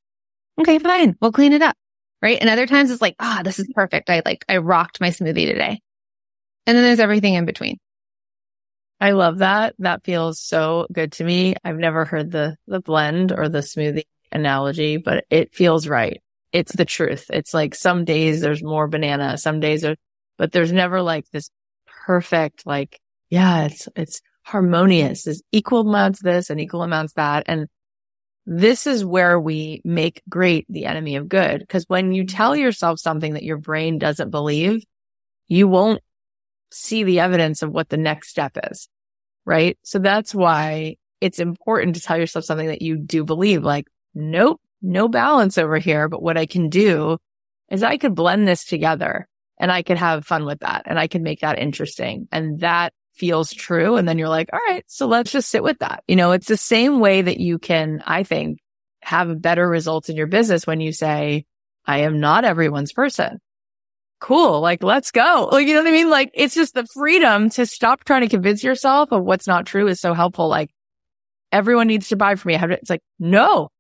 Okay, 0.59 0.79
fine. 0.79 1.17
We'll 1.21 1.33
clean 1.33 1.53
it 1.53 1.61
up. 1.61 1.77
Right. 2.23 2.39
And 2.41 2.49
other 2.49 2.67
times 2.67 2.91
it's 2.91 3.03
like, 3.03 3.17
ah, 3.21 3.41
oh, 3.41 3.43
this 3.43 3.59
is 3.59 3.71
perfect. 3.75 4.09
I 4.09 4.23
like, 4.25 4.43
I 4.49 4.57
rocked 4.57 5.03
my 5.03 5.11
smoothie 5.11 5.47
today. 5.47 5.83
And 6.71 6.77
then 6.77 6.85
there's 6.85 7.01
everything 7.01 7.35
in 7.35 7.47
between. 7.47 7.81
I 9.01 9.11
love 9.11 9.39
that. 9.39 9.75
That 9.81 10.05
feels 10.05 10.39
so 10.39 10.87
good 10.93 11.11
to 11.15 11.25
me. 11.25 11.57
I've 11.65 11.79
never 11.79 12.05
heard 12.05 12.31
the, 12.31 12.55
the 12.69 12.79
blend 12.79 13.33
or 13.33 13.49
the 13.49 13.59
smoothie 13.59 14.05
analogy, 14.31 14.97
but 14.97 15.25
it 15.31 15.53
feels 15.53 15.89
right. 15.89 16.23
It's 16.53 16.71
the 16.71 16.85
truth. 16.85 17.27
It's 17.29 17.53
like 17.53 17.75
some 17.75 18.05
days 18.05 18.41
there's 18.41 18.63
more 18.63 18.87
banana, 18.87 19.37
some 19.37 19.59
days 19.59 19.85
are, 19.85 19.97
but 20.39 20.53
there's 20.53 20.71
never 20.71 21.03
like 21.03 21.29
this 21.33 21.51
perfect, 22.07 22.65
like, 22.65 23.01
yeah, 23.31 23.65
it's, 23.65 23.89
it's 23.97 24.21
harmonious. 24.45 25.25
There's 25.25 25.43
equal 25.51 25.81
amounts 25.81 26.23
this 26.23 26.51
and 26.51 26.61
equal 26.61 26.85
amounts 26.85 27.15
that. 27.15 27.43
And 27.47 27.67
this 28.47 28.87
is 28.87 29.05
where 29.05 29.41
we 29.41 29.83
make 29.85 30.23
great 30.29 30.67
the 30.69 30.85
enemy 30.85 31.17
of 31.17 31.29
good. 31.29 31.69
Cause 31.69 31.85
when 31.89 32.13
you 32.13 32.27
tell 32.27 32.55
yourself 32.55 33.01
something 33.01 33.35
that 33.35 33.43
your 33.43 33.59
brain 33.59 33.99
doesn't 33.99 34.31
believe, 34.31 34.85
you 35.49 35.67
won't 35.67 36.01
see 36.73 37.05
the 37.05 37.21
evidence 37.21 37.63
of 37.63 37.71
what 37.71 37.89
the 37.89 37.97
next 37.97 38.29
step 38.29 38.57
is. 38.71 38.89
Right. 39.45 39.79
So 39.83 39.99
that's 39.99 40.35
why 40.35 40.97
it's 41.21 41.39
important 41.39 41.97
to 41.97 42.03
tell 42.03 42.19
yourself 42.19 42.45
something 42.45 42.69
that 42.69 42.83
you 42.83 42.97
do 42.97 43.25
believe, 43.25 43.63
like, 43.63 43.87
nope, 44.15 44.61
no 44.83 45.09
balance 45.09 45.59
over 45.59 45.79
here. 45.79 46.09
But 46.09 46.23
what 46.23 46.37
I 46.37 46.47
can 46.47 46.69
do 46.69 47.19
is 47.71 47.83
I 47.83 47.97
could 47.97 48.15
blend 48.15 48.47
this 48.47 48.65
together 48.65 49.29
and 49.59 49.71
I 49.71 49.83
could 49.83 49.99
have 49.99 50.27
fun 50.27 50.45
with 50.45 50.61
that 50.61 50.83
and 50.87 50.99
I 50.99 51.07
can 51.07 51.23
make 51.23 51.41
that 51.41 51.59
interesting. 51.59 52.29
And 52.33 52.61
that 52.61 52.93
feels 53.15 53.53
true. 53.53 53.97
And 53.97 54.09
then 54.09 54.19
you're 54.19 54.29
like, 54.29 54.51
all 54.53 54.61
right, 54.69 54.85
so 54.87 55.07
let's 55.07 55.33
just 55.33 55.51
sit 55.51 55.63
with 55.63 55.79
that. 55.81 56.03
You 56.09 56.17
know, 56.17 56.33
it's 56.33 56.49
the 56.49 56.57
same 56.57 57.01
way 57.01 57.23
that 57.23 57.39
you 57.39 57.59
can, 57.59 58.03
I 58.07 58.23
think, 58.23 58.61
have 59.03 59.43
better 59.43 59.69
results 59.69 60.09
in 60.09 60.17
your 60.17 60.27
business 60.27 60.67
when 60.67 60.81
you 60.81 60.93
say, 60.93 61.45
I 61.87 62.01
am 62.01 62.21
not 62.21 62.45
everyone's 62.45 62.93
person 62.93 63.41
cool. 64.21 64.61
Like, 64.61 64.83
let's 64.83 65.11
go. 65.11 65.49
Like, 65.51 65.67
you 65.67 65.75
know 65.75 65.81
what 65.81 65.89
I 65.89 65.93
mean? 65.93 66.11
Like, 66.11 66.31
it's 66.35 66.55
just 66.55 66.75
the 66.75 66.87
freedom 66.87 67.51
to 67.51 67.67
stop 67.67 68.05
trying 68.05 68.23
to 68.23 68.29
convince 68.29 68.63
yourself 68.63 69.11
of 69.13 69.25
what's 69.25 69.47
not 69.47 69.67
true 69.67 69.89
is 69.89 70.01
so 70.01 70.15
helpful. 70.15 70.49
Like, 70.49 70.71
everyone 71.53 71.89
needs 71.89 72.09
to 72.09 72.17
buy 72.17 72.37
from 72.37 72.51
me. 72.51 72.59
It's 72.61 72.91
like, 72.91 73.03
no, 73.19 73.71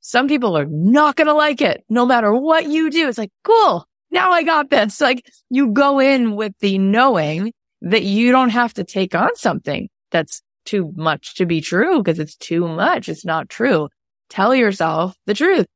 some 0.00 0.28
people 0.28 0.56
are 0.56 0.66
not 0.66 1.16
going 1.16 1.26
to 1.26 1.34
like 1.34 1.60
it 1.60 1.84
no 1.88 2.06
matter 2.06 2.34
what 2.34 2.66
you 2.66 2.90
do. 2.90 3.08
It's 3.08 3.18
like, 3.18 3.32
cool. 3.44 3.84
Now 4.10 4.32
I 4.32 4.42
got 4.42 4.70
this. 4.70 5.00
Like 5.00 5.30
you 5.50 5.68
go 5.72 6.00
in 6.00 6.34
with 6.34 6.52
the 6.60 6.78
knowing 6.78 7.52
that 7.82 8.02
you 8.02 8.32
don't 8.32 8.50
have 8.50 8.74
to 8.74 8.84
take 8.84 9.14
on 9.14 9.34
something 9.36 9.88
that's 10.10 10.42
too 10.64 10.92
much 10.96 11.36
to 11.36 11.46
be 11.46 11.60
true 11.60 11.98
because 11.98 12.18
it's 12.18 12.36
too 12.36 12.66
much. 12.66 13.08
It's 13.08 13.24
not 13.24 13.48
true. 13.48 13.88
Tell 14.28 14.54
yourself 14.54 15.14
the 15.26 15.34
truth. 15.34 15.66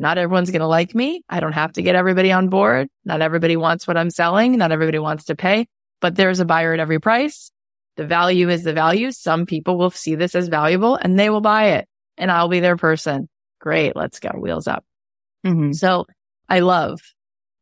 Not 0.00 0.16
everyone's 0.16 0.50
going 0.50 0.60
to 0.60 0.66
like 0.66 0.94
me. 0.94 1.22
I 1.28 1.40
don't 1.40 1.52
have 1.52 1.74
to 1.74 1.82
get 1.82 1.94
everybody 1.94 2.32
on 2.32 2.48
board. 2.48 2.88
Not 3.04 3.20
everybody 3.20 3.58
wants 3.58 3.86
what 3.86 3.98
I'm 3.98 4.08
selling. 4.08 4.56
Not 4.56 4.72
everybody 4.72 4.98
wants 4.98 5.26
to 5.26 5.36
pay, 5.36 5.66
but 6.00 6.16
there's 6.16 6.40
a 6.40 6.46
buyer 6.46 6.72
at 6.72 6.80
every 6.80 6.98
price. 6.98 7.50
The 7.96 8.06
value 8.06 8.48
is 8.48 8.64
the 8.64 8.72
value. 8.72 9.12
Some 9.12 9.44
people 9.44 9.76
will 9.76 9.90
see 9.90 10.14
this 10.14 10.34
as 10.34 10.48
valuable 10.48 10.96
and 10.96 11.18
they 11.18 11.28
will 11.28 11.42
buy 11.42 11.72
it 11.72 11.88
and 12.16 12.30
I'll 12.30 12.48
be 12.48 12.60
their 12.60 12.78
person. 12.78 13.28
Great. 13.60 13.94
Let's 13.94 14.20
go. 14.20 14.30
Wheels 14.30 14.66
up. 14.66 14.86
Mm-hmm. 15.44 15.72
So 15.72 16.06
I 16.48 16.60
love, 16.60 17.02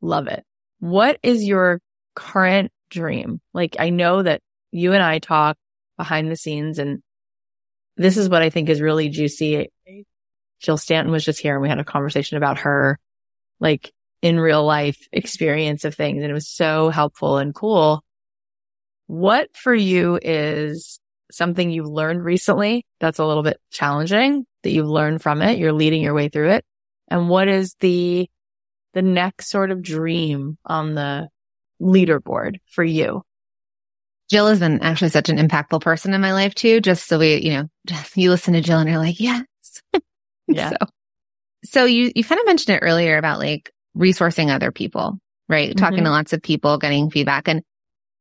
love 0.00 0.28
it. 0.28 0.44
What 0.78 1.18
is 1.24 1.42
your 1.42 1.80
current 2.14 2.70
dream? 2.88 3.40
Like 3.52 3.74
I 3.80 3.90
know 3.90 4.22
that 4.22 4.42
you 4.70 4.92
and 4.92 5.02
I 5.02 5.18
talk 5.18 5.56
behind 5.96 6.30
the 6.30 6.36
scenes 6.36 6.78
and 6.78 7.02
this 7.96 8.16
is 8.16 8.28
what 8.28 8.42
I 8.42 8.50
think 8.50 8.68
is 8.68 8.80
really 8.80 9.08
juicy. 9.08 9.72
Jill 10.60 10.76
Stanton 10.76 11.12
was 11.12 11.24
just 11.24 11.40
here 11.40 11.54
and 11.54 11.62
we 11.62 11.68
had 11.68 11.78
a 11.78 11.84
conversation 11.84 12.36
about 12.36 12.60
her 12.60 12.98
like 13.60 13.92
in 14.22 14.40
real 14.40 14.64
life 14.64 15.08
experience 15.12 15.84
of 15.84 15.94
things. 15.94 16.22
And 16.22 16.30
it 16.30 16.34
was 16.34 16.48
so 16.48 16.90
helpful 16.90 17.38
and 17.38 17.54
cool. 17.54 18.02
What 19.06 19.56
for 19.56 19.74
you 19.74 20.18
is 20.20 21.00
something 21.30 21.70
you've 21.70 21.86
learned 21.86 22.24
recently 22.24 22.84
that's 23.00 23.18
a 23.18 23.26
little 23.26 23.42
bit 23.42 23.60
challenging 23.70 24.44
that 24.62 24.70
you've 24.70 24.88
learned 24.88 25.22
from 25.22 25.42
it? 25.42 25.58
You're 25.58 25.72
leading 25.72 26.02
your 26.02 26.14
way 26.14 26.28
through 26.28 26.50
it. 26.50 26.64
And 27.08 27.28
what 27.28 27.48
is 27.48 27.74
the, 27.80 28.28
the 28.94 29.02
next 29.02 29.50
sort 29.50 29.70
of 29.70 29.82
dream 29.82 30.58
on 30.64 30.94
the 30.94 31.28
leaderboard 31.80 32.58
for 32.66 32.84
you? 32.84 33.22
Jill 34.28 34.48
has 34.48 34.58
been 34.58 34.82
actually 34.82 35.08
such 35.08 35.30
an 35.30 35.38
impactful 35.38 35.80
person 35.80 36.12
in 36.12 36.20
my 36.20 36.34
life 36.34 36.54
too. 36.54 36.80
Just 36.80 37.06
so 37.06 37.18
we, 37.18 37.36
you 37.36 37.52
know, 37.52 37.68
you 38.14 38.30
listen 38.30 38.54
to 38.54 38.60
Jill 38.60 38.78
and 38.78 38.88
you're 38.88 38.98
like, 38.98 39.20
yes, 39.20 39.44
Yeah. 40.48 40.70
So, 40.70 40.76
so 41.64 41.84
you, 41.84 42.12
you 42.14 42.24
kind 42.24 42.40
of 42.40 42.46
mentioned 42.46 42.76
it 42.76 42.84
earlier 42.84 43.18
about 43.18 43.38
like 43.38 43.70
resourcing 43.96 44.50
other 44.50 44.72
people, 44.72 45.18
right? 45.48 45.70
Mm-hmm. 45.70 45.78
Talking 45.78 46.04
to 46.04 46.10
lots 46.10 46.32
of 46.32 46.42
people, 46.42 46.78
getting 46.78 47.10
feedback. 47.10 47.48
And 47.48 47.62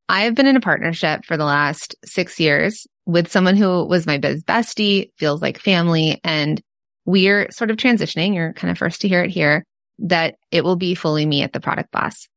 I've 0.08 0.34
been 0.34 0.46
in 0.46 0.56
a 0.56 0.60
partnership 0.60 1.24
for 1.24 1.36
the 1.36 1.44
last 1.44 1.94
six 2.04 2.40
years 2.40 2.86
with 3.06 3.30
someone 3.30 3.56
who 3.56 3.84
was 3.84 4.06
my 4.06 4.18
biz 4.18 4.42
bestie, 4.42 5.10
feels 5.18 5.42
like 5.42 5.58
family. 5.58 6.20
And 6.24 6.60
we're 7.04 7.50
sort 7.50 7.70
of 7.70 7.76
transitioning. 7.76 8.34
You're 8.34 8.52
kind 8.52 8.70
of 8.70 8.78
first 8.78 9.02
to 9.02 9.08
hear 9.08 9.22
it 9.22 9.30
here 9.30 9.64
that 10.00 10.36
it 10.50 10.64
will 10.64 10.76
be 10.76 10.94
fully 10.94 11.26
me 11.26 11.42
at 11.42 11.52
the 11.52 11.60
product 11.60 11.90
boss. 11.90 12.28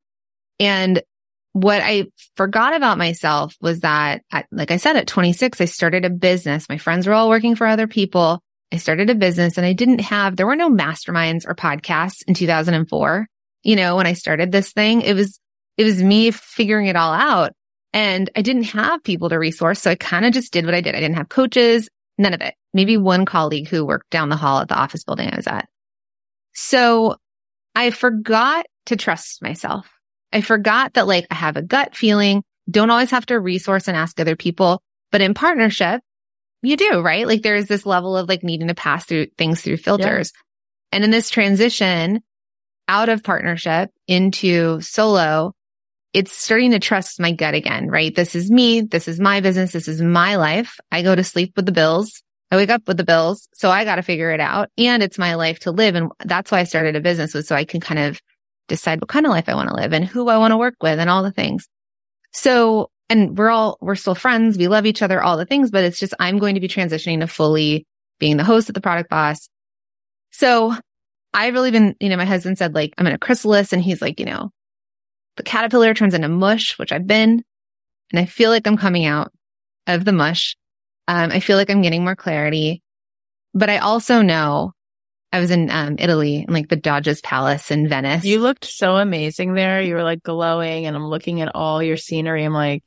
And 0.58 1.02
what 1.52 1.82
I 1.82 2.06
forgot 2.36 2.74
about 2.74 2.98
myself 2.98 3.54
was 3.60 3.80
that, 3.80 4.22
at, 4.30 4.46
like 4.50 4.70
I 4.70 4.78
said, 4.78 4.96
at 4.96 5.06
26, 5.06 5.60
I 5.60 5.66
started 5.66 6.04
a 6.04 6.10
business. 6.10 6.68
My 6.68 6.78
friends 6.78 7.06
were 7.06 7.12
all 7.12 7.28
working 7.28 7.56
for 7.56 7.66
other 7.66 7.86
people. 7.86 8.42
I 8.72 8.76
started 8.76 9.10
a 9.10 9.14
business 9.14 9.58
and 9.58 9.66
I 9.66 9.74
didn't 9.74 10.00
have, 10.00 10.36
there 10.36 10.46
were 10.46 10.56
no 10.56 10.70
masterminds 10.70 11.46
or 11.46 11.54
podcasts 11.54 12.22
in 12.26 12.32
2004. 12.32 13.28
You 13.62 13.76
know, 13.76 13.96
when 13.96 14.06
I 14.06 14.14
started 14.14 14.50
this 14.50 14.72
thing, 14.72 15.02
it 15.02 15.14
was, 15.14 15.38
it 15.76 15.84
was 15.84 16.02
me 16.02 16.30
figuring 16.30 16.86
it 16.86 16.96
all 16.96 17.12
out 17.12 17.52
and 17.92 18.30
I 18.34 18.40
didn't 18.42 18.64
have 18.64 19.04
people 19.04 19.28
to 19.28 19.38
resource. 19.38 19.80
So 19.80 19.90
I 19.90 19.94
kind 19.94 20.24
of 20.24 20.32
just 20.32 20.52
did 20.52 20.64
what 20.64 20.74
I 20.74 20.80
did. 20.80 20.94
I 20.94 21.00
didn't 21.00 21.16
have 21.16 21.28
coaches, 21.28 21.88
none 22.16 22.32
of 22.32 22.40
it. 22.40 22.54
Maybe 22.72 22.96
one 22.96 23.26
colleague 23.26 23.68
who 23.68 23.84
worked 23.84 24.10
down 24.10 24.30
the 24.30 24.36
hall 24.36 24.60
at 24.60 24.68
the 24.68 24.78
office 24.78 25.04
building 25.04 25.30
I 25.30 25.36
was 25.36 25.46
at. 25.46 25.68
So 26.54 27.16
I 27.74 27.90
forgot 27.90 28.66
to 28.86 28.96
trust 28.96 29.42
myself. 29.42 29.88
I 30.32 30.40
forgot 30.40 30.94
that 30.94 31.06
like 31.06 31.26
I 31.30 31.34
have 31.34 31.56
a 31.56 31.62
gut 31.62 31.94
feeling, 31.94 32.42
don't 32.70 32.90
always 32.90 33.10
have 33.10 33.26
to 33.26 33.38
resource 33.38 33.86
and 33.86 33.96
ask 33.96 34.18
other 34.18 34.36
people, 34.36 34.82
but 35.10 35.20
in 35.20 35.34
partnership, 35.34 36.00
you 36.62 36.76
do, 36.76 37.00
right? 37.00 37.26
Like 37.26 37.42
there's 37.42 37.66
this 37.66 37.84
level 37.84 38.16
of 38.16 38.28
like 38.28 38.42
needing 38.42 38.68
to 38.68 38.74
pass 38.74 39.04
through 39.04 39.26
things 39.36 39.60
through 39.60 39.78
filters. 39.78 40.32
Yeah. 40.34 40.96
And 40.96 41.04
in 41.04 41.10
this 41.10 41.30
transition 41.30 42.22
out 42.88 43.08
of 43.08 43.22
partnership 43.22 43.90
into 44.06 44.80
solo, 44.80 45.52
it's 46.12 46.32
starting 46.32 46.72
to 46.72 46.78
trust 46.78 47.20
my 47.20 47.32
gut 47.32 47.54
again, 47.54 47.88
right? 47.88 48.14
This 48.14 48.34
is 48.34 48.50
me. 48.50 48.82
This 48.82 49.08
is 49.08 49.18
my 49.18 49.40
business. 49.40 49.72
This 49.72 49.88
is 49.88 50.00
my 50.00 50.36
life. 50.36 50.78
I 50.90 51.02
go 51.02 51.14
to 51.14 51.24
sleep 51.24 51.54
with 51.56 51.66
the 51.66 51.72
bills. 51.72 52.22
I 52.50 52.56
wake 52.56 52.70
up 52.70 52.86
with 52.86 52.98
the 52.98 53.04
bills. 53.04 53.48
So 53.54 53.70
I 53.70 53.84
got 53.84 53.96
to 53.96 54.02
figure 54.02 54.30
it 54.30 54.40
out 54.40 54.68
and 54.76 55.02
it's 55.02 55.18
my 55.18 55.34
life 55.34 55.60
to 55.60 55.70
live. 55.70 55.94
And 55.94 56.12
that's 56.22 56.52
why 56.52 56.60
I 56.60 56.64
started 56.64 56.96
a 56.96 57.00
business 57.00 57.32
was 57.32 57.48
so 57.48 57.56
I 57.56 57.64
can 57.64 57.80
kind 57.80 57.98
of 57.98 58.20
decide 58.68 59.00
what 59.00 59.08
kind 59.08 59.24
of 59.24 59.32
life 59.32 59.48
I 59.48 59.54
want 59.54 59.70
to 59.70 59.74
live 59.74 59.92
and 59.94 60.04
who 60.04 60.28
I 60.28 60.36
want 60.36 60.52
to 60.52 60.58
work 60.58 60.74
with 60.82 60.98
and 60.98 61.08
all 61.08 61.22
the 61.22 61.32
things. 61.32 61.66
So 62.32 62.90
and 63.08 63.36
we're 63.36 63.50
all, 63.50 63.78
we're 63.80 63.94
still 63.94 64.14
friends. 64.14 64.56
We 64.56 64.68
love 64.68 64.86
each 64.86 65.02
other, 65.02 65.22
all 65.22 65.36
the 65.36 65.46
things, 65.46 65.70
but 65.70 65.84
it's 65.84 65.98
just, 65.98 66.14
I'm 66.18 66.38
going 66.38 66.54
to 66.54 66.60
be 66.60 66.68
transitioning 66.68 67.20
to 67.20 67.26
fully 67.26 67.86
being 68.18 68.36
the 68.36 68.44
host 68.44 68.68
of 68.68 68.74
the 68.74 68.80
product 68.80 69.10
boss. 69.10 69.48
So 70.30 70.74
I've 71.34 71.54
really 71.54 71.70
been, 71.70 71.94
you 72.00 72.08
know, 72.08 72.16
my 72.16 72.24
husband 72.24 72.58
said 72.58 72.74
like, 72.74 72.94
I'm 72.98 73.06
in 73.06 73.14
a 73.14 73.18
chrysalis 73.18 73.72
and 73.72 73.82
he's 73.82 74.00
like, 74.02 74.18
you 74.20 74.26
know, 74.26 74.50
the 75.36 75.42
caterpillar 75.42 75.94
turns 75.94 76.14
into 76.14 76.28
mush, 76.28 76.78
which 76.78 76.92
I've 76.92 77.06
been, 77.06 77.42
and 78.12 78.20
I 78.20 78.26
feel 78.26 78.50
like 78.50 78.66
I'm 78.66 78.76
coming 78.76 79.06
out. 79.06 79.32
of 79.86 80.04
the 80.04 80.12
mush. 80.12 80.56
Um, 81.08 81.32
I 81.32 81.40
feel 81.40 81.56
like 81.56 81.70
I'm 81.70 81.82
getting 81.82 82.04
more 82.04 82.14
clarity, 82.14 82.82
but 83.52 83.68
I 83.68 83.78
also 83.78 84.22
know 84.22 84.72
I 85.32 85.40
was 85.40 85.50
in 85.50 85.70
um, 85.70 85.96
Italy 85.98 86.44
in 86.46 86.52
like 86.52 86.68
the 86.68 86.76
Doge's 86.76 87.22
Palace 87.22 87.70
in 87.70 87.88
Venice. 87.88 88.24
You 88.24 88.40
looked 88.40 88.66
so 88.66 88.96
amazing 88.96 89.54
there. 89.54 89.80
You 89.80 89.94
were 89.94 90.02
like 90.02 90.22
glowing 90.22 90.86
and 90.86 90.94
I'm 90.94 91.06
looking 91.06 91.40
at 91.40 91.54
all 91.54 91.82
your 91.82 91.96
scenery. 91.96 92.44
I'm 92.44 92.52
like, 92.52 92.84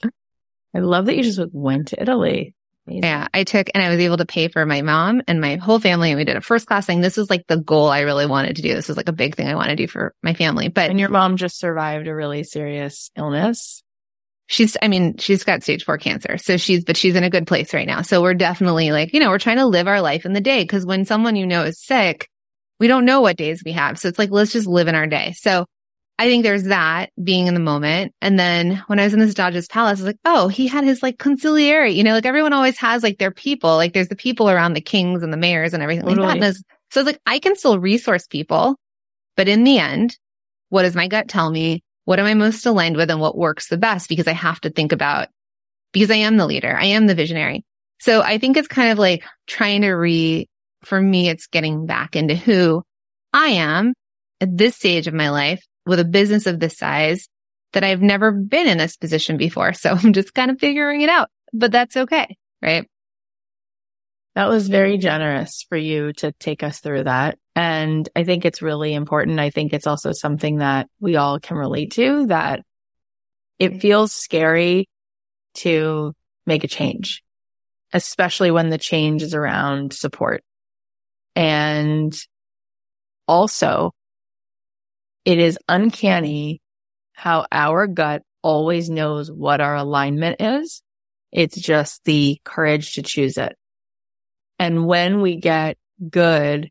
I 0.75 0.79
love 0.79 1.07
that 1.07 1.15
you 1.15 1.23
just 1.23 1.39
went 1.51 1.89
to 1.89 2.01
Italy. 2.01 2.53
Amazing. 2.87 3.03
Yeah, 3.03 3.27
I 3.33 3.45
took 3.45 3.67
and 3.73 3.83
I 3.83 3.89
was 3.89 3.99
able 3.99 4.17
to 4.17 4.27
pay 4.27 4.47
for 4.47 4.63
my 4.63 4.83
mom 4.83 5.23
and 5.27 5.41
my 5.41 5.55
whole 5.55 5.79
family. 5.79 6.11
And 6.11 6.19
we 6.19 6.23
did 6.23 6.37
a 6.37 6.41
first 6.41 6.67
class 6.67 6.85
thing. 6.85 7.01
This 7.01 7.17
was 7.17 7.31
like 7.31 7.47
the 7.47 7.57
goal 7.57 7.87
I 7.87 8.01
really 8.01 8.27
wanted 8.27 8.57
to 8.57 8.61
do. 8.61 8.75
This 8.75 8.87
was 8.87 8.97
like 8.97 9.09
a 9.09 9.13
big 9.13 9.35
thing 9.35 9.47
I 9.47 9.55
want 9.55 9.69
to 9.69 9.75
do 9.75 9.87
for 9.87 10.13
my 10.21 10.35
family. 10.35 10.67
But 10.67 10.91
and 10.91 10.99
your 10.99 11.09
mom 11.09 11.37
just 11.37 11.57
survived 11.57 12.07
a 12.07 12.13
really 12.13 12.43
serious 12.43 13.09
illness. 13.17 13.81
She's, 14.47 14.77
I 14.79 14.87
mean, 14.89 15.17
she's 15.17 15.43
got 15.43 15.63
stage 15.63 15.83
four 15.83 15.97
cancer. 15.97 16.37
So 16.37 16.57
she's, 16.57 16.83
but 16.83 16.95
she's 16.95 17.15
in 17.15 17.23
a 17.23 17.31
good 17.31 17.47
place 17.47 17.73
right 17.73 17.87
now. 17.87 18.03
So 18.03 18.21
we're 18.21 18.35
definitely 18.35 18.91
like, 18.91 19.11
you 19.11 19.19
know, 19.19 19.29
we're 19.29 19.39
trying 19.39 19.57
to 19.57 19.65
live 19.65 19.87
our 19.87 20.01
life 20.01 20.23
in 20.23 20.33
the 20.33 20.41
day. 20.41 20.63
Cause 20.67 20.85
when 20.85 21.05
someone 21.05 21.35
you 21.35 21.47
know 21.47 21.63
is 21.63 21.83
sick, 21.83 22.29
we 22.79 22.87
don't 22.87 23.05
know 23.05 23.21
what 23.21 23.37
days 23.37 23.63
we 23.65 23.71
have. 23.71 23.99
So 23.99 24.07
it's 24.07 24.19
like, 24.19 24.31
let's 24.31 24.51
just 24.51 24.67
live 24.67 24.87
in 24.87 24.95
our 24.95 25.07
day. 25.07 25.33
So 25.37 25.65
I 26.17 26.27
think 26.27 26.43
there's 26.43 26.63
that 26.63 27.09
being 27.21 27.47
in 27.47 27.53
the 27.53 27.59
moment. 27.59 28.13
And 28.21 28.39
then 28.39 28.81
when 28.87 28.99
I 28.99 29.03
was 29.03 29.13
in 29.13 29.19
this 29.19 29.33
Doge's 29.33 29.67
palace, 29.67 29.99
I 29.99 30.03
was 30.03 30.07
like, 30.07 30.19
oh, 30.23 30.47
he 30.47 30.67
had 30.67 30.85
his 30.85 31.03
like 31.03 31.19
conciliary, 31.19 31.91
you 31.91 32.03
know, 32.03 32.13
like 32.13 32.25
everyone 32.25 32.53
always 32.53 32.77
has 32.77 33.03
like 33.03 33.17
their 33.17 33.31
people, 33.31 33.75
like 33.75 33.93
there's 33.93 34.07
the 34.07 34.15
people 34.15 34.49
around 34.49 34.73
the 34.73 34.81
kings 34.81 35.23
and 35.23 35.33
the 35.33 35.37
mayors 35.37 35.73
and 35.73 35.83
everything 35.83 36.05
totally. 36.05 36.27
like 36.27 36.39
that. 36.39 36.55
so 36.91 37.01
it's 37.01 37.07
like, 37.07 37.21
I 37.25 37.39
can 37.39 37.55
still 37.57 37.79
resource 37.79 38.27
people, 38.27 38.77
but 39.35 39.49
in 39.49 39.65
the 39.65 39.77
end, 39.77 40.17
what 40.69 40.83
does 40.83 40.95
my 40.95 41.07
gut 41.07 41.27
tell 41.27 41.49
me? 41.49 41.83
What 42.05 42.19
am 42.19 42.25
I 42.25 42.33
most 42.33 42.65
aligned 42.65 42.95
with 42.95 43.09
and 43.09 43.19
what 43.19 43.37
works 43.37 43.67
the 43.67 43.77
best? 43.77 44.07
Because 44.07 44.27
I 44.27 44.33
have 44.33 44.61
to 44.61 44.69
think 44.69 44.93
about, 44.93 45.27
because 45.91 46.11
I 46.11 46.15
am 46.15 46.37
the 46.37 46.45
leader. 46.45 46.77
I 46.77 46.85
am 46.85 47.07
the 47.07 47.15
visionary. 47.15 47.65
So 47.99 48.21
I 48.21 48.37
think 48.37 48.55
it's 48.55 48.67
kind 48.67 48.91
of 48.91 48.99
like 48.99 49.23
trying 49.47 49.81
to 49.81 49.91
re, 49.91 50.47
for 50.85 50.99
me, 50.99 51.29
it's 51.29 51.47
getting 51.47 51.85
back 51.85 52.15
into 52.15 52.35
who 52.35 52.83
I 53.33 53.47
am 53.47 53.93
at 54.41 54.57
this 54.57 54.75
stage 54.75 55.07
of 55.07 55.13
my 55.13 55.29
life 55.29 55.65
with 55.85 55.99
a 55.99 56.05
business 56.05 56.47
of 56.47 56.59
this 56.59 56.77
size 56.77 57.27
that 57.73 57.83
I've 57.83 58.01
never 58.01 58.31
been 58.31 58.67
in 58.67 58.77
this 58.77 58.97
position 58.97 59.37
before. 59.37 59.73
So 59.73 59.91
I'm 60.03 60.13
just 60.13 60.33
kind 60.33 60.51
of 60.51 60.59
figuring 60.59 61.01
it 61.01 61.09
out, 61.09 61.29
but 61.53 61.71
that's 61.71 61.97
okay. 61.97 62.37
Right. 62.61 62.87
That 64.35 64.49
was 64.49 64.67
very 64.67 64.97
generous 64.97 65.65
for 65.69 65.77
you 65.77 66.11
to 66.13 66.33
take 66.33 66.61
us 66.61 66.81
through 66.81 67.05
that. 67.05 67.37
And 67.55 68.07
I 68.15 68.25
think 68.25 68.43
it's 68.43 68.61
really 68.61 68.93
important. 68.93 69.39
I 69.39 69.49
think 69.49 69.71
it's 69.71 69.87
also 69.87 70.11
something 70.11 70.57
that 70.57 70.89
we 70.99 71.15
all 71.15 71.39
can 71.39 71.55
relate 71.55 71.91
to 71.93 72.27
that 72.27 72.61
it 73.59 73.81
feels 73.81 74.11
scary 74.11 74.89
to 75.55 76.13
make 76.45 76.65
a 76.65 76.67
change, 76.67 77.23
especially 77.93 78.51
when 78.51 78.69
the 78.69 78.77
change 78.77 79.23
is 79.23 79.33
around 79.33 79.93
support. 79.93 80.43
And 81.35 82.15
also 83.27 83.91
it 85.25 85.39
is 85.39 85.57
uncanny 85.67 86.61
how 87.13 87.45
our 87.51 87.87
gut 87.87 88.21
always 88.43 88.89
knows 88.89 89.31
what 89.31 89.59
our 89.59 89.75
alignment 89.75 90.39
is. 90.39 90.81
It's 91.31 91.59
just 91.59 92.03
the 92.05 92.39
courage 92.45 92.93
to 92.93 93.01
choose 93.01 93.37
it. 93.37 93.55
And 94.59 94.85
when 94.85 95.21
we 95.21 95.37
get 95.37 95.77
good 96.09 96.69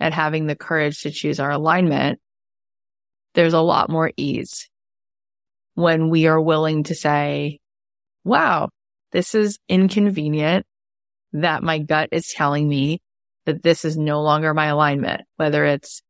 at 0.00 0.12
having 0.12 0.46
the 0.46 0.56
courage 0.56 1.02
to 1.02 1.10
choose 1.10 1.40
our 1.40 1.50
alignment, 1.50 2.20
there's 3.34 3.52
a 3.52 3.60
lot 3.60 3.90
more 3.90 4.12
ease 4.16 4.68
when 5.74 6.10
we 6.10 6.26
are 6.26 6.40
willing 6.40 6.84
to 6.84 6.94
say, 6.94 7.58
wow, 8.24 8.68
this 9.10 9.34
is 9.34 9.58
inconvenient 9.68 10.66
that 11.32 11.62
my 11.62 11.78
gut 11.78 12.10
is 12.12 12.32
telling 12.34 12.68
me 12.68 13.00
that 13.46 13.62
this 13.62 13.84
is 13.84 13.96
no 13.96 14.22
longer 14.22 14.54
my 14.54 14.66
alignment, 14.66 15.22
whether 15.36 15.64
it's 15.64 16.02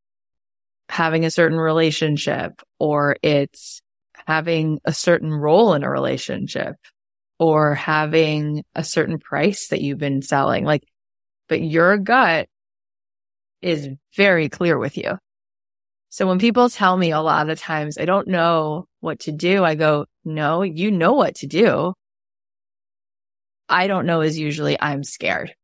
having 0.89 1.25
a 1.25 1.31
certain 1.31 1.59
relationship 1.59 2.61
or 2.79 3.17
it's 3.23 3.81
having 4.27 4.79
a 4.85 4.93
certain 4.93 5.33
role 5.33 5.75
in 5.75 5.83
a 5.83 5.91
relationship 5.91 6.77
or 7.39 7.75
having 7.75 8.63
a 8.75 8.85
certain 8.85 9.19
price 9.19 9.69
that 9.69 9.81
you've 9.81 9.99
been 9.99 10.23
selling. 10.23 10.65
Like, 10.65 10.85
but 11.49 11.61
your 11.63 11.97
gut 11.99 12.49
is 13.61 13.89
very 14.17 14.49
clear 14.49 14.79
with 14.79 14.97
you. 14.97 15.19
So 16.11 16.27
when 16.27 16.39
people 16.39 16.69
tell 16.69 16.97
me 16.97 17.11
a 17.11 17.21
lot 17.21 17.49
of 17.49 17.59
times, 17.59 17.97
I 17.97 18.05
don't 18.05 18.29
know 18.29 18.87
what 19.01 19.21
to 19.21 19.33
do, 19.33 19.65
I 19.65 19.75
go, 19.75 20.07
no, 20.25 20.63
you 20.63 20.91
know 20.91 21.15
what 21.15 21.37
to 21.37 21.47
do. 21.47 21.95
I 23.69 23.87
don't 23.87 24.05
know 24.05 24.21
is 24.21 24.39
usually 24.39 24.79
I'm 24.79 25.05
scared. 25.05 25.55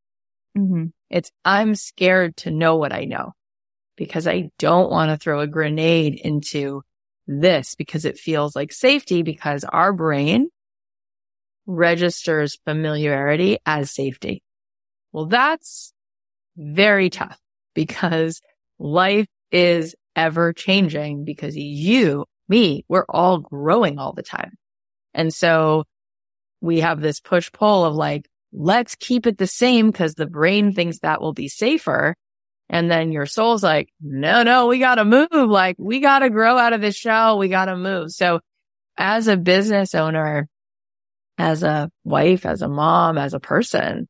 Mm-hmm. 0.56 0.86
It's 1.10 1.30
I'm 1.44 1.74
scared 1.74 2.36
to 2.38 2.50
know 2.50 2.76
what 2.76 2.92
I 2.92 3.04
know 3.04 3.32
because 3.96 4.26
I 4.26 4.50
don't 4.58 4.90
want 4.90 5.10
to 5.10 5.16
throw 5.16 5.40
a 5.40 5.46
grenade 5.46 6.20
into 6.22 6.82
this 7.26 7.74
because 7.74 8.04
it 8.04 8.18
feels 8.18 8.54
like 8.56 8.72
safety 8.72 9.22
because 9.22 9.64
our 9.64 9.92
brain 9.92 10.48
registers 11.66 12.58
familiarity 12.64 13.58
as 13.66 13.90
safety. 13.90 14.42
Well, 15.12 15.26
that's 15.26 15.92
very 16.56 17.10
tough 17.10 17.38
because 17.74 18.40
life 18.78 19.26
is 19.52 19.94
ever 20.16 20.52
changing 20.52 21.24
because 21.24 21.56
you, 21.56 22.24
me, 22.48 22.84
we're 22.88 23.04
all 23.08 23.38
growing 23.38 23.98
all 23.98 24.12
the 24.12 24.22
time. 24.22 24.56
And 25.14 25.32
so 25.32 25.84
we 26.60 26.80
have 26.80 27.00
this 27.00 27.20
push 27.20 27.50
pull 27.52 27.84
of 27.84 27.94
like, 27.94 28.28
let's 28.52 28.94
keep 28.94 29.26
it 29.26 29.38
the 29.38 29.46
same 29.46 29.90
because 29.90 30.14
the 30.14 30.26
brain 30.26 30.72
thinks 30.72 31.00
that 31.00 31.20
will 31.20 31.32
be 31.32 31.48
safer. 31.48 32.14
And 32.70 32.90
then 32.90 33.12
your 33.12 33.26
soul's 33.26 33.62
like, 33.62 33.88
no, 34.00 34.42
no, 34.42 34.66
we 34.66 34.78
got 34.78 34.96
to 34.96 35.04
move. 35.04 35.28
Like 35.32 35.76
we 35.78 36.00
got 36.00 36.20
to 36.20 36.30
grow 36.30 36.58
out 36.58 36.72
of 36.72 36.80
this 36.80 36.96
shell. 36.96 37.38
We 37.38 37.48
got 37.48 37.66
to 37.66 37.76
move. 37.76 38.10
So 38.10 38.40
as 38.96 39.28
a 39.28 39.36
business 39.36 39.94
owner, 39.94 40.48
as 41.38 41.62
a 41.62 41.90
wife, 42.04 42.44
as 42.44 42.62
a 42.62 42.68
mom, 42.68 43.16
as 43.16 43.32
a 43.32 43.40
person, 43.40 44.08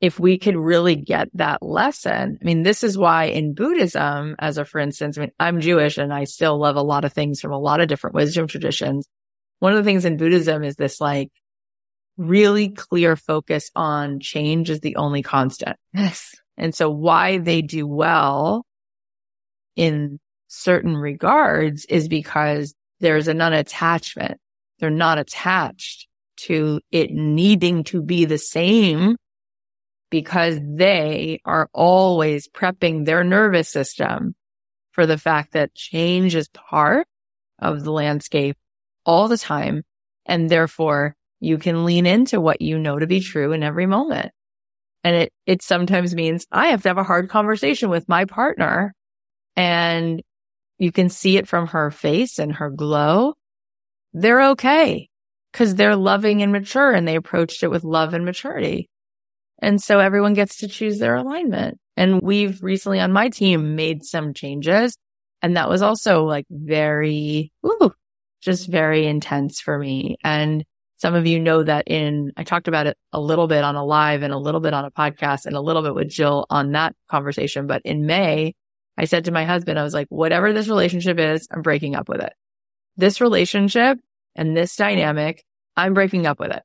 if 0.00 0.20
we 0.20 0.38
could 0.38 0.56
really 0.56 0.96
get 0.96 1.28
that 1.34 1.62
lesson, 1.62 2.38
I 2.40 2.44
mean, 2.44 2.62
this 2.62 2.84
is 2.84 2.98
why 2.98 3.24
in 3.26 3.54
Buddhism, 3.54 4.36
as 4.38 4.58
a 4.58 4.64
for 4.64 4.78
instance, 4.78 5.16
I 5.16 5.22
mean, 5.22 5.32
I'm 5.40 5.60
Jewish 5.60 5.96
and 5.96 6.12
I 6.12 6.24
still 6.24 6.58
love 6.58 6.76
a 6.76 6.82
lot 6.82 7.04
of 7.04 7.12
things 7.12 7.40
from 7.40 7.52
a 7.52 7.58
lot 7.58 7.80
of 7.80 7.88
different 7.88 8.14
wisdom 8.14 8.46
traditions. 8.46 9.08
One 9.60 9.72
of 9.72 9.78
the 9.78 9.84
things 9.88 10.04
in 10.04 10.18
Buddhism 10.18 10.62
is 10.62 10.76
this 10.76 11.00
like 11.00 11.30
really 12.16 12.68
clear 12.68 13.16
focus 13.16 13.70
on 13.74 14.20
change 14.20 14.70
is 14.70 14.80
the 14.80 14.96
only 14.96 15.22
constant. 15.22 15.76
Yes. 15.92 16.34
And 16.56 16.74
so 16.74 16.90
why 16.90 17.38
they 17.38 17.62
do 17.62 17.86
well 17.86 18.64
in 19.76 20.20
certain 20.48 20.96
regards 20.96 21.84
is 21.86 22.08
because 22.08 22.74
there's 23.00 23.28
an 23.28 23.38
unattachment. 23.38 24.36
They're 24.78 24.90
not 24.90 25.18
attached 25.18 26.06
to 26.36 26.80
it 26.90 27.10
needing 27.10 27.84
to 27.84 28.02
be 28.02 28.24
the 28.24 28.38
same 28.38 29.16
because 30.10 30.58
they 30.62 31.40
are 31.44 31.68
always 31.72 32.48
prepping 32.48 33.04
their 33.04 33.24
nervous 33.24 33.68
system 33.68 34.34
for 34.92 35.06
the 35.06 35.18
fact 35.18 35.52
that 35.52 35.74
change 35.74 36.36
is 36.36 36.48
part 36.48 37.06
of 37.58 37.82
the 37.82 37.90
landscape 37.90 38.56
all 39.04 39.26
the 39.26 39.38
time. 39.38 39.82
And 40.26 40.48
therefore 40.48 41.16
you 41.44 41.58
can 41.58 41.84
lean 41.84 42.06
into 42.06 42.40
what 42.40 42.60
you 42.60 42.78
know 42.78 42.98
to 42.98 43.06
be 43.06 43.20
true 43.20 43.52
in 43.52 43.62
every 43.62 43.86
moment. 43.86 44.32
And 45.04 45.14
it, 45.16 45.32
it 45.46 45.62
sometimes 45.62 46.14
means 46.14 46.46
I 46.50 46.68
have 46.68 46.82
to 46.82 46.88
have 46.88 46.98
a 46.98 47.04
hard 47.04 47.28
conversation 47.28 47.90
with 47.90 48.08
my 48.08 48.24
partner 48.24 48.94
and 49.56 50.22
you 50.78 50.90
can 50.90 51.08
see 51.08 51.36
it 51.36 51.46
from 51.46 51.68
her 51.68 51.90
face 51.90 52.38
and 52.38 52.54
her 52.54 52.70
glow. 52.70 53.34
They're 54.12 54.50
okay 54.50 55.08
because 55.52 55.74
they're 55.74 55.96
loving 55.96 56.42
and 56.42 56.50
mature 56.50 56.92
and 56.92 57.06
they 57.06 57.16
approached 57.16 57.62
it 57.62 57.68
with 57.68 57.84
love 57.84 58.14
and 58.14 58.24
maturity. 58.24 58.88
And 59.60 59.82
so 59.82 60.00
everyone 60.00 60.34
gets 60.34 60.58
to 60.58 60.68
choose 60.68 60.98
their 60.98 61.14
alignment. 61.14 61.78
And 61.96 62.20
we've 62.22 62.62
recently 62.62 63.00
on 63.00 63.12
my 63.12 63.28
team 63.28 63.76
made 63.76 64.04
some 64.04 64.34
changes. 64.34 64.96
And 65.42 65.56
that 65.56 65.68
was 65.68 65.82
also 65.82 66.24
like 66.24 66.46
very, 66.50 67.52
ooh, 67.64 67.92
just 68.42 68.68
very 68.68 69.06
intense 69.06 69.60
for 69.60 69.78
me. 69.78 70.16
And 70.24 70.64
some 70.96 71.14
of 71.14 71.26
you 71.26 71.40
know 71.40 71.62
that 71.62 71.88
in, 71.88 72.32
I 72.36 72.44
talked 72.44 72.68
about 72.68 72.86
it 72.86 72.96
a 73.12 73.20
little 73.20 73.46
bit 73.46 73.64
on 73.64 73.76
a 73.76 73.84
live 73.84 74.22
and 74.22 74.32
a 74.32 74.38
little 74.38 74.60
bit 74.60 74.74
on 74.74 74.84
a 74.84 74.90
podcast 74.90 75.46
and 75.46 75.56
a 75.56 75.60
little 75.60 75.82
bit 75.82 75.94
with 75.94 76.08
Jill 76.08 76.46
on 76.50 76.72
that 76.72 76.94
conversation. 77.08 77.66
But 77.66 77.82
in 77.84 78.06
May, 78.06 78.54
I 78.96 79.06
said 79.06 79.24
to 79.24 79.32
my 79.32 79.44
husband, 79.44 79.78
I 79.78 79.82
was 79.82 79.94
like, 79.94 80.06
whatever 80.08 80.52
this 80.52 80.68
relationship 80.68 81.18
is, 81.18 81.48
I'm 81.50 81.62
breaking 81.62 81.96
up 81.96 82.08
with 82.08 82.20
it. 82.20 82.32
This 82.96 83.20
relationship 83.20 83.98
and 84.36 84.56
this 84.56 84.76
dynamic, 84.76 85.44
I'm 85.76 85.94
breaking 85.94 86.26
up 86.26 86.38
with 86.38 86.52
it. 86.52 86.62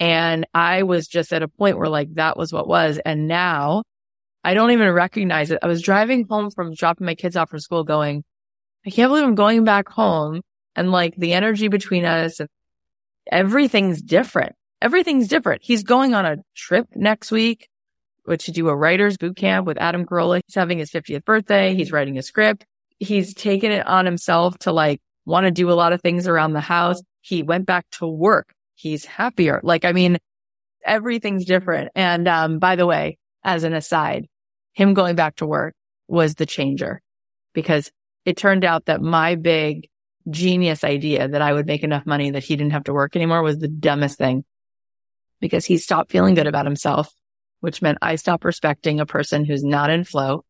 And 0.00 0.46
I 0.54 0.82
was 0.82 1.08
just 1.08 1.32
at 1.32 1.42
a 1.42 1.48
point 1.48 1.78
where 1.78 1.88
like 1.88 2.14
that 2.14 2.36
was 2.36 2.52
what 2.52 2.68
was. 2.68 3.00
And 3.04 3.26
now 3.26 3.82
I 4.44 4.54
don't 4.54 4.70
even 4.70 4.92
recognize 4.92 5.50
it. 5.50 5.58
I 5.62 5.66
was 5.66 5.82
driving 5.82 6.26
home 6.28 6.50
from 6.50 6.74
dropping 6.74 7.06
my 7.06 7.14
kids 7.14 7.36
off 7.36 7.50
from 7.50 7.60
school 7.60 7.82
going, 7.82 8.24
I 8.86 8.90
can't 8.90 9.10
believe 9.10 9.24
I'm 9.24 9.34
going 9.34 9.64
back 9.64 9.88
home. 9.88 10.42
And 10.76 10.92
like 10.92 11.16
the 11.16 11.32
energy 11.32 11.68
between 11.68 12.04
us 12.04 12.38
and 12.38 12.48
everything's 13.30 14.02
different. 14.02 14.54
everything's 14.80 15.26
different. 15.28 15.62
He's 15.64 15.82
going 15.82 16.14
on 16.14 16.24
a 16.24 16.36
trip 16.54 16.86
next 16.94 17.32
week, 17.32 17.68
which 18.24 18.44
to 18.44 18.52
do 18.52 18.68
a 18.68 18.76
writer's 18.76 19.16
boot 19.16 19.36
camp 19.36 19.66
with 19.66 19.76
Adam 19.78 20.06
Carolla. 20.06 20.40
He's 20.46 20.54
having 20.54 20.78
his 20.78 20.90
50th 20.90 21.24
birthday. 21.24 21.74
He's 21.74 21.90
writing 21.90 22.16
a 22.16 22.22
script. 22.22 22.64
He's 23.00 23.34
taken 23.34 23.72
it 23.72 23.86
on 23.86 24.04
himself 24.04 24.56
to 24.60 24.72
like 24.72 25.00
want 25.26 25.46
to 25.46 25.50
do 25.50 25.70
a 25.70 25.74
lot 25.74 25.92
of 25.92 26.00
things 26.00 26.28
around 26.28 26.52
the 26.52 26.60
house. 26.60 27.02
He 27.22 27.42
went 27.42 27.66
back 27.66 27.86
to 27.92 28.06
work. 28.06 28.54
He's 28.74 29.04
happier. 29.04 29.60
Like, 29.64 29.84
I 29.84 29.92
mean, 29.92 30.18
everything's 30.84 31.44
different. 31.44 31.90
And, 31.94 32.28
um, 32.28 32.58
by 32.58 32.76
the 32.76 32.86
way, 32.86 33.18
as 33.44 33.64
an 33.64 33.74
aside, 33.74 34.26
him 34.72 34.94
going 34.94 35.16
back 35.16 35.36
to 35.36 35.46
work 35.46 35.74
was 36.06 36.36
the 36.36 36.46
changer 36.46 37.02
because 37.52 37.90
it 38.24 38.36
turned 38.36 38.64
out 38.64 38.86
that 38.86 39.02
my 39.02 39.34
big 39.34 39.88
genius 40.30 40.84
idea 40.84 41.28
that 41.28 41.42
I 41.42 41.52
would 41.52 41.66
make 41.66 41.82
enough 41.82 42.06
money 42.06 42.30
that 42.30 42.44
he 42.44 42.56
didn't 42.56 42.72
have 42.72 42.84
to 42.84 42.92
work 42.92 43.16
anymore 43.16 43.42
was 43.42 43.58
the 43.58 43.68
dumbest 43.68 44.18
thing 44.18 44.44
because 45.40 45.64
he 45.64 45.78
stopped 45.78 46.10
feeling 46.10 46.34
good 46.34 46.46
about 46.46 46.66
himself, 46.66 47.12
which 47.60 47.82
meant 47.82 47.98
I 48.02 48.16
stopped 48.16 48.44
respecting 48.44 49.00
a 49.00 49.06
person 49.06 49.44
who's 49.44 49.64
not 49.64 49.90
in 49.90 50.04
flow. 50.04 50.44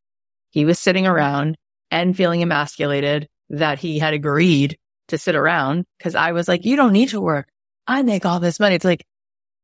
He 0.50 0.64
was 0.64 0.78
sitting 0.78 1.06
around 1.06 1.56
and 1.90 2.16
feeling 2.16 2.42
emasculated 2.42 3.28
that 3.50 3.78
he 3.78 3.98
had 3.98 4.14
agreed 4.14 4.78
to 5.08 5.18
sit 5.18 5.34
around 5.34 5.86
because 5.98 6.14
I 6.14 6.32
was 6.32 6.48
like, 6.48 6.64
you 6.64 6.76
don't 6.76 6.92
need 6.92 7.10
to 7.10 7.20
work. 7.20 7.48
I 7.86 8.02
make 8.02 8.26
all 8.26 8.40
this 8.40 8.60
money. 8.60 8.74
It's 8.74 8.84
like, 8.84 9.04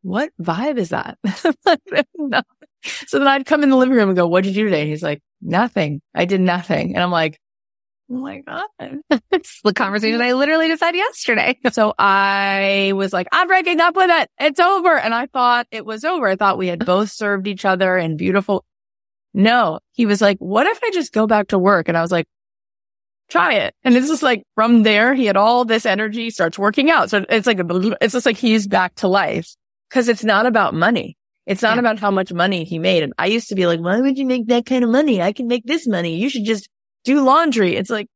what 0.03 0.31
vibe 0.41 0.79
is 0.79 0.91
that? 0.91 1.19
So 3.07 3.19
then 3.19 3.29
I'd 3.29 3.47
come 3.47 3.63
in 3.63 3.71
the 3.71 3.77
living 3.77 3.97
room 3.97 4.11
and 4.11 4.17
go, 4.17 4.27
what 4.27 4.45
did 4.45 4.55
you 4.55 4.65
do 4.65 4.71
today? 4.71 4.87
he's 4.87 5.03
like, 5.03 5.23
nothing. 5.41 6.03
I 6.15 6.27
did 6.27 6.41
nothing. 6.41 6.95
And 6.95 7.03
I'm 7.03 7.11
like, 7.11 7.39
oh 8.11 8.15
my 8.15 8.41
God. 8.41 8.65
it's 9.33 9.61
the 9.63 9.73
conversation 9.73 10.21
I 10.21 10.33
literally 10.33 10.69
just 10.69 10.83
had 10.83 10.95
yesterday. 10.95 11.59
so 11.73 11.95
I 11.99 12.93
was 12.95 13.13
like, 13.13 13.29
I'm 13.33 13.47
breaking 13.47 13.81
up 13.81 13.97
with 13.97 14.11
it. 14.11 14.31
It's 14.39 14.61
over. 14.61 14.97
And 14.97 15.15
I 15.15 15.27
thought 15.27 15.67
it 15.71 15.85
was 15.85 16.05
over. 16.05 16.27
I 16.27 16.37
thought 16.37 16.59
we 16.59 16.69
had 16.69 16.85
both 16.85 17.11
served 17.11 17.47
each 17.47 17.65
other 17.65 17.97
in 17.97 18.17
beautiful. 18.17 18.65
No, 19.33 19.81
he 19.93 20.07
was 20.07 20.21
like, 20.21 20.39
what 20.39 20.67
if 20.67 20.79
I 20.83 20.91
just 20.93 21.13
go 21.13 21.27
back 21.27 21.49
to 21.49 21.59
work? 21.59 21.89
And 21.89 21.99
I 21.99 22.03
was 22.03 22.13
like, 22.13 22.27
try 23.29 23.55
it. 23.55 23.75
And 23.83 23.97
it's 23.97 24.09
just 24.09 24.23
like 24.23 24.45
from 24.55 24.85
there, 24.85 25.15
he 25.15 25.27
had 25.27 25.37
all 25.37 25.65
this 25.65 25.87
energy, 25.87 26.31
starts 26.31 26.59
working 26.59 26.91
out. 26.91 27.11
So 27.11 27.25
it's 27.29 27.47
like, 27.47 27.59
it's 27.61 28.13
just 28.13 28.27
like 28.27 28.37
he's 28.37 28.67
back 28.67 28.95
to 28.97 29.09
life 29.09 29.55
because 29.89 30.09
it's 30.09 30.25
not 30.25 30.47
about 30.47 30.75
money. 30.75 31.17
It's 31.47 31.63
not 31.63 31.75
yeah. 31.75 31.81
about 31.81 31.99
how 31.99 32.11
much 32.11 32.33
money 32.33 32.65
he 32.65 32.79
made. 32.79 33.03
And 33.03 33.13
I 33.19 33.27
used 33.27 33.49
to 33.49 33.55
be 33.55 33.67
like, 33.67 33.81
why 33.81 34.01
would 34.01 34.19
you 34.19 34.25
make 34.25 34.47
that 34.47 34.67
kind 34.67 34.85
of 34.85 34.91
money? 34.91 35.21
I 35.21 35.33
can 35.33 35.47
make 35.47 35.65
this 35.67 35.87
money. 35.87 36.17
You 36.17 36.29
should 36.29 36.45
just 36.45 36.69
do 37.05 37.23
laundry. 37.23 37.77
It's 37.77 37.91
like, 37.91 38.09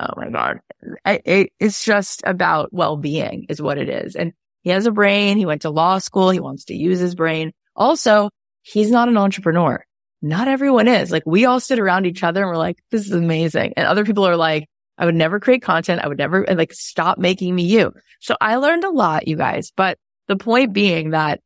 oh 0.00 0.14
my 0.16 0.30
God. 0.30 0.60
I, 1.04 1.20
it, 1.24 1.52
it's 1.60 1.84
just 1.84 2.22
about 2.24 2.72
well-being 2.72 3.46
is 3.48 3.62
what 3.62 3.78
it 3.78 3.88
is. 3.88 4.16
And 4.16 4.32
he 4.62 4.70
has 4.70 4.86
a 4.86 4.92
brain. 4.92 5.36
He 5.36 5.46
went 5.46 5.62
to 5.62 5.70
law 5.70 5.98
school. 5.98 6.30
He 6.30 6.40
wants 6.40 6.66
to 6.66 6.74
use 6.74 6.98
his 6.98 7.14
brain. 7.14 7.52
Also, 7.76 8.30
he's 8.62 8.90
not 8.90 9.08
an 9.08 9.16
entrepreneur 9.16 9.84
not 10.22 10.46
everyone 10.46 10.86
is. 10.86 11.10
Like 11.10 11.24
we 11.26 11.44
all 11.44 11.60
sit 11.60 11.80
around 11.80 12.06
each 12.06 12.22
other 12.22 12.42
and 12.42 12.48
we're 12.48 12.56
like, 12.56 12.78
this 12.90 13.04
is 13.04 13.12
amazing. 13.12 13.74
And 13.76 13.86
other 13.86 14.04
people 14.04 14.26
are 14.26 14.36
like, 14.36 14.68
I 14.96 15.04
would 15.04 15.16
never 15.16 15.40
create 15.40 15.62
content. 15.62 16.00
I 16.02 16.08
would 16.08 16.18
never 16.18 16.46
like 16.46 16.72
stop 16.72 17.18
making 17.18 17.54
me 17.54 17.64
you. 17.64 17.92
So 18.20 18.36
I 18.40 18.56
learned 18.56 18.84
a 18.84 18.90
lot, 18.90 19.26
you 19.26 19.36
guys, 19.36 19.72
but 19.76 19.98
the 20.28 20.36
point 20.36 20.72
being 20.72 21.10
that 21.10 21.40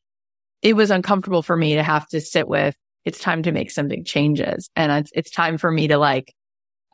it 0.61 0.77
was 0.77 0.91
uncomfortable 0.91 1.43
for 1.43 1.57
me 1.57 1.77
to 1.77 1.83
have 1.83 2.07
to 2.09 2.21
sit 2.21 2.47
with, 2.47 2.77
it's 3.07 3.19
time 3.19 3.45
to 3.45 3.53
make 3.53 3.71
some 3.71 3.89
big 3.89 4.05
changes. 4.05 4.69
And 4.77 4.93
it's, 4.93 5.11
it's 5.15 5.31
time 5.31 5.57
for 5.57 5.71
me 5.71 5.89
to 5.89 5.97
like, 5.97 6.35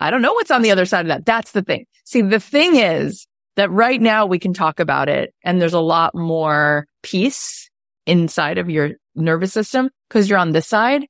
I 0.03 0.11
don't 0.11 0.23
know 0.23 0.33
what's 0.33 0.51
on 0.51 0.63
the 0.63 0.71
other 0.71 0.87
side 0.87 1.07
of 1.07 1.09
that. 1.09 1.27
That's 1.27 1.53
the 1.53 1.63
thing. 1.63 1.87
See, 2.05 2.23
the 2.23 2.41
thing 2.41 2.77
is 2.77 3.27
that 3.57 3.71
right 3.71 4.01
now 4.01 4.27
we 4.27 4.39
can 4.39 4.55
talk 4.55 4.81
about 4.81 5.09
it 5.09 5.35
and 5.45 5.61
there's 5.61 5.73
a 5.75 5.81
lot 5.81 6.15
more 6.15 6.87
peace 7.03 7.71
inside 8.07 8.59
of 8.59 8.69
your 8.69 8.93
nervous 9.15 9.53
system 9.53 9.91
because 10.09 10.29
you're 10.29 10.39
on 10.39 10.53
this 10.53 10.67
side 10.67 11.07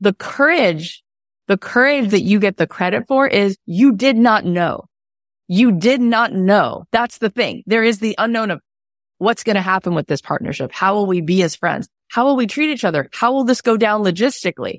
the 0.00 0.14
courage, 0.14 1.02
the 1.46 1.58
courage 1.58 2.10
that 2.10 2.22
you 2.22 2.40
get 2.40 2.56
the 2.56 2.66
credit 2.66 3.06
for 3.06 3.26
is 3.26 3.56
you 3.66 3.92
did 3.92 4.16
not 4.16 4.44
know. 4.44 4.84
You 5.46 5.72
did 5.72 6.00
not 6.00 6.32
know. 6.32 6.84
That's 6.90 7.18
the 7.18 7.30
thing. 7.30 7.62
There 7.66 7.84
is 7.84 7.98
the 7.98 8.14
unknown 8.18 8.50
of 8.50 8.60
what's 9.18 9.44
going 9.44 9.56
to 9.56 9.62
happen 9.62 9.94
with 9.94 10.06
this 10.06 10.22
partnership. 10.22 10.72
How 10.72 10.94
will 10.94 11.06
we 11.06 11.20
be 11.20 11.42
as 11.42 11.56
friends? 11.56 11.88
How 12.08 12.24
will 12.24 12.36
we 12.36 12.46
treat 12.46 12.70
each 12.70 12.84
other? 12.84 13.08
How 13.12 13.32
will 13.32 13.44
this 13.44 13.60
go 13.60 13.76
down 13.76 14.02
logistically? 14.02 14.78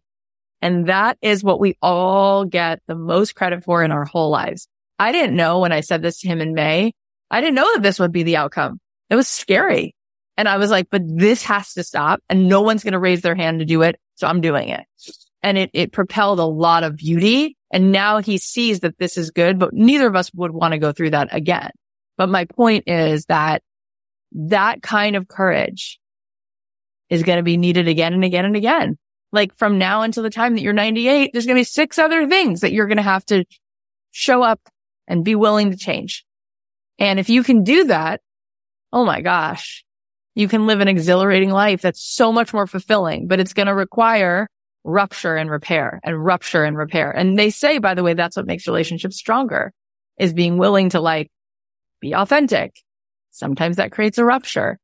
And 0.62 0.88
that 0.88 1.18
is 1.22 1.43
what 1.43 1.59
we 1.59 1.78
all 1.82 2.45
get 2.45 2.82
the 2.88 2.95
most 2.95 3.36
credit 3.36 3.64
for 3.64 3.84
in 3.84 3.91
our 3.91 4.05
whole 4.05 4.30
lives. 4.30 4.68
I 4.99 5.12
didn't 5.12 5.36
know 5.36 5.59
when 5.59 5.72
I 5.72 5.82
said 5.82 6.01
this 6.01 6.20
to 6.20 6.28
him 6.28 6.41
in 6.41 6.53
May. 6.53 6.93
I 7.32 7.41
didn't 7.41 7.55
know 7.55 7.74
that 7.74 7.82
this 7.82 7.99
would 7.99 8.12
be 8.12 8.24
the 8.24 8.38
outcome. 8.38 8.80
It 9.09 9.16
was 9.16 9.28
scary. 9.28 9.95
And 10.38 10.47
I 10.47 10.57
was 10.57 10.70
like, 10.70 10.88
but 10.89 11.01
this 11.05 11.43
has 11.43 11.74
to 11.74 11.84
stop 11.84 12.22
and 12.30 12.47
no 12.47 12.62
one's 12.62 12.84
going 12.84 12.93
to 12.93 12.99
raise 12.99 13.22
their 13.22 13.36
hand 13.36 13.59
to 13.59 13.66
do 13.66 13.82
it. 13.82 13.99
So 14.16 14.28
I'm 14.28 14.41
doing 14.41 14.70
it. 14.70 14.86
And 15.41 15.57
it, 15.57 15.72
it 15.74 15.91
propelled 15.91 16.39
a 16.39 16.45
lot 16.45 16.84
of 16.84 16.95
beauty. 16.95 17.57
And 17.72 17.91
now 17.91 18.20
he 18.20 18.38
sees 18.38 18.82
that 18.82 18.97
this 18.99 19.18
is 19.18 19.32
good, 19.32 19.57
but 19.57 19.74
neither 19.74 20.07
of 20.07 20.16
us 20.16 20.32
would 20.34 20.51
want 20.51 20.74
to 20.74 20.78
go 20.78 20.91
through 20.91 21.12
that 21.12 21.30
again. 21.32 21.72
But 22.18 22.30
my 22.30 22.45
point 22.45 22.84
is 22.88 23.26
that 23.26 23.64
that 24.34 24.82
kind 24.82 25.16
of 25.16 25.28
courage 25.28 25.99
is 27.09 27.24
going 27.24 27.38
to 27.38 27.43
be 27.43 27.57
needed 27.57 27.88
again 27.88 28.14
and 28.14 28.24
again 28.24 28.45
and 28.45 28.55
again. 28.55 28.97
Like 29.32 29.55
from 29.55 29.77
now 29.77 30.01
until 30.01 30.23
the 30.23 30.29
time 30.29 30.55
that 30.55 30.61
you're 30.61 30.73
98, 30.73 31.32
there's 31.32 31.45
going 31.45 31.55
to 31.55 31.59
be 31.59 31.63
six 31.63 31.97
other 31.97 32.27
things 32.27 32.61
that 32.61 32.73
you're 32.73 32.88
going 32.88 32.97
to 32.97 33.03
have 33.03 33.25
to 33.27 33.45
show 34.11 34.43
up 34.43 34.59
and 35.07 35.23
be 35.23 35.36
willing 35.36 35.71
to 35.71 35.77
change. 35.77 36.25
And 36.99 37.19
if 37.19 37.29
you 37.29 37.43
can 37.43 37.63
do 37.63 37.86
that, 37.86 38.21
oh 38.91 39.05
my 39.05 39.21
gosh, 39.21 39.86
you 40.36 40.47
can 40.47 40.67
live 40.67 40.82
an 40.82 40.88
exhilarating 40.88 41.49
life 41.49 41.82
that's 41.82 42.01
so 42.01 42.32
much 42.32 42.53
more 42.53 42.67
fulfilling, 42.67 43.27
but 43.27 43.39
it's 43.39 43.53
going 43.53 43.67
to 43.67 43.73
require 43.73 44.47
rupture 44.84 45.36
and 45.36 45.49
repair 45.49 45.99
and 46.03 46.23
rupture 46.23 46.63
and 46.63 46.77
repair. 46.77 47.11
And 47.11 47.38
they 47.38 47.49
say, 47.49 47.77
by 47.77 47.93
the 47.93 48.03
way, 48.03 48.13
that's 48.13 48.36
what 48.36 48.47
makes 48.47 48.67
relationships 48.67 49.17
stronger 49.17 49.71
is 50.17 50.34
being 50.34 50.57
willing 50.57 50.89
to 50.89 50.99
like 50.99 51.29
be 51.99 52.13
authentic. 52.13 52.75
Sometimes 53.32 53.77
that 53.77 53.91
creates 53.91 54.17
a 54.17 54.25
rupture. 54.25 54.77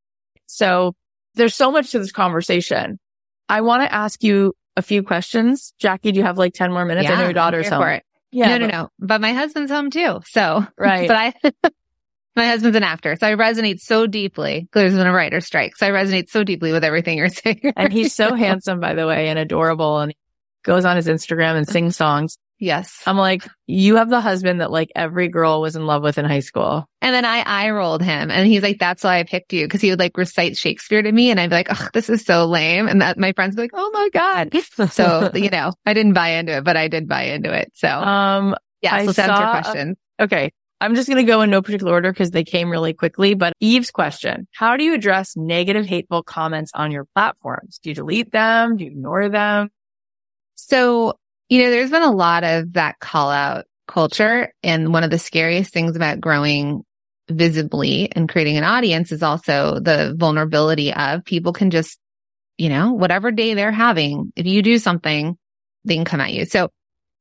So 0.46 0.96
there's 1.36 1.56
so 1.56 1.72
much 1.72 1.92
to 1.92 2.00
this 2.00 2.12
conversation. 2.12 3.00
I 3.50 3.62
want 3.62 3.84
to 3.84 3.94
ask 3.94 4.24
you 4.24 4.54
a 4.76 4.82
few 4.82 5.04
questions. 5.04 5.74
Jackie, 5.80 6.12
do 6.12 6.20
you 6.20 6.26
have 6.26 6.38
like 6.38 6.54
10 6.54 6.72
more 6.72 6.86
minutes? 6.86 7.08
Yeah, 7.08 7.16
I 7.16 7.18
know 7.18 7.24
your 7.24 7.34
daughter's 7.34 7.68
home. 7.68 8.00
Yeah. 8.32 8.50
No, 8.50 8.58
no, 8.58 8.68
no. 8.68 8.90
But 9.00 9.22
my 9.22 9.34
husband's 9.34 9.72
home 9.72 9.90
too. 9.90 10.20
So, 10.26 10.66
right. 10.78 11.08
but 11.10 11.16
I, 11.16 11.34
my 12.36 12.46
husband's 12.46 12.78
an 12.78 12.84
actor, 12.84 13.16
so 13.16 13.28
I 13.28 13.36
resonate 13.36 13.80
so 13.80 14.06
deeply. 14.06 14.68
There's 14.74 14.94
been 14.94 15.08
a 15.08 15.14
writer 15.14 15.42
strike, 15.42 15.76
so 15.76 15.88
I 15.88 15.90
resonate 15.90 16.30
so 16.30 16.44
deeply 16.44 16.72
with 16.72 16.84
everything 16.84 17.18
you're 17.18 17.30
saying. 17.30 17.74
and 17.76 17.92
he's 17.92 18.14
so 18.14 18.36
handsome, 18.36 18.80
by 18.80 18.94
the 18.94 19.08
way, 19.08 19.30
and 19.30 19.40
adorable, 19.40 20.00
and 20.00 20.14
goes 20.64 20.86
on 20.86 20.96
his 20.98 21.08
Instagram 21.08 21.56
and 21.56 21.68
sings 21.68 21.96
songs. 21.96 22.38
Yes. 22.60 23.04
I'm 23.06 23.18
like, 23.18 23.48
you 23.68 23.98
have 23.98 24.10
the 24.10 24.22
husband 24.22 24.62
that 24.62 24.72
like 24.72 24.92
every 24.96 25.28
girl 25.28 25.62
was 25.62 25.76
in 25.76 25.86
love 25.86 26.02
with 26.02 26.18
in 26.18 26.26
high 26.26 26.40
school. 26.40 26.86
And 27.02 27.14
then 27.14 27.24
I 27.24 27.40
eye 27.40 27.70
rolled 27.70 28.02
him 28.02 28.32
and 28.32 28.48
he's 28.48 28.64
like, 28.64 28.80
that's 28.80 29.04
why 29.04 29.20
I 29.20 29.24
picked 29.24 29.54
you. 29.54 29.68
Cause 29.68 29.82
he 29.82 29.90
would 29.92 30.00
like 30.00 30.18
recite 30.18 30.58
Shakespeare 30.58 31.02
to 31.02 31.12
me 31.12 31.30
and 31.30 31.40
I'd 31.40 31.50
be 31.50 31.56
like, 31.56 31.68
oh, 31.70 31.88
this 31.94 32.10
is 32.10 32.26
so 32.26 32.46
lame. 32.46 32.88
And 32.88 33.02
that 33.02 33.18
my 33.18 33.34
friends 33.34 33.56
would 33.56 33.58
be 33.58 33.64
like, 33.64 33.72
oh 33.74 33.92
my 33.94 34.10
God. 34.12 34.56
so, 34.92 35.32
you 35.36 35.50
know, 35.50 35.74
I 35.86 35.94
didn't 35.94 36.14
buy 36.14 36.30
into 36.30 36.58
it, 36.58 36.64
but 36.64 36.78
I 36.78 36.88
did 36.88 37.08
buy 37.08 37.24
into 37.24 37.54
it. 37.54 37.72
So, 37.76 37.90
um, 37.90 38.56
yeah, 38.82 38.98
let's 38.98 39.20
answer 39.20 39.34
question. 39.34 39.98
Okay. 40.20 40.52
I'm 40.80 40.94
just 40.94 41.10
going 41.10 41.24
to 41.24 41.30
go 41.30 41.42
in 41.42 41.50
no 41.50 41.64
particular 41.64 41.92
order 41.92 42.12
because 42.12 42.32
they 42.32 42.44
came 42.44 42.70
really 42.70 42.94
quickly. 42.94 43.34
But 43.34 43.54
Eve's 43.60 43.90
question, 43.90 44.48
how 44.54 44.78
do 44.78 44.84
you 44.84 44.94
address 44.94 45.36
negative, 45.36 45.88
hateful 45.88 46.22
comments 46.22 46.72
on 46.76 46.92
your 46.92 47.06
platforms? 47.16 47.80
Do 47.82 47.90
you 47.90 47.96
delete 47.96 48.32
them? 48.32 48.78
Do 48.78 48.84
you 48.84 48.92
ignore 48.92 49.30
them? 49.30 49.70
So, 50.54 51.18
you 51.50 51.64
know, 51.64 51.72
there's 51.72 51.92
been 51.92 52.04
a 52.04 52.12
lot 52.12 52.44
of 52.44 52.74
that 52.74 53.00
call 53.00 53.30
out 53.30 53.66
culture. 53.88 54.54
And 54.64 54.94
one 54.94 55.04
of 55.04 55.12
the 55.12 55.20
scariest 55.20 55.74
things 55.74 55.96
about 55.96 56.20
growing 56.20 56.84
visibly 57.30 58.12
and 58.12 58.30
creating 58.30 58.58
an 58.58 58.64
audience 58.64 59.12
is 59.12 59.24
also 59.24 59.80
the 59.80 60.14
vulnerability 60.18 60.94
of 60.94 61.26
people 61.26 61.54
can 61.54 61.72
just, 61.72 61.98
you 62.58 62.70
know, 62.70 62.94
whatever 62.94 63.32
day 63.32 63.54
they're 63.54 63.72
having, 63.72 64.32
if 64.36 64.46
you 64.46 64.62
do 64.62 64.78
something, 64.78 65.38
they 65.86 65.96
can 65.96 66.06
come 66.06 66.22
at 66.22 66.34
you. 66.34 66.46
So 66.46 66.70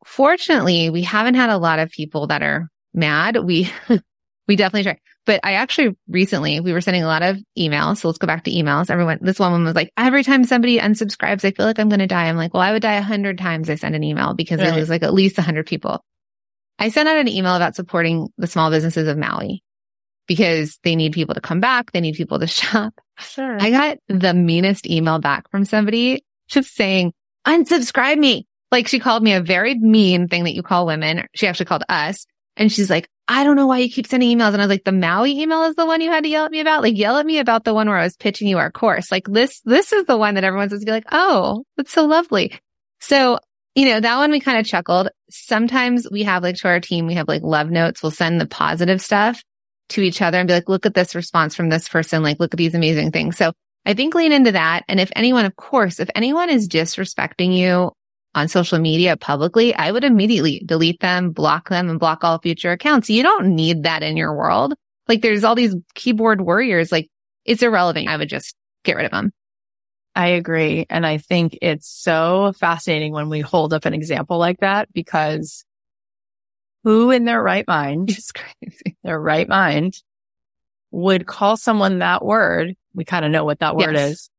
fortunately, 0.05 0.91
we 0.91 1.03
haven't 1.03 1.35
had 1.35 1.51
a 1.51 1.59
lot 1.59 1.79
of 1.79 1.91
people 1.91 2.29
that 2.29 2.43
are 2.43 2.68
mad. 2.95 3.37
We, 3.45 3.70
we 4.49 4.57
definitely 4.57 4.85
try. 4.85 4.99
But 5.27 5.41
I 5.43 5.55
actually 5.55 5.97
recently, 6.09 6.61
we 6.61 6.72
were 6.72 6.81
sending 6.81 7.03
a 7.03 7.09
lot 7.09 7.22
of 7.22 7.37
emails. 7.59 7.99
So 7.99 8.09
let's 8.09 8.18
go 8.18 8.29
back 8.29 8.45
to 8.45 8.51
emails. 8.51 8.91
Everyone, 8.91 9.18
this 9.20 9.41
woman 9.41 9.64
was 9.64 9.74
like, 9.74 9.93
every 9.97 10.22
time 10.22 10.45
somebody 10.45 10.79
unsubscribes, 10.79 11.45
I 11.45 11.51
feel 11.51 11.66
like 11.66 11.81
I'm 11.81 11.89
going 11.89 11.99
to 11.99 12.07
die. 12.07 12.29
I'm 12.29 12.37
like, 12.37 12.55
well, 12.55 12.62
I 12.62 12.72
would 12.72 12.83
die 12.83 12.95
a 12.95 13.03
hundred 13.03 13.37
times 13.39 13.68
I 13.68 13.74
send 13.74 13.97
an 13.97 14.05
email 14.05 14.35
because 14.35 14.61
right. 14.61 14.72
I 14.72 14.77
lose 14.77 14.89
like 14.89 15.03
at 15.03 15.12
least 15.12 15.39
a 15.39 15.43
hundred 15.43 15.66
people. 15.66 16.05
I 16.79 16.91
sent 16.91 17.09
out 17.09 17.16
an 17.16 17.29
email 17.29 17.57
about 17.57 17.74
supporting 17.74 18.29
the 18.39 18.47
small 18.47 18.70
businesses 18.70 19.09
of 19.09 19.18
Maui 19.18 19.64
because 20.29 20.79
they 20.85 20.95
need 20.95 21.12
people 21.12 21.35
to 21.35 21.41
come 21.41 21.61
back. 21.61 21.91
They 21.91 22.01
need 22.01 22.14
people 22.14 22.39
to 22.39 22.47
shop. 22.47 22.95
Sure. 23.18 23.61
I 23.61 23.70
got 23.70 23.99
the 24.09 24.35
meanest 24.35 24.87
email 24.87 25.18
back 25.18 25.51
from 25.51 25.64
somebody 25.64 26.24
just 26.49 26.74
saying, 26.74 27.12
unsubscribe 27.47 28.18
me. 28.18 28.47
Like 28.70 28.89
she 28.89 29.01
called 29.01 29.22
me 29.22 29.33
a 29.33 29.41
very 29.41 29.74
mean 29.74 30.29
thing 30.29 30.45
that 30.45 30.55
you 30.55 30.62
call 30.62 30.87
women. 30.87 31.27
She 31.35 31.47
actually 31.47 31.66
called 31.66 31.85
us. 31.89 32.27
And 32.57 32.70
she's 32.70 32.91
like, 32.91 33.09
I 33.29 33.43
don't 33.43 33.57
know 33.57 33.66
why 33.66 33.79
you 33.79 33.91
keep 33.91 34.07
sending 34.07 34.37
emails. 34.37 34.53
And 34.53 34.62
I 34.62 34.66
was 34.66 34.68
like, 34.68 34.85
the 34.85 34.93
Maui 34.93 35.41
email 35.41 35.64
is 35.64 35.74
the 35.74 35.87
one 35.87 36.01
you 36.01 36.11
had 36.11 36.24
to 36.24 36.31
yell 36.31 36.45
at 36.45 36.53
me 36.53 36.61
about. 36.61 36.83
Like, 36.83 36.97
yell 36.97 37.16
at 37.16 37.27
me 37.27 37.39
about 37.39 37.64
the 37.64 37.74
one 37.74 37.89
where 37.89 37.99
I 37.99 38.05
was 38.05 38.16
pitching 38.16 38.47
you 38.47 38.59
our 38.59 38.70
course. 38.70 39.11
Like 39.11 39.27
this, 39.27 39.61
this 39.64 39.93
is 39.93 40.05
the 40.05 40.16
one 40.16 40.35
that 40.35 40.45
everyone's 40.45 40.70
supposed 40.70 40.83
to 40.83 40.87
be 40.87 40.93
like, 40.93 41.07
oh, 41.11 41.64
that's 41.77 41.93
so 41.93 42.07
lovely. 42.07 42.53
So, 43.01 43.39
you 43.74 43.87
know, 43.87 44.01
that 44.01 44.16
one 44.16 44.31
we 44.31 44.41
kind 44.41 44.59
of 44.59 44.66
chuckled. 44.66 45.09
Sometimes 45.29 46.09
we 46.11 46.22
have 46.22 46.43
like 46.43 46.57
to 46.57 46.68
our 46.68 46.81
team, 46.81 47.07
we 47.07 47.14
have 47.14 47.29
like 47.29 47.43
love 47.43 47.68
notes. 47.68 48.03
We'll 48.03 48.12
send 48.12 48.41
the 48.41 48.47
positive 48.47 49.03
stuff 49.03 49.43
to 49.91 50.03
each 50.03 50.22
other 50.22 50.39
and 50.39 50.47
be 50.47 50.55
like, 50.55 50.68
look 50.68 50.87
at 50.87 50.95
this 50.95 51.14
response 51.14 51.55
from 51.55 51.68
this 51.68 51.89
person. 51.89 52.22
Like, 52.22 52.39
look 52.39 52.55
at 52.55 52.59
these 52.59 52.74
amazing 52.74 53.11
things. 53.11 53.37
So 53.37 53.53
I 53.85 53.95
think 53.95 54.14
lean 54.14 54.33
into 54.33 54.53
that. 54.53 54.85
And 54.89 55.01
if 55.01 55.11
anyone, 55.14 55.45
of 55.45 55.57
course, 55.57 56.01
if 56.01 56.09
anyone 56.14 56.51
is 56.51 56.68
disrespecting 56.68 57.57
you 57.57 57.93
on 58.37 58.49
social 58.49 58.78
media 58.78 59.16
publicly, 59.16 59.74
I 59.74 59.91
would 59.91 60.05
immediately 60.05 60.62
delete 60.64 61.01
them, 61.01 61.30
block 61.30 61.70
them 61.70 61.89
and 61.89 61.99
block 61.99 62.22
all 62.22 62.39
future 62.39 62.70
accounts. 62.70 63.11
You 63.11 63.22
don't 63.22 63.55
need 63.57 63.82
that 63.84 64.03
in 64.03 64.16
your 64.16 64.34
world. 64.37 64.74
Like 65.09 65.22
there's 65.22 65.43
all 65.43 65.55
these 65.55 65.74
keyboard 65.95 66.41
warriors. 66.43 66.93
Like 66.93 67.09
it's 67.45 67.62
irrelevant. 67.62 68.09
I 68.09 68.16
would 68.16 68.28
just 68.28 68.55
get 68.84 68.97
rid 68.97 69.07
of 69.07 69.11
them. 69.12 69.32
I 70.14 70.28
agree. 70.28 70.87
And 70.91 71.07
I 71.07 71.18
think 71.18 71.59
it's 71.62 71.89
so 71.89 72.53
fascinating 72.59 73.12
when 73.12 73.28
we 73.28 73.41
hold 73.41 73.72
up 73.72 73.84
an 73.87 73.95
example 73.95 74.39
like 74.39 74.61
that 74.61 74.93
because 74.93 75.64
who 76.84 77.11
in 77.11 77.24
their 77.24 77.43
right 77.43 77.66
mind, 77.66 78.11
It's 78.16 78.32
crazy. 78.32 78.97
their 79.03 79.20
right 79.20 79.49
mind 79.49 80.03
would 80.91 81.26
call 81.26 81.57
someone 81.57 81.99
that 82.01 82.24
word. 82.24 82.74
We 82.95 83.05
kind 83.05 83.24
of 83.24 83.30
know 83.30 83.45
what 83.45 83.59
that 83.61 83.76
word 83.76 83.95
Yes. 83.95 84.11
is 84.12 84.30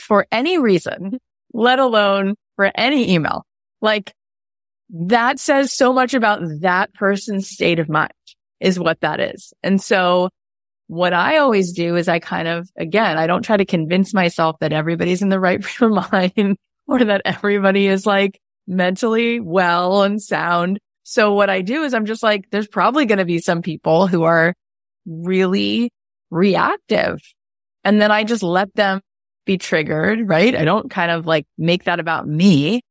for 0.00 0.26
any 0.30 0.58
reason, 0.58 1.18
let 1.52 1.78
alone 1.78 2.34
for 2.58 2.72
any 2.74 3.14
email. 3.14 3.46
Like 3.80 4.12
that 4.90 5.38
says 5.38 5.72
so 5.72 5.92
much 5.92 6.12
about 6.12 6.40
that 6.60 6.92
person's 6.92 7.48
state 7.48 7.78
of 7.78 7.88
mind 7.88 8.10
is 8.58 8.80
what 8.80 9.00
that 9.00 9.20
is. 9.20 9.52
And 9.62 9.80
so 9.80 10.28
what 10.88 11.12
I 11.12 11.36
always 11.36 11.72
do 11.72 11.94
is 11.94 12.08
I 12.08 12.18
kind 12.18 12.48
of, 12.48 12.68
again, 12.76 13.16
I 13.16 13.28
don't 13.28 13.42
try 13.42 13.56
to 13.56 13.64
convince 13.64 14.12
myself 14.12 14.56
that 14.58 14.72
everybody's 14.72 15.22
in 15.22 15.28
the 15.28 15.38
right 15.38 15.62
frame 15.64 15.96
of 15.96 16.10
mind 16.10 16.56
or 16.88 17.04
that 17.04 17.22
everybody 17.24 17.86
is 17.86 18.04
like 18.04 18.40
mentally 18.66 19.38
well 19.38 20.02
and 20.02 20.20
sound. 20.20 20.80
So 21.04 21.34
what 21.34 21.50
I 21.50 21.62
do 21.62 21.84
is 21.84 21.94
I'm 21.94 22.06
just 22.06 22.24
like, 22.24 22.50
there's 22.50 22.66
probably 22.66 23.06
going 23.06 23.18
to 23.18 23.24
be 23.24 23.38
some 23.38 23.62
people 23.62 24.08
who 24.08 24.24
are 24.24 24.52
really 25.06 25.92
reactive. 26.30 27.20
And 27.84 28.02
then 28.02 28.10
I 28.10 28.24
just 28.24 28.42
let 28.42 28.74
them 28.74 29.00
be 29.48 29.58
triggered, 29.58 30.28
right? 30.28 30.54
I 30.54 30.64
don't 30.64 30.90
kind 30.90 31.10
of 31.10 31.26
like 31.26 31.46
make 31.56 31.84
that 31.84 31.98
about 31.98 32.28
me. 32.28 32.82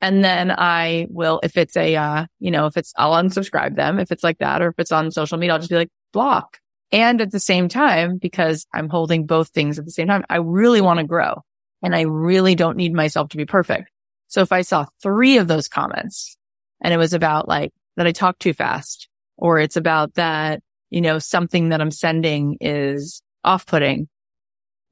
And 0.00 0.24
then 0.24 0.50
I 0.50 1.06
will, 1.10 1.40
if 1.42 1.58
it's 1.58 1.76
a, 1.76 1.94
uh, 1.94 2.26
you 2.38 2.50
know, 2.50 2.64
if 2.64 2.78
it's, 2.78 2.94
I'll 2.96 3.12
unsubscribe 3.12 3.76
them 3.76 4.00
if 4.00 4.10
it's 4.10 4.24
like 4.24 4.38
that, 4.38 4.62
or 4.62 4.68
if 4.68 4.78
it's 4.78 4.92
on 4.92 5.10
social 5.10 5.36
media, 5.36 5.52
I'll 5.52 5.58
just 5.58 5.70
be 5.70 5.76
like 5.76 5.90
block. 6.12 6.58
And 6.90 7.20
at 7.20 7.30
the 7.30 7.38
same 7.38 7.68
time, 7.68 8.16
because 8.16 8.66
I'm 8.74 8.88
holding 8.88 9.26
both 9.26 9.50
things 9.50 9.78
at 9.78 9.84
the 9.84 9.90
same 9.90 10.08
time, 10.08 10.24
I 10.28 10.38
really 10.38 10.80
want 10.80 10.98
to 11.00 11.06
grow 11.06 11.42
and 11.82 11.94
I 11.94 12.02
really 12.02 12.54
don't 12.54 12.78
need 12.78 12.94
myself 12.94 13.28
to 13.30 13.36
be 13.36 13.44
perfect. 13.44 13.90
So 14.28 14.40
if 14.40 14.52
I 14.52 14.62
saw 14.62 14.86
three 15.02 15.36
of 15.36 15.48
those 15.48 15.68
comments 15.68 16.36
and 16.80 16.94
it 16.94 16.96
was 16.96 17.12
about 17.12 17.46
like 17.46 17.72
that 17.96 18.06
I 18.06 18.12
talk 18.12 18.38
too 18.38 18.54
fast 18.54 19.06
or 19.36 19.58
it's 19.58 19.76
about 19.76 20.14
that, 20.14 20.62
you 20.88 21.02
know, 21.02 21.18
something 21.18 21.68
that 21.68 21.80
I'm 21.82 21.90
sending 21.90 22.56
is 22.60 23.22
off 23.44 23.66
putting, 23.66 24.08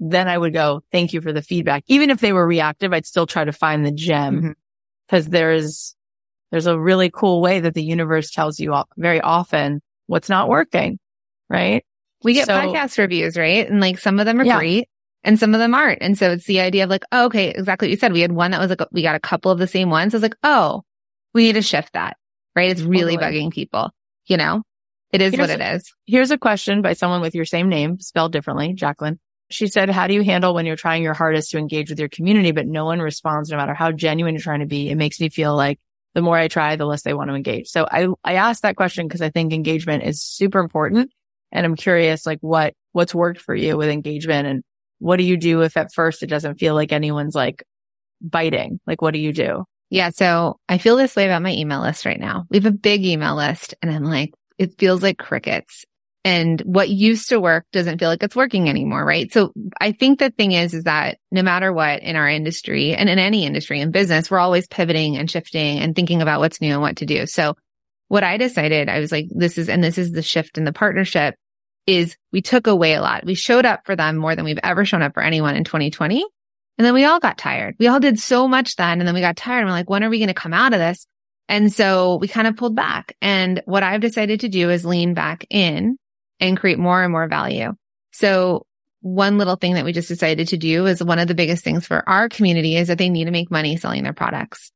then 0.01 0.29
I 0.29 0.39
would 0.39 0.53
go, 0.53 0.83
thank 0.93 1.13
you 1.13 1.21
for 1.21 1.33
the 1.33 1.43
feedback. 1.43 1.85
Even 1.89 2.11
if 2.11 2.21
they 2.21 2.33
were 2.33 2.47
reactive, 2.47 2.93
I'd 2.93 3.07
still 3.07 3.27
try 3.27 3.45
to 3.45 3.53
find 3.53 3.85
the 3.85 3.93
gem 3.93 4.37
mm-hmm. 4.37 4.51
because 5.07 5.27
there's, 5.29 5.97
there's 6.51 6.67
a 6.67 6.79
really 6.79 7.11
cool 7.11 7.41
way 7.41 7.61
that 7.61 7.75
the 7.75 7.83
universe 7.83 8.31
tells 8.31 8.61
you 8.61 8.75
all- 8.75 8.89
very 8.97 9.21
often 9.21 9.81
what's 10.07 10.29
not 10.29 10.49
working. 10.49 10.99
Right. 11.51 11.85
We 12.23 12.35
get 12.35 12.47
So- 12.47 12.55
podcast 12.55 12.99
reviews, 12.99 13.37
right? 13.37 13.69
And 13.69 13.81
like 13.81 13.99
some 13.99 14.19
of 14.21 14.27
them 14.27 14.41
are 14.41 14.45
Yeah. 14.45 14.59
great 14.59 14.89
and 15.25 15.39
some 15.39 15.55
of 15.55 15.61
them 15.61 15.75
aren't. 15.75 16.03
And 16.03 16.17
so 16.17 16.31
it's 16.31 16.47
the 16.47 16.61
idea 16.61 16.85
of 16.85 16.91
like, 16.91 17.05
oh, 17.13 17.27
okay, 17.27 17.51
exactly 17.51 17.89
what 17.89 17.91
you 17.91 17.97
said. 17.97 18.13
We 18.13 18.21
had 18.21 18.33
one 18.33 18.53
that 18.53 18.61
was 18.61 18.71
like, 18.71 18.81
we 18.93 19.03
got 19.03 19.17
a 19.17 19.21
couple 19.21 19.51
of 19.51 19.59
the 19.59 19.67
same 19.67 19.91
ones. 19.91 20.15
I 20.15 20.17
was 20.17 20.23
like, 20.23 20.37
oh, 20.43 20.83
we 21.35 21.43
need 21.43 21.55
to 21.55 21.63
shift 21.63 21.93
that, 21.95 22.17
right? 22.55 22.71
It's 22.71 22.81
really 22.83 23.17
Totally. 23.17 23.41
bugging 23.41 23.53
people, 23.53 23.91
you 24.27 24.37
know? 24.37 24.63
It 25.11 25.23
is 25.23 25.33
Here's 25.33 25.49
what 25.49 25.61
it 25.61 25.75
is. 25.75 25.93
Here's 26.07 26.31
a 26.31 26.39
question 26.39 26.83
by 26.83 26.93
someone 26.93 27.23
with 27.23 27.35
your 27.35 27.47
same 27.47 27.69
name, 27.69 27.99
spelled 27.99 28.33
differently, 28.33 28.75
Jacqueline. 28.75 29.19
She 29.51 29.67
said, 29.67 29.89
how 29.89 30.07
do 30.07 30.15
you 30.15 30.23
handle 30.23 30.55
when 30.55 30.67
you're 30.67 30.77
trying 30.77 31.03
your 31.03 31.15
hardest 31.15 31.51
to 31.51 31.59
engage 31.59 31.89
with 31.89 31.99
your 31.99 32.09
community, 32.09 32.53
but 32.53 32.67
no 32.67 32.85
one 32.85 33.01
responds 33.01 33.51
no 33.51 33.57
matter 33.57 33.75
how 33.75 33.93
genuine 33.93 34.35
you're 34.35 34.43
trying 34.43 34.61
to 34.61 34.67
be? 34.67 34.91
It 34.91 34.97
makes 34.97 35.21
me 35.21 35.31
feel 35.31 35.57
like 35.57 35.81
the 36.15 36.23
more 36.23 36.37
I 36.37 36.49
try, 36.49 36.77
the 36.77 36.85
less 36.85 37.03
they 37.03 37.15
want 37.15 37.31
to 37.31 37.35
engage. 37.35 37.69
So 37.69 37.87
I, 37.91 38.09
I 38.25 38.35
asked 38.35 38.63
that 38.63 38.77
question 38.77 39.07
because 39.07 39.23
I 39.23 39.31
think 39.31 39.53
engagement 39.53 40.05
is 40.05 40.23
super 40.23 40.59
important. 40.59 41.11
And 41.51 41.65
I'm 41.65 41.77
curious, 41.77 42.27
like 42.27 42.41
what, 42.41 42.75
what's 42.93 43.15
worked 43.15 43.41
for 43.41 43.55
you 43.55 43.77
with 43.77 43.89
engagement 43.89 44.47
and 44.47 44.63
what 44.99 45.17
do 45.17 45.23
you 45.23 45.37
do 45.37 45.63
if 45.63 45.77
at 45.77 45.93
first 45.95 46.23
it 46.23 46.27
doesn't 46.27 46.59
feel 46.59 46.75
like 46.75 46.93
anyone's 46.93 47.35
like 47.35 47.63
biting? 48.21 48.81
Like, 48.87 49.01
what 49.01 49.15
do 49.15 49.21
you 49.21 49.33
do? 49.33 49.65
Yeah. 49.91 50.11
So 50.11 50.59
I 50.69 50.77
feel 50.79 50.97
this 50.97 51.17
way 51.17 51.25
about 51.25 51.43
my 51.43 51.53
email 51.53 51.81
list 51.81 52.05
right 52.05 52.21
now. 52.21 52.45
We 52.51 52.59
have 52.59 52.67
a 52.67 52.73
big 52.73 53.05
email 53.07 53.37
list 53.37 53.75
and 53.81 53.91
I'm 53.91 54.05
like, 54.05 54.35
it 54.59 54.79
feels 54.79 55.03
like 55.03 55.19
crickets. 55.19 55.85
And 56.25 56.61
what 56.63 56.89
used 56.89 57.29
to 57.29 57.41
work 57.41 57.65
doesn't 57.73 57.99
feel 57.99 58.09
like 58.09 58.23
it's 58.23 58.37
working 58.37 58.69
anymore, 58.69 59.05
right? 59.05 59.33
So 59.33 59.53
I 59.81 59.93
think 59.93 60.19
the 60.19 60.31
thing 60.31 60.53
is, 60.53 60.75
is 60.75 60.85
that 60.85 61.19
no 61.31 61.43
matter 61.43 61.73
what 61.73 62.03
in 62.03 62.17
our 62.17 62.29
industry 62.29 62.95
and 62.95 63.09
in 63.09 63.19
any 63.19 63.47
industry 63.47 63.81
in 63.81 63.93
business, 63.93 64.31
we're 64.31 64.39
always 64.39 64.67
pivoting 64.67 65.17
and 65.17 65.31
shifting 65.31 65.79
and 65.79 65.95
thinking 65.95 66.21
about 66.21 66.41
what's 66.41 66.61
new 66.61 66.73
and 66.73 66.83
what 66.83 66.97
to 66.97 67.07
do. 67.07 67.27
So 67.27 67.57
what 68.09 68.25
I 68.25 68.37
decided, 68.37 68.89
I 68.89 68.99
was 68.99 69.13
like, 69.13 69.27
this 69.31 69.59
is, 69.59 69.69
and 69.69 69.83
this 69.83 69.97
is 69.97 70.11
the 70.11 70.23
shift 70.23 70.59
in 70.59 70.65
the 70.65 70.73
partnership 70.73 71.37
is 71.87 72.17
we 72.33 72.43
took 72.43 72.67
away 72.67 72.95
a 72.95 73.01
lot. 73.01 73.25
We 73.25 73.35
showed 73.35 73.65
up 73.65 73.87
for 73.87 73.97
them 73.97 74.17
more 74.17 74.37
than 74.37 74.45
we've 74.45 74.59
ever 74.63 74.85
shown 74.85 75.03
up 75.03 75.15
for 75.15 75.23
anyone 75.23 75.57
in 75.57 75.65
2020. 75.65 76.25
And 76.77 76.87
then 76.87 76.95
we 76.95 77.05
all 77.05 77.21
got 77.21 77.39
tired. 77.39 77.77
We 77.79 77.87
all 77.87 78.01
did 78.01 78.19
so 78.19 78.47
much 78.47 78.77
then. 78.77 79.01
And 79.01 79.09
then 79.09 79.15
we 79.15 79.21
got 79.21 79.37
tired 79.37 79.61
and 79.61 79.69
we're 79.69 79.73
like, 79.73 79.91
when 79.91 80.05
are 80.05 80.11
we 80.11 80.19
going 80.19 80.29
to 80.29 80.35
come 80.35 80.53
out 80.53 80.75
of 80.75 80.79
this? 80.79 81.07
And 81.49 81.73
so 81.73 82.17
we 82.17 82.29
kind 82.29 82.47
of 82.47 82.57
pulled 82.57 82.77
back. 82.77 83.17
And 83.23 83.63
what 83.65 83.83
I've 83.83 84.03
decided 84.03 84.41
to 84.41 84.49
do 84.49 84.69
is 84.69 84.85
lean 84.85 85.15
back 85.15 85.47
in 85.49 85.97
and 86.41 86.59
create 86.59 86.79
more 86.79 87.03
and 87.03 87.13
more 87.13 87.29
value. 87.29 87.75
So 88.13 88.67
one 89.01 89.39
little 89.39 89.57
thing 89.57 89.75
that 89.75 89.85
we 89.85 89.93
just 89.93 90.09
decided 90.09 90.49
to 90.49 90.57
do 90.57 90.87
is 90.87 91.03
one 91.03 91.19
of 91.19 91.29
the 91.29 91.35
biggest 91.35 91.63
things 91.63 91.87
for 91.87 92.09
our 92.09 92.29
community 92.29 92.77
is 92.77 92.89
that 92.89 92.99
they 92.99 93.09
need 93.09 93.27
to 93.27 93.31
make 93.31 93.51
money 93.51 93.77
selling 93.77 94.03
their 94.03 94.13
products 94.13 94.73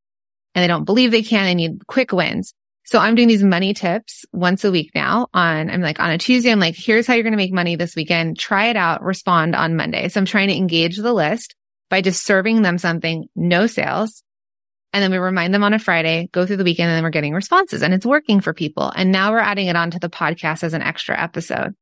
and 0.55 0.63
they 0.63 0.69
don't 0.69 0.85
believe 0.85 1.11
they 1.11 1.23
can. 1.23 1.45
They 1.45 1.55
need 1.55 1.87
quick 1.87 2.13
wins. 2.13 2.55
So 2.85 2.99
I'm 2.99 3.15
doing 3.15 3.29
these 3.29 3.45
money 3.45 3.75
tips 3.75 4.25
once 4.33 4.65
a 4.65 4.71
week 4.71 4.91
now 4.95 5.29
on, 5.33 5.71
I'm 5.71 5.81
like 5.81 6.01
on 6.01 6.11
a 6.11 6.19
Tuesday, 6.19 6.51
I'm 6.51 6.61
like, 6.61 6.75
here's 6.77 7.07
how 7.07 7.15
you're 7.15 7.23
going 7.23 7.33
to 7.33 7.37
make 7.37 7.53
money 7.53 7.77
this 7.77 7.95
weekend. 7.95 8.39
Try 8.39 8.67
it 8.67 8.77
out. 8.77 9.03
Respond 9.03 9.55
on 9.55 9.77
Monday. 9.77 10.09
So 10.09 10.21
I'm 10.21 10.27
trying 10.27 10.49
to 10.49 10.57
engage 10.57 10.97
the 10.97 11.13
list 11.13 11.55
by 11.91 12.01
just 12.01 12.25
serving 12.25 12.63
them 12.63 12.79
something, 12.79 13.29
no 13.37 13.67
sales. 13.67 14.23
And 14.93 15.03
then 15.03 15.11
we 15.11 15.19
remind 15.19 15.55
them 15.55 15.65
on 15.65 15.73
a 15.73 15.79
Friday, 15.79 16.29
go 16.33 16.45
through 16.45 16.59
the 16.59 16.65
weekend, 16.65 16.91
and 16.91 16.97
then 16.97 17.03
we're 17.05 17.11
getting 17.11 17.33
responses 17.33 17.83
and 17.83 17.95
it's 17.95 18.05
working 18.05 18.41
for 18.41 18.53
people. 18.53 18.93
And 18.95 19.11
now 19.11 19.33
we're 19.33 19.39
adding 19.39 19.69
it 19.69 19.77
onto 19.77 19.99
the 19.99 20.11
podcast 20.11 20.63
as 20.63 20.75
an 20.75 20.83
extra 20.83 21.19
episode. 21.19 21.75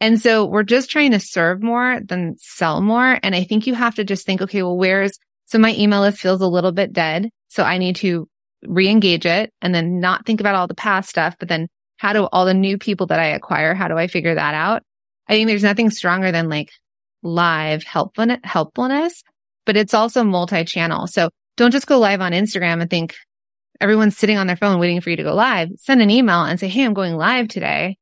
And 0.00 0.20
so 0.20 0.46
we're 0.46 0.62
just 0.62 0.90
trying 0.90 1.10
to 1.10 1.20
serve 1.20 1.62
more 1.62 2.00
than 2.00 2.36
sell 2.38 2.80
more. 2.80 3.18
And 3.22 3.34
I 3.34 3.44
think 3.44 3.66
you 3.66 3.74
have 3.74 3.96
to 3.96 4.04
just 4.04 4.24
think, 4.24 4.40
okay, 4.40 4.62
well, 4.62 4.76
where's, 4.76 5.18
so 5.46 5.58
my 5.58 5.74
email 5.74 6.00
list 6.00 6.18
feels 6.18 6.40
a 6.40 6.46
little 6.46 6.72
bit 6.72 6.92
dead. 6.92 7.30
So 7.48 7.64
I 7.64 7.78
need 7.78 7.96
to 7.96 8.28
re-engage 8.66 9.26
it 9.26 9.52
and 9.60 9.74
then 9.74 10.00
not 10.00 10.24
think 10.24 10.40
about 10.40 10.54
all 10.54 10.66
the 10.66 10.74
past 10.74 11.10
stuff, 11.10 11.36
but 11.38 11.48
then 11.48 11.68
how 11.96 12.12
do 12.12 12.24
all 12.24 12.46
the 12.46 12.54
new 12.54 12.78
people 12.78 13.06
that 13.08 13.18
I 13.18 13.26
acquire, 13.26 13.74
how 13.74 13.88
do 13.88 13.96
I 13.98 14.06
figure 14.06 14.34
that 14.34 14.54
out? 14.54 14.82
I 15.26 15.34
think 15.34 15.48
there's 15.48 15.62
nothing 15.62 15.90
stronger 15.90 16.32
than 16.32 16.48
like 16.48 16.70
live 17.22 17.82
helpfulness, 17.82 18.40
helpfulness, 18.44 19.22
but 19.66 19.76
it's 19.76 19.94
also 19.94 20.24
multi-channel. 20.24 21.08
So 21.08 21.30
don't 21.58 21.72
just 21.72 21.88
go 21.88 21.98
live 21.98 22.20
on 22.20 22.32
Instagram 22.32 22.80
and 22.80 22.88
think 22.88 23.16
everyone's 23.80 24.16
sitting 24.16 24.38
on 24.38 24.46
their 24.46 24.56
phone 24.56 24.78
waiting 24.78 25.00
for 25.00 25.10
you 25.10 25.16
to 25.16 25.24
go 25.24 25.34
live. 25.34 25.68
Send 25.76 26.00
an 26.00 26.08
email 26.10 26.44
and 26.44 26.58
say, 26.58 26.68
Hey, 26.68 26.84
I'm 26.84 26.94
going 26.94 27.16
live 27.16 27.48
today 27.48 27.96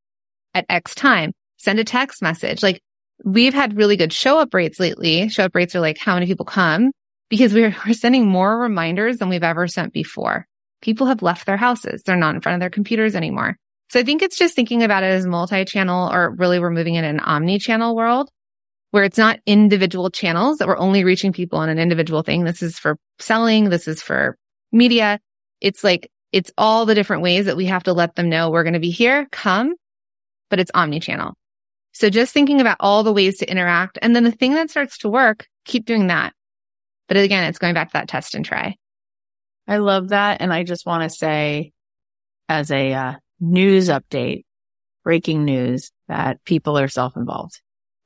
at 0.54 0.66
X 0.68 0.94
time. 0.94 1.32
Send 1.56 1.78
a 1.78 1.84
text 1.84 2.22
message. 2.22 2.62
Like 2.62 2.80
we've 3.24 3.54
had 3.54 3.76
really 3.76 3.96
good 3.96 4.12
show 4.12 4.38
up 4.38 4.52
rates 4.52 4.78
lately. 4.78 5.28
Show 5.30 5.44
up 5.44 5.54
rates 5.54 5.74
are 5.74 5.80
like 5.80 5.98
how 5.98 6.14
many 6.14 6.26
people 6.26 6.44
come 6.44 6.92
because 7.30 7.54
we're, 7.54 7.74
we're 7.86 7.94
sending 7.94 8.28
more 8.28 8.58
reminders 8.58 9.16
than 9.16 9.30
we've 9.30 9.42
ever 9.42 9.66
sent 9.66 9.92
before. 9.92 10.46
People 10.82 11.06
have 11.06 11.22
left 11.22 11.46
their 11.46 11.56
houses. 11.56 12.02
They're 12.04 12.14
not 12.14 12.34
in 12.34 12.42
front 12.42 12.54
of 12.54 12.60
their 12.60 12.70
computers 12.70 13.16
anymore. 13.16 13.56
So 13.88 14.00
I 14.00 14.02
think 14.02 14.20
it's 14.20 14.36
just 14.36 14.54
thinking 14.54 14.82
about 14.82 15.02
it 15.02 15.12
as 15.12 15.26
multi-channel 15.26 16.12
or 16.12 16.30
really 16.30 16.58
we're 16.58 16.70
moving 16.70 16.96
in 16.96 17.04
an 17.04 17.20
omni-channel 17.20 17.96
world 17.96 18.28
where 18.90 19.04
it's 19.04 19.18
not 19.18 19.40
individual 19.46 20.10
channels 20.10 20.58
that 20.58 20.68
we're 20.68 20.78
only 20.78 21.04
reaching 21.04 21.32
people 21.32 21.58
on 21.58 21.68
an 21.68 21.78
individual 21.78 22.22
thing. 22.22 22.44
This 22.44 22.62
is 22.62 22.78
for 22.78 22.96
selling. 23.18 23.68
This 23.70 23.88
is 23.88 24.00
for 24.02 24.36
media. 24.72 25.18
It's 25.60 25.84
like, 25.84 26.10
it's 26.32 26.50
all 26.58 26.86
the 26.86 26.94
different 26.94 27.22
ways 27.22 27.46
that 27.46 27.56
we 27.56 27.66
have 27.66 27.84
to 27.84 27.92
let 27.92 28.14
them 28.14 28.28
know 28.28 28.50
we're 28.50 28.62
going 28.62 28.74
to 28.74 28.80
be 28.80 28.90
here, 28.90 29.26
come, 29.32 29.74
but 30.50 30.60
it's 30.60 30.70
omni-channel. 30.74 31.34
So 31.92 32.10
just 32.10 32.32
thinking 32.32 32.60
about 32.60 32.76
all 32.80 33.02
the 33.02 33.12
ways 33.12 33.38
to 33.38 33.50
interact. 33.50 33.98
And 34.02 34.14
then 34.14 34.24
the 34.24 34.30
thing 34.30 34.54
that 34.54 34.70
starts 34.70 34.98
to 34.98 35.08
work, 35.08 35.46
keep 35.64 35.86
doing 35.86 36.08
that. 36.08 36.34
But 37.08 37.16
again, 37.16 37.44
it's 37.44 37.58
going 37.58 37.74
back 37.74 37.88
to 37.88 37.92
that 37.94 38.08
test 38.08 38.34
and 38.34 38.44
try. 38.44 38.76
I 39.66 39.78
love 39.78 40.10
that. 40.10 40.40
And 40.40 40.52
I 40.52 40.62
just 40.62 40.84
want 40.84 41.04
to 41.04 41.16
say 41.16 41.72
as 42.48 42.70
a, 42.70 42.92
uh, 42.92 43.14
news 43.40 43.88
update, 43.88 44.44
breaking 45.04 45.44
news 45.44 45.92
that 46.08 46.42
people 46.44 46.78
are 46.78 46.88
self-involved. 46.88 47.60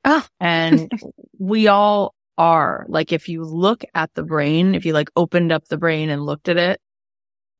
Oh. 0.05 0.25
And 0.39 0.91
we 1.37 1.67
all 1.67 2.15
are. 2.37 2.85
Like 2.87 3.11
if 3.11 3.29
you 3.29 3.43
look 3.43 3.83
at 3.93 4.13
the 4.15 4.23
brain, 4.23 4.75
if 4.75 4.85
you 4.85 4.93
like 4.93 5.09
opened 5.15 5.51
up 5.51 5.67
the 5.67 5.77
brain 5.77 6.09
and 6.09 6.25
looked 6.25 6.49
at 6.49 6.57
it, 6.57 6.79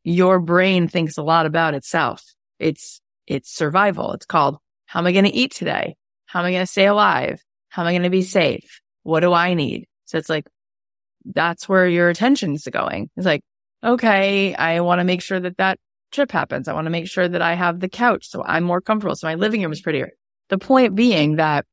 your 0.03 0.39
brain 0.39 0.87
thinks 0.87 1.17
a 1.17 1.23
lot 1.23 1.45
about 1.45 1.75
itself. 1.75 2.23
It's, 2.57 3.01
it's 3.27 3.53
survival. 3.53 4.13
It's 4.13 4.25
called, 4.25 4.57
how 4.87 4.99
am 4.99 5.07
I 5.07 5.11
going 5.11 5.25
to 5.25 5.33
eat 5.33 5.51
today? 5.53 5.95
How 6.25 6.39
am 6.39 6.45
I 6.45 6.51
going 6.51 6.63
to 6.63 6.71
stay 6.71 6.87
alive? 6.87 7.43
How 7.69 7.83
am 7.83 7.87
I 7.87 7.91
going 7.91 8.03
to 8.03 8.09
be 8.09 8.23
safe? 8.23 8.81
What 9.03 9.19
do 9.19 9.33
I 9.33 9.53
need? 9.53 9.87
So 10.05 10.17
it's 10.17 10.29
like, 10.29 10.47
that's 11.25 11.69
where 11.69 11.87
your 11.87 12.09
attention's 12.09 12.65
going. 12.65 13.09
It's 13.15 13.25
like, 13.25 13.43
okay, 13.83 14.55
I 14.55 14.81
want 14.81 14.99
to 14.99 15.05
make 15.05 15.21
sure 15.21 15.39
that 15.39 15.57
that 15.57 15.79
trip 16.11 16.31
happens. 16.31 16.67
I 16.67 16.73
want 16.73 16.85
to 16.85 16.91
make 16.91 17.07
sure 17.07 17.27
that 17.27 17.41
I 17.41 17.53
have 17.53 17.79
the 17.79 17.89
couch 17.89 18.27
so 18.27 18.43
I'm 18.43 18.63
more 18.63 18.81
comfortable. 18.81 19.15
So 19.15 19.27
my 19.27 19.35
living 19.35 19.61
room 19.61 19.71
is 19.71 19.81
prettier. 19.81 20.11
The 20.49 20.57
point 20.57 20.95
being 20.95 21.37
that 21.37 21.65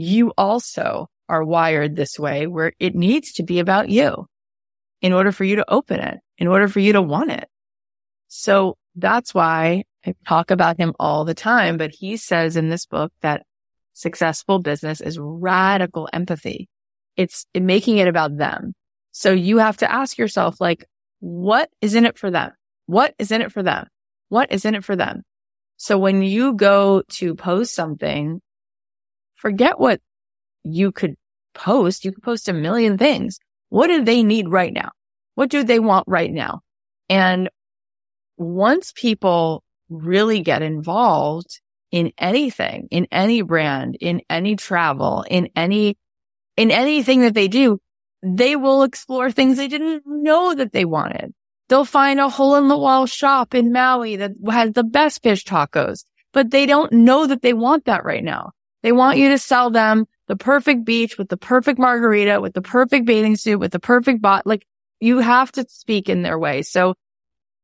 you 0.00 0.32
also 0.36 1.08
are 1.28 1.44
wired 1.44 1.94
this 1.94 2.18
way 2.18 2.46
where 2.46 2.72
it 2.78 2.94
needs 2.94 3.32
to 3.34 3.42
be 3.42 3.58
about 3.58 3.88
you 3.88 4.26
in 5.00 5.12
order 5.12 5.32
for 5.32 5.44
you 5.44 5.56
to 5.56 5.70
open 5.70 6.00
it, 6.00 6.18
in 6.38 6.46
order 6.46 6.68
for 6.68 6.80
you 6.80 6.92
to 6.94 7.02
want 7.02 7.30
it. 7.30 7.48
So 8.28 8.76
that's 8.96 9.34
why 9.34 9.84
I 10.04 10.14
talk 10.26 10.50
about 10.50 10.78
him 10.78 10.94
all 10.98 11.24
the 11.24 11.34
time, 11.34 11.76
but 11.76 11.90
he 11.90 12.16
says 12.16 12.56
in 12.56 12.68
this 12.68 12.86
book 12.86 13.12
that 13.22 13.44
successful 13.92 14.58
business 14.58 15.00
is 15.00 15.18
radical 15.20 16.08
empathy. 16.12 16.68
It's 17.16 17.46
making 17.54 17.98
it 17.98 18.08
about 18.08 18.36
them. 18.36 18.74
So 19.12 19.32
you 19.32 19.58
have 19.58 19.76
to 19.78 19.90
ask 19.90 20.16
yourself, 20.16 20.60
like, 20.60 20.84
what 21.20 21.68
is 21.80 21.94
in 21.94 22.06
it 22.06 22.18
for 22.18 22.30
them? 22.30 22.52
What 22.86 23.14
is 23.18 23.30
in 23.30 23.42
it 23.42 23.52
for 23.52 23.62
them? 23.62 23.88
What 24.28 24.52
is 24.52 24.64
in 24.64 24.74
it 24.74 24.84
for 24.84 24.96
them? 24.96 25.22
So 25.76 25.98
when 25.98 26.22
you 26.22 26.54
go 26.54 27.02
to 27.08 27.34
post 27.34 27.74
something, 27.74 28.40
forget 29.40 29.80
what 29.80 30.00
you 30.62 30.92
could 30.92 31.14
post. 31.54 32.04
You 32.04 32.12
could 32.12 32.22
post 32.22 32.48
a 32.48 32.52
million 32.52 32.98
things. 32.98 33.38
What 33.70 33.88
do 33.88 34.04
they 34.04 34.22
need 34.22 34.48
right 34.48 34.72
now? 34.72 34.90
What 35.34 35.50
do 35.50 35.64
they 35.64 35.78
want 35.78 36.04
right 36.06 36.30
now? 36.30 36.60
And 37.08 37.48
once 38.36 38.92
people 38.94 39.64
really 39.88 40.40
get 40.40 40.62
involved 40.62 41.60
in 41.90 42.12
anything, 42.18 42.88
in 42.90 43.06
any 43.10 43.42
brand, 43.42 43.96
in 44.00 44.22
any 44.30 44.56
travel, 44.56 45.24
in 45.28 45.48
any, 45.56 45.96
in 46.56 46.70
anything 46.70 47.22
that 47.22 47.34
they 47.34 47.48
do, 47.48 47.78
they 48.22 48.54
will 48.54 48.82
explore 48.82 49.30
things 49.30 49.56
they 49.56 49.68
didn't 49.68 50.02
know 50.06 50.54
that 50.54 50.72
they 50.72 50.84
wanted. 50.84 51.32
They'll 51.68 51.84
find 51.84 52.20
a 52.20 52.28
hole 52.28 52.56
in 52.56 52.68
the 52.68 52.78
wall 52.78 53.06
shop 53.06 53.54
in 53.54 53.72
Maui 53.72 54.16
that 54.16 54.32
has 54.50 54.72
the 54.72 54.84
best 54.84 55.22
fish 55.22 55.44
tacos, 55.44 56.04
but 56.32 56.50
they 56.50 56.66
don't 56.66 56.92
know 56.92 57.26
that 57.26 57.42
they 57.42 57.54
want 57.54 57.86
that 57.86 58.04
right 58.04 58.24
now. 58.24 58.50
They 58.82 58.92
want 58.92 59.18
you 59.18 59.28
to 59.30 59.38
sell 59.38 59.70
them 59.70 60.06
the 60.26 60.36
perfect 60.36 60.84
beach 60.84 61.18
with 61.18 61.28
the 61.28 61.36
perfect 61.36 61.78
margarita, 61.78 62.40
with 62.40 62.54
the 62.54 62.62
perfect 62.62 63.04
bathing 63.04 63.36
suit, 63.36 63.58
with 63.58 63.72
the 63.72 63.80
perfect 63.80 64.22
bot. 64.22 64.46
Like 64.46 64.66
you 65.00 65.18
have 65.18 65.52
to 65.52 65.66
speak 65.68 66.08
in 66.08 66.22
their 66.22 66.38
way. 66.38 66.62
So 66.62 66.94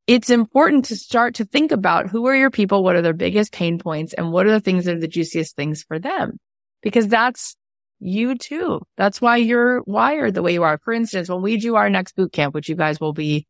it's 0.06 0.30
important 0.30 0.86
to 0.86 0.96
start 0.96 1.36
to 1.36 1.44
think 1.44 1.72
about 1.72 2.08
who 2.08 2.26
are 2.26 2.36
your 2.36 2.50
people? 2.50 2.84
What 2.84 2.96
are 2.96 3.02
their 3.02 3.12
biggest 3.12 3.52
pain 3.52 3.78
points? 3.78 4.12
And 4.12 4.30
what 4.30 4.46
are 4.46 4.52
the 4.52 4.60
things 4.60 4.84
that 4.84 4.96
are 4.96 5.00
the 5.00 5.08
juiciest 5.08 5.56
things 5.56 5.82
for 5.82 5.98
them? 5.98 6.38
Because 6.82 7.08
that's 7.08 7.56
you 7.98 8.36
too. 8.36 8.82
That's 8.96 9.20
why 9.20 9.38
you're 9.38 9.82
wired 9.84 10.34
the 10.34 10.42
way 10.42 10.52
you 10.52 10.62
are. 10.62 10.78
For 10.78 10.92
instance, 10.92 11.28
when 11.28 11.42
we 11.42 11.56
do 11.56 11.76
our 11.76 11.90
next 11.90 12.14
boot 12.14 12.32
camp, 12.32 12.54
which 12.54 12.68
you 12.68 12.76
guys 12.76 13.00
will 13.00 13.12
be, 13.12 13.46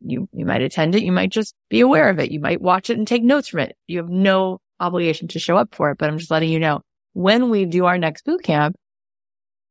you, 0.00 0.28
you 0.32 0.46
might 0.46 0.62
attend 0.62 0.94
it. 0.94 1.02
You 1.02 1.12
might 1.12 1.30
just 1.30 1.54
be 1.68 1.80
aware 1.80 2.08
of 2.08 2.18
it. 2.18 2.30
You 2.30 2.40
might 2.40 2.62
watch 2.62 2.88
it 2.88 2.96
and 2.98 3.06
take 3.06 3.22
notes 3.22 3.48
from 3.48 3.60
it. 3.60 3.76
You 3.86 3.98
have 3.98 4.08
no 4.08 4.60
obligation 4.80 5.28
to 5.28 5.38
show 5.38 5.56
up 5.56 5.74
for 5.74 5.90
it, 5.90 5.98
but 5.98 6.08
I'm 6.08 6.18
just 6.18 6.30
letting 6.30 6.50
you 6.50 6.58
know 6.58 6.80
when 7.12 7.50
we 7.50 7.64
do 7.64 7.86
our 7.86 7.98
next 7.98 8.24
boot 8.24 8.42
camp, 8.42 8.76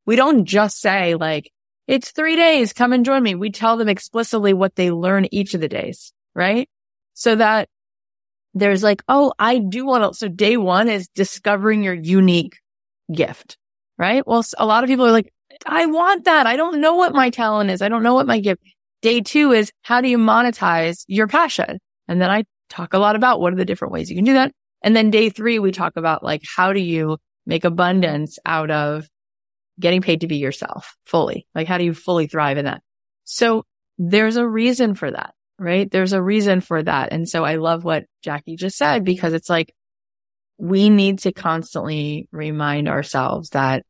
we 0.05 0.15
don't 0.15 0.45
just 0.45 0.79
say 0.81 1.15
like, 1.15 1.51
it's 1.87 2.11
three 2.11 2.35
days. 2.35 2.73
Come 2.73 2.93
and 2.93 3.05
join 3.05 3.21
me. 3.21 3.35
We 3.35 3.51
tell 3.51 3.77
them 3.77 3.89
explicitly 3.89 4.53
what 4.53 4.75
they 4.75 4.91
learn 4.91 5.27
each 5.31 5.53
of 5.53 5.61
the 5.61 5.67
days, 5.67 6.13
right? 6.33 6.69
So 7.13 7.35
that 7.35 7.67
there's 8.53 8.83
like, 8.83 9.03
oh, 9.07 9.33
I 9.37 9.59
do 9.59 9.85
want 9.85 10.13
to. 10.13 10.17
So 10.17 10.27
day 10.27 10.57
one 10.57 10.87
is 10.87 11.09
discovering 11.09 11.83
your 11.83 11.93
unique 11.93 12.59
gift, 13.13 13.57
right? 13.97 14.25
Well, 14.25 14.43
a 14.57 14.65
lot 14.65 14.83
of 14.83 14.87
people 14.87 15.05
are 15.05 15.11
like, 15.11 15.33
I 15.65 15.85
want 15.85 16.25
that. 16.25 16.47
I 16.47 16.55
don't 16.55 16.79
know 16.79 16.95
what 16.95 17.13
my 17.13 17.29
talent 17.29 17.69
is. 17.69 17.81
I 17.81 17.89
don't 17.89 18.03
know 18.03 18.13
what 18.13 18.27
my 18.27 18.39
gift. 18.39 18.61
Day 19.01 19.21
two 19.21 19.51
is 19.51 19.71
how 19.81 20.01
do 20.01 20.07
you 20.07 20.17
monetize 20.17 21.03
your 21.07 21.27
passion? 21.27 21.79
And 22.07 22.21
then 22.21 22.29
I 22.29 22.45
talk 22.69 22.93
a 22.93 22.99
lot 22.99 23.15
about 23.15 23.41
what 23.41 23.53
are 23.53 23.57
the 23.57 23.65
different 23.65 23.91
ways 23.91 24.09
you 24.09 24.15
can 24.15 24.25
do 24.25 24.33
that. 24.33 24.53
And 24.83 24.95
then 24.95 25.09
day 25.09 25.29
three, 25.29 25.59
we 25.59 25.71
talk 25.71 25.93
about 25.95 26.23
like, 26.23 26.43
how 26.55 26.73
do 26.73 26.79
you 26.81 27.17
make 27.45 27.63
abundance 27.63 28.37
out 28.45 28.69
of 28.69 29.07
getting 29.79 30.01
paid 30.01 30.21
to 30.21 30.27
be 30.27 30.37
yourself 30.37 30.95
fully? 31.05 31.47
Like, 31.55 31.67
how 31.67 31.77
do 31.77 31.85
you 31.85 31.93
fully 31.93 32.27
thrive 32.27 32.57
in 32.57 32.65
that? 32.65 32.83
So 33.23 33.65
there's 33.97 34.35
a 34.35 34.47
reason 34.47 34.95
for 34.95 35.09
that, 35.09 35.33
right? 35.57 35.89
There's 35.89 36.13
a 36.13 36.21
reason 36.21 36.61
for 36.61 36.83
that. 36.83 37.13
And 37.13 37.27
so 37.27 37.43
I 37.43 37.55
love 37.55 37.83
what 37.83 38.05
Jackie 38.21 38.55
just 38.55 38.77
said 38.77 39.03
because 39.03 39.33
it's 39.33 39.49
like, 39.49 39.73
we 40.57 40.89
need 40.89 41.19
to 41.19 41.31
constantly 41.31 42.27
remind 42.31 42.87
ourselves 42.87 43.49
that 43.49 43.85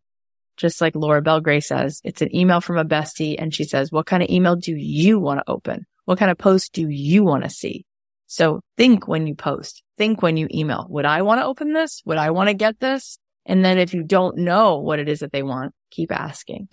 just 0.56 0.80
like 0.80 0.96
Laura 0.96 1.22
Belgray 1.22 1.64
says, 1.64 2.00
it's 2.04 2.22
an 2.22 2.34
email 2.36 2.62
from 2.62 2.78
a 2.78 2.86
bestie. 2.86 3.36
And 3.38 3.54
she 3.54 3.64
says, 3.64 3.92
what 3.92 4.06
kind 4.06 4.24
of 4.24 4.30
email 4.30 4.56
do 4.56 4.74
you 4.76 5.20
want 5.20 5.40
to 5.40 5.52
open? 5.52 5.86
What 6.06 6.20
kind 6.20 6.32
of 6.32 6.38
post 6.38 6.74
do 6.74 6.88
you 6.88 7.24
want 7.24 7.44
to 7.44 7.50
see? 7.50 7.86
So 8.34 8.62
think 8.78 9.08
when 9.08 9.28
you 9.28 9.36
post, 9.36 9.84
think 9.96 10.24
when 10.24 10.38
you 10.38 10.48
email, 10.52 10.88
would 10.90 11.06
I 11.06 11.22
want 11.22 11.40
to 11.40 11.46
open 11.46 11.72
this? 11.72 12.02
Would 12.06 12.18
I 12.18 12.32
want 12.32 12.50
to 12.50 12.56
get 12.56 12.80
this? 12.80 13.20
And 13.46 13.64
then 13.64 13.78
if 13.78 13.94
you 13.94 14.02
don't 14.02 14.38
know 14.38 14.80
what 14.80 14.98
it 14.98 15.08
is 15.08 15.20
that 15.20 15.32
they 15.32 15.44
want, 15.44 15.76
keep 15.92 16.12
asking. 16.12 16.68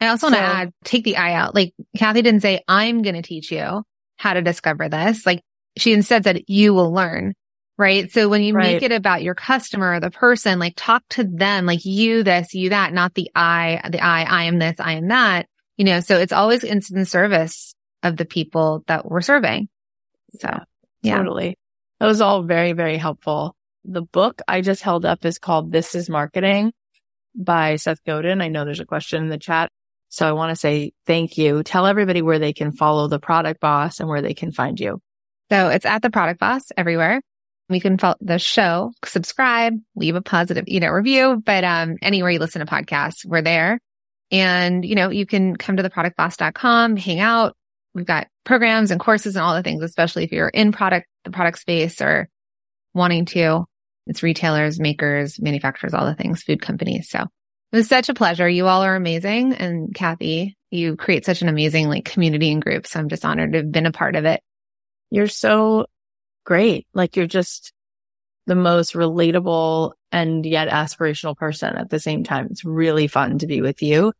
I 0.00 0.08
also 0.08 0.26
so, 0.26 0.32
want 0.32 0.44
to 0.44 0.52
add, 0.52 0.72
take 0.82 1.04
the 1.04 1.16
eye 1.16 1.34
out. 1.34 1.54
Like 1.54 1.74
Cathy 1.96 2.22
didn't 2.22 2.40
say, 2.40 2.64
I'm 2.66 3.02
going 3.02 3.14
to 3.14 3.22
teach 3.22 3.52
you 3.52 3.84
how 4.16 4.34
to 4.34 4.42
discover 4.42 4.88
this. 4.88 5.24
Like 5.24 5.42
she 5.76 5.92
instead 5.92 6.24
said, 6.24 6.42
you 6.48 6.74
will 6.74 6.92
learn. 6.92 7.34
Right. 7.78 8.10
So 8.10 8.28
when 8.28 8.42
you 8.42 8.52
right. 8.54 8.72
make 8.72 8.82
it 8.82 8.90
about 8.90 9.22
your 9.22 9.36
customer, 9.36 9.94
or 9.94 10.00
the 10.00 10.10
person, 10.10 10.58
like 10.58 10.74
talk 10.76 11.04
to 11.10 11.22
them, 11.22 11.66
like 11.66 11.84
you 11.84 12.24
this, 12.24 12.52
you 12.52 12.70
that, 12.70 12.92
not 12.92 13.14
the 13.14 13.30
I, 13.36 13.80
the 13.88 14.00
I, 14.00 14.24
I 14.24 14.42
am 14.44 14.58
this, 14.58 14.80
I 14.80 14.94
am 14.94 15.06
that, 15.06 15.46
you 15.76 15.84
know, 15.84 16.00
so 16.00 16.18
it's 16.18 16.32
always 16.32 16.64
in 16.64 16.82
service 17.04 17.76
of 18.02 18.16
the 18.16 18.24
people 18.24 18.82
that 18.88 19.08
we're 19.08 19.20
serving. 19.20 19.68
So 20.40 20.48
yeah. 20.48 20.64
Totally. 21.16 21.56
That 21.98 22.06
was 22.06 22.20
all 22.20 22.42
very, 22.42 22.72
very 22.72 22.96
helpful. 22.96 23.54
The 23.84 24.02
book 24.02 24.42
I 24.46 24.60
just 24.60 24.82
held 24.82 25.04
up 25.04 25.24
is 25.24 25.38
called 25.38 25.72
This 25.72 25.94
is 25.94 26.08
Marketing 26.08 26.72
by 27.34 27.76
Seth 27.76 28.04
Godin. 28.04 28.40
I 28.40 28.48
know 28.48 28.64
there's 28.64 28.80
a 28.80 28.86
question 28.86 29.22
in 29.22 29.28
the 29.28 29.38
chat. 29.38 29.70
So 30.08 30.28
I 30.28 30.32
want 30.32 30.50
to 30.50 30.56
say 30.56 30.92
thank 31.06 31.38
you. 31.38 31.62
Tell 31.62 31.86
everybody 31.86 32.20
where 32.20 32.38
they 32.38 32.52
can 32.52 32.72
follow 32.72 33.06
the 33.06 33.20
product 33.20 33.60
boss 33.60 34.00
and 34.00 34.08
where 34.08 34.22
they 34.22 34.34
can 34.34 34.50
find 34.50 34.78
you. 34.78 35.00
So 35.50 35.68
it's 35.68 35.86
at 35.86 36.02
the 36.02 36.10
product 36.10 36.40
boss 36.40 36.62
everywhere. 36.76 37.20
We 37.68 37.78
can 37.78 37.96
follow 37.98 38.16
the 38.20 38.40
show, 38.40 38.92
subscribe, 39.04 39.74
leave 39.94 40.16
a 40.16 40.22
positive, 40.22 40.64
you 40.66 40.80
know, 40.80 40.88
review, 40.88 41.40
but, 41.44 41.62
um, 41.62 41.96
anywhere 42.02 42.32
you 42.32 42.40
listen 42.40 42.66
to 42.66 42.72
podcasts, 42.72 43.24
we're 43.24 43.42
there. 43.42 43.78
And, 44.32 44.84
you 44.84 44.96
know, 44.96 45.10
you 45.10 45.24
can 45.24 45.54
come 45.54 45.76
to 45.76 45.82
theproductboss.com, 45.84 46.96
hang 46.96 47.20
out. 47.20 47.56
We've 47.94 48.06
got 48.06 48.28
programs 48.44 48.90
and 48.90 49.00
courses 49.00 49.36
and 49.36 49.44
all 49.44 49.54
the 49.54 49.62
things, 49.62 49.82
especially 49.82 50.24
if 50.24 50.32
you're 50.32 50.48
in 50.48 50.72
product, 50.72 51.06
the 51.24 51.30
product 51.30 51.58
space 51.58 52.00
or 52.00 52.28
wanting 52.94 53.24
to. 53.26 53.64
It's 54.06 54.22
retailers, 54.22 54.80
makers, 54.80 55.40
manufacturers, 55.40 55.94
all 55.94 56.06
the 56.06 56.14
things, 56.14 56.42
food 56.42 56.62
companies. 56.62 57.08
So 57.10 57.20
it 57.20 57.76
was 57.76 57.88
such 57.88 58.08
a 58.08 58.14
pleasure. 58.14 58.48
You 58.48 58.66
all 58.66 58.82
are 58.82 58.96
amazing. 58.96 59.54
And 59.54 59.94
Cathy, 59.94 60.56
you 60.70 60.96
create 60.96 61.24
such 61.24 61.42
an 61.42 61.48
amazing 61.48 61.88
like 61.88 62.04
community 62.04 62.50
and 62.50 62.62
group. 62.62 62.86
So 62.86 62.98
I'm 62.98 63.08
just 63.08 63.24
honored 63.24 63.52
to 63.52 63.58
have 63.58 63.72
been 63.72 63.86
a 63.86 63.92
part 63.92 64.16
of 64.16 64.24
it. 64.24 64.42
You're 65.10 65.28
so 65.28 65.86
great. 66.44 66.86
Like 66.94 67.16
you're 67.16 67.26
just 67.26 67.72
the 68.46 68.54
most 68.54 68.94
relatable 68.94 69.92
and 70.10 70.44
yet 70.44 70.68
aspirational 70.68 71.36
person 71.36 71.76
at 71.76 71.90
the 71.90 72.00
same 72.00 72.24
time. 72.24 72.48
It's 72.50 72.64
really 72.64 73.06
fun 73.06 73.38
to 73.38 73.46
be 73.46 73.60
with 73.60 73.82
you. 73.82 74.12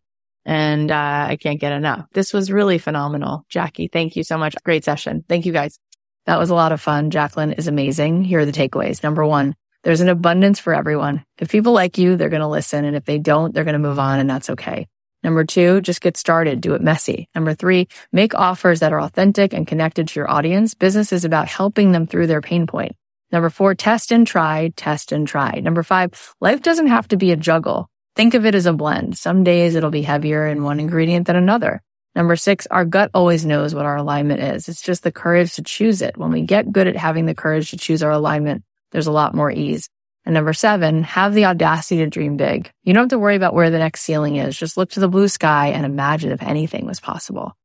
And 0.44 0.90
uh, 0.90 1.26
I 1.28 1.36
can't 1.40 1.60
get 1.60 1.72
enough. 1.72 2.06
This 2.12 2.32
was 2.32 2.50
really 2.50 2.78
phenomenal. 2.78 3.44
Jackie, 3.48 3.88
thank 3.88 4.16
you 4.16 4.24
so 4.24 4.38
much. 4.38 4.54
Great 4.64 4.84
session. 4.84 5.24
Thank 5.28 5.46
you 5.46 5.52
guys. 5.52 5.78
That 6.26 6.38
was 6.38 6.50
a 6.50 6.54
lot 6.54 6.72
of 6.72 6.80
fun. 6.80 7.10
Jacqueline 7.10 7.52
is 7.52 7.68
amazing. 7.68 8.24
Here 8.24 8.40
are 8.40 8.46
the 8.46 8.52
takeaways. 8.52 9.02
Number 9.02 9.24
one, 9.24 9.54
there's 9.82 10.00
an 10.00 10.08
abundance 10.08 10.58
for 10.58 10.74
everyone. 10.74 11.24
If 11.38 11.50
people 11.50 11.72
like 11.72 11.98
you, 11.98 12.16
they're 12.16 12.28
going 12.28 12.40
to 12.40 12.48
listen. 12.48 12.84
And 12.84 12.96
if 12.96 13.04
they 13.04 13.18
don't, 13.18 13.54
they're 13.54 13.64
going 13.64 13.74
to 13.74 13.78
move 13.78 13.98
on 13.98 14.18
and 14.18 14.28
that's 14.28 14.50
okay. 14.50 14.86
Number 15.22 15.44
two, 15.44 15.82
just 15.82 16.00
get 16.00 16.16
started. 16.16 16.60
Do 16.60 16.74
it 16.74 16.80
messy. 16.80 17.28
Number 17.34 17.54
three, 17.54 17.88
make 18.10 18.34
offers 18.34 18.80
that 18.80 18.92
are 18.92 19.00
authentic 19.00 19.52
and 19.52 19.66
connected 19.66 20.08
to 20.08 20.20
your 20.20 20.30
audience. 20.30 20.74
Business 20.74 21.12
is 21.12 21.24
about 21.24 21.48
helping 21.48 21.92
them 21.92 22.06
through 22.06 22.26
their 22.26 22.40
pain 22.40 22.66
point. 22.66 22.96
Number 23.30 23.50
four, 23.50 23.74
test 23.74 24.12
and 24.12 24.26
try, 24.26 24.72
test 24.76 25.12
and 25.12 25.28
try. 25.28 25.60
Number 25.60 25.82
five, 25.82 26.34
life 26.40 26.62
doesn't 26.62 26.88
have 26.88 27.06
to 27.08 27.16
be 27.16 27.32
a 27.32 27.36
juggle. 27.36 27.88
Think 28.16 28.34
of 28.34 28.44
it 28.44 28.54
as 28.54 28.66
a 28.66 28.72
blend. 28.72 29.16
Some 29.16 29.44
days 29.44 29.74
it'll 29.74 29.90
be 29.90 30.02
heavier 30.02 30.46
in 30.46 30.64
one 30.64 30.80
ingredient 30.80 31.26
than 31.26 31.36
another. 31.36 31.82
Number 32.14 32.34
six, 32.36 32.66
our 32.66 32.84
gut 32.84 33.10
always 33.14 33.46
knows 33.46 33.74
what 33.74 33.86
our 33.86 33.96
alignment 33.96 34.40
is. 34.40 34.68
It's 34.68 34.82
just 34.82 35.02
the 35.04 35.12
courage 35.12 35.54
to 35.54 35.62
choose 35.62 36.02
it. 36.02 36.16
When 36.16 36.32
we 36.32 36.42
get 36.42 36.72
good 36.72 36.88
at 36.88 36.96
having 36.96 37.26
the 37.26 37.34
courage 37.34 37.70
to 37.70 37.76
choose 37.76 38.02
our 38.02 38.10
alignment, 38.10 38.64
there's 38.90 39.06
a 39.06 39.12
lot 39.12 39.34
more 39.34 39.50
ease. 39.50 39.88
And 40.24 40.34
number 40.34 40.52
seven, 40.52 41.04
have 41.04 41.34
the 41.34 41.46
audacity 41.46 41.98
to 41.98 42.10
dream 42.10 42.36
big. 42.36 42.70
You 42.82 42.92
don't 42.92 43.04
have 43.04 43.10
to 43.10 43.18
worry 43.18 43.36
about 43.36 43.54
where 43.54 43.70
the 43.70 43.78
next 43.78 44.02
ceiling 44.02 44.36
is. 44.36 44.56
Just 44.56 44.76
look 44.76 44.90
to 44.90 45.00
the 45.00 45.08
blue 45.08 45.28
sky 45.28 45.68
and 45.68 45.86
imagine 45.86 46.32
if 46.32 46.42
anything 46.42 46.84
was 46.84 47.00
possible. 47.00 47.56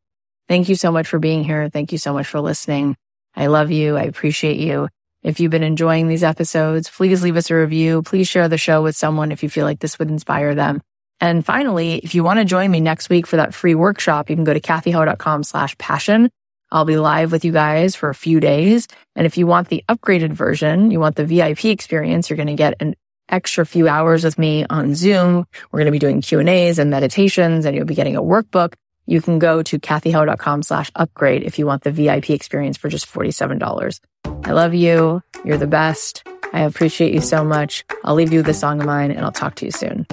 Thank 0.48 0.70
you 0.70 0.76
so 0.76 0.92
much 0.92 1.08
for 1.08 1.20
being 1.20 1.44
here. 1.44 1.70
Thank 1.70 1.92
you 1.92 1.98
so 1.98 2.14
much 2.14 2.28
for 2.28 2.40
listening. 2.40 2.96
I 3.36 3.48
love 3.48 3.72
you. 3.72 3.98
I 3.98 4.04
appreciate 4.04 4.58
you. 4.58 4.88
If 5.26 5.40
you've 5.40 5.50
been 5.50 5.64
enjoying 5.64 6.08
these 6.08 6.24
episodes, 6.24 6.88
please 6.88 7.24
leave 7.24 7.36
us 7.36 7.50
a 7.50 7.56
review. 7.56 8.04
Please 8.04 8.28
share 8.28 8.48
the 8.48 8.60
show 8.60 8.84
with 8.84 8.96
someone 8.96 9.32
if 9.32 9.42
you 9.42 9.50
feel 9.50 9.66
like 9.66 9.80
this 9.80 9.98
would 9.98 10.12
inspire 10.12 10.54
them. 10.54 10.84
And 11.20 11.44
finally, 11.44 11.96
if 11.96 12.14
you 12.14 12.24
want 12.24 12.38
to 12.38 12.46
join 12.46 12.70
me 12.70 12.80
next 12.80 13.10
week 13.10 13.26
for 13.26 13.38
that 13.38 13.52
free 13.52 13.74
workshop, 13.74 14.30
you 14.30 14.36
can 14.36 14.46
go 14.46 14.54
to 14.54 14.60
cathyheller.com 14.60 15.42
slash 15.42 15.76
passion. 15.80 16.30
I'll 16.72 16.86
be 16.86 16.98
live 16.98 17.32
with 17.32 17.44
you 17.44 17.52
guys 17.52 17.96
for 17.96 18.10
a 18.10 18.14
few 18.14 18.40
days. 18.40 18.88
And 19.16 19.26
if 19.26 19.36
you 19.36 19.48
want 19.48 19.70
the 19.70 19.84
upgraded 19.90 20.32
version, 20.32 20.92
you 20.92 21.00
want 21.00 21.16
the 21.16 21.26
VIP 21.26 21.66
experience, 21.66 22.30
you're 22.30 22.38
going 22.38 22.46
to 22.46 22.54
get 22.54 22.76
an 22.80 22.94
extra 23.28 23.66
few 23.66 23.88
hours 23.88 24.24
with 24.24 24.38
me 24.38 24.68
on 24.70 24.94
Zoom. 24.94 25.48
We're 25.72 25.80
going 25.80 25.88
to 25.88 25.92
be 25.92 25.98
doing 25.98 26.22
Q 26.22 26.40
and 26.40 26.50
A's 26.50 26.78
and 26.78 26.92
meditations 26.92 27.66
and 27.66 27.76
you'll 27.76 27.86
be 27.86 27.96
getting 27.96 28.16
a 28.16 28.22
workbook. 28.22 28.76
You 29.06 29.22
can 29.22 29.40
go 29.40 29.62
to 29.64 29.80
cathyheller.com 29.80 30.64
slash 30.64 30.92
upgrade 30.96 31.44
if 31.44 31.60
you 31.60 31.66
want 31.66 31.84
the 31.84 31.92
VIP 31.92 32.32
experience 32.32 32.78
for 32.78 32.90
just 32.90 33.12
$47. 33.12 34.00
I 34.44 34.52
love 34.52 34.74
you. 34.74 35.22
You're 35.44 35.58
the 35.58 35.68
best. 35.68 36.24
I 36.54 36.62
appreciate 36.62 37.14
you 37.14 37.22
so 37.22 37.44
much. 37.44 37.86
I'll 38.04 38.16
leave 38.16 38.32
you 38.32 38.40
with 38.40 38.50
a 38.50 38.54
song 38.54 38.80
of 38.80 38.86
mine 38.86 39.12
and 39.12 39.26
I'll 39.26 39.32
talk 39.32 39.56
to 39.56 39.66
you 39.66 39.72
soon. 39.72 40.08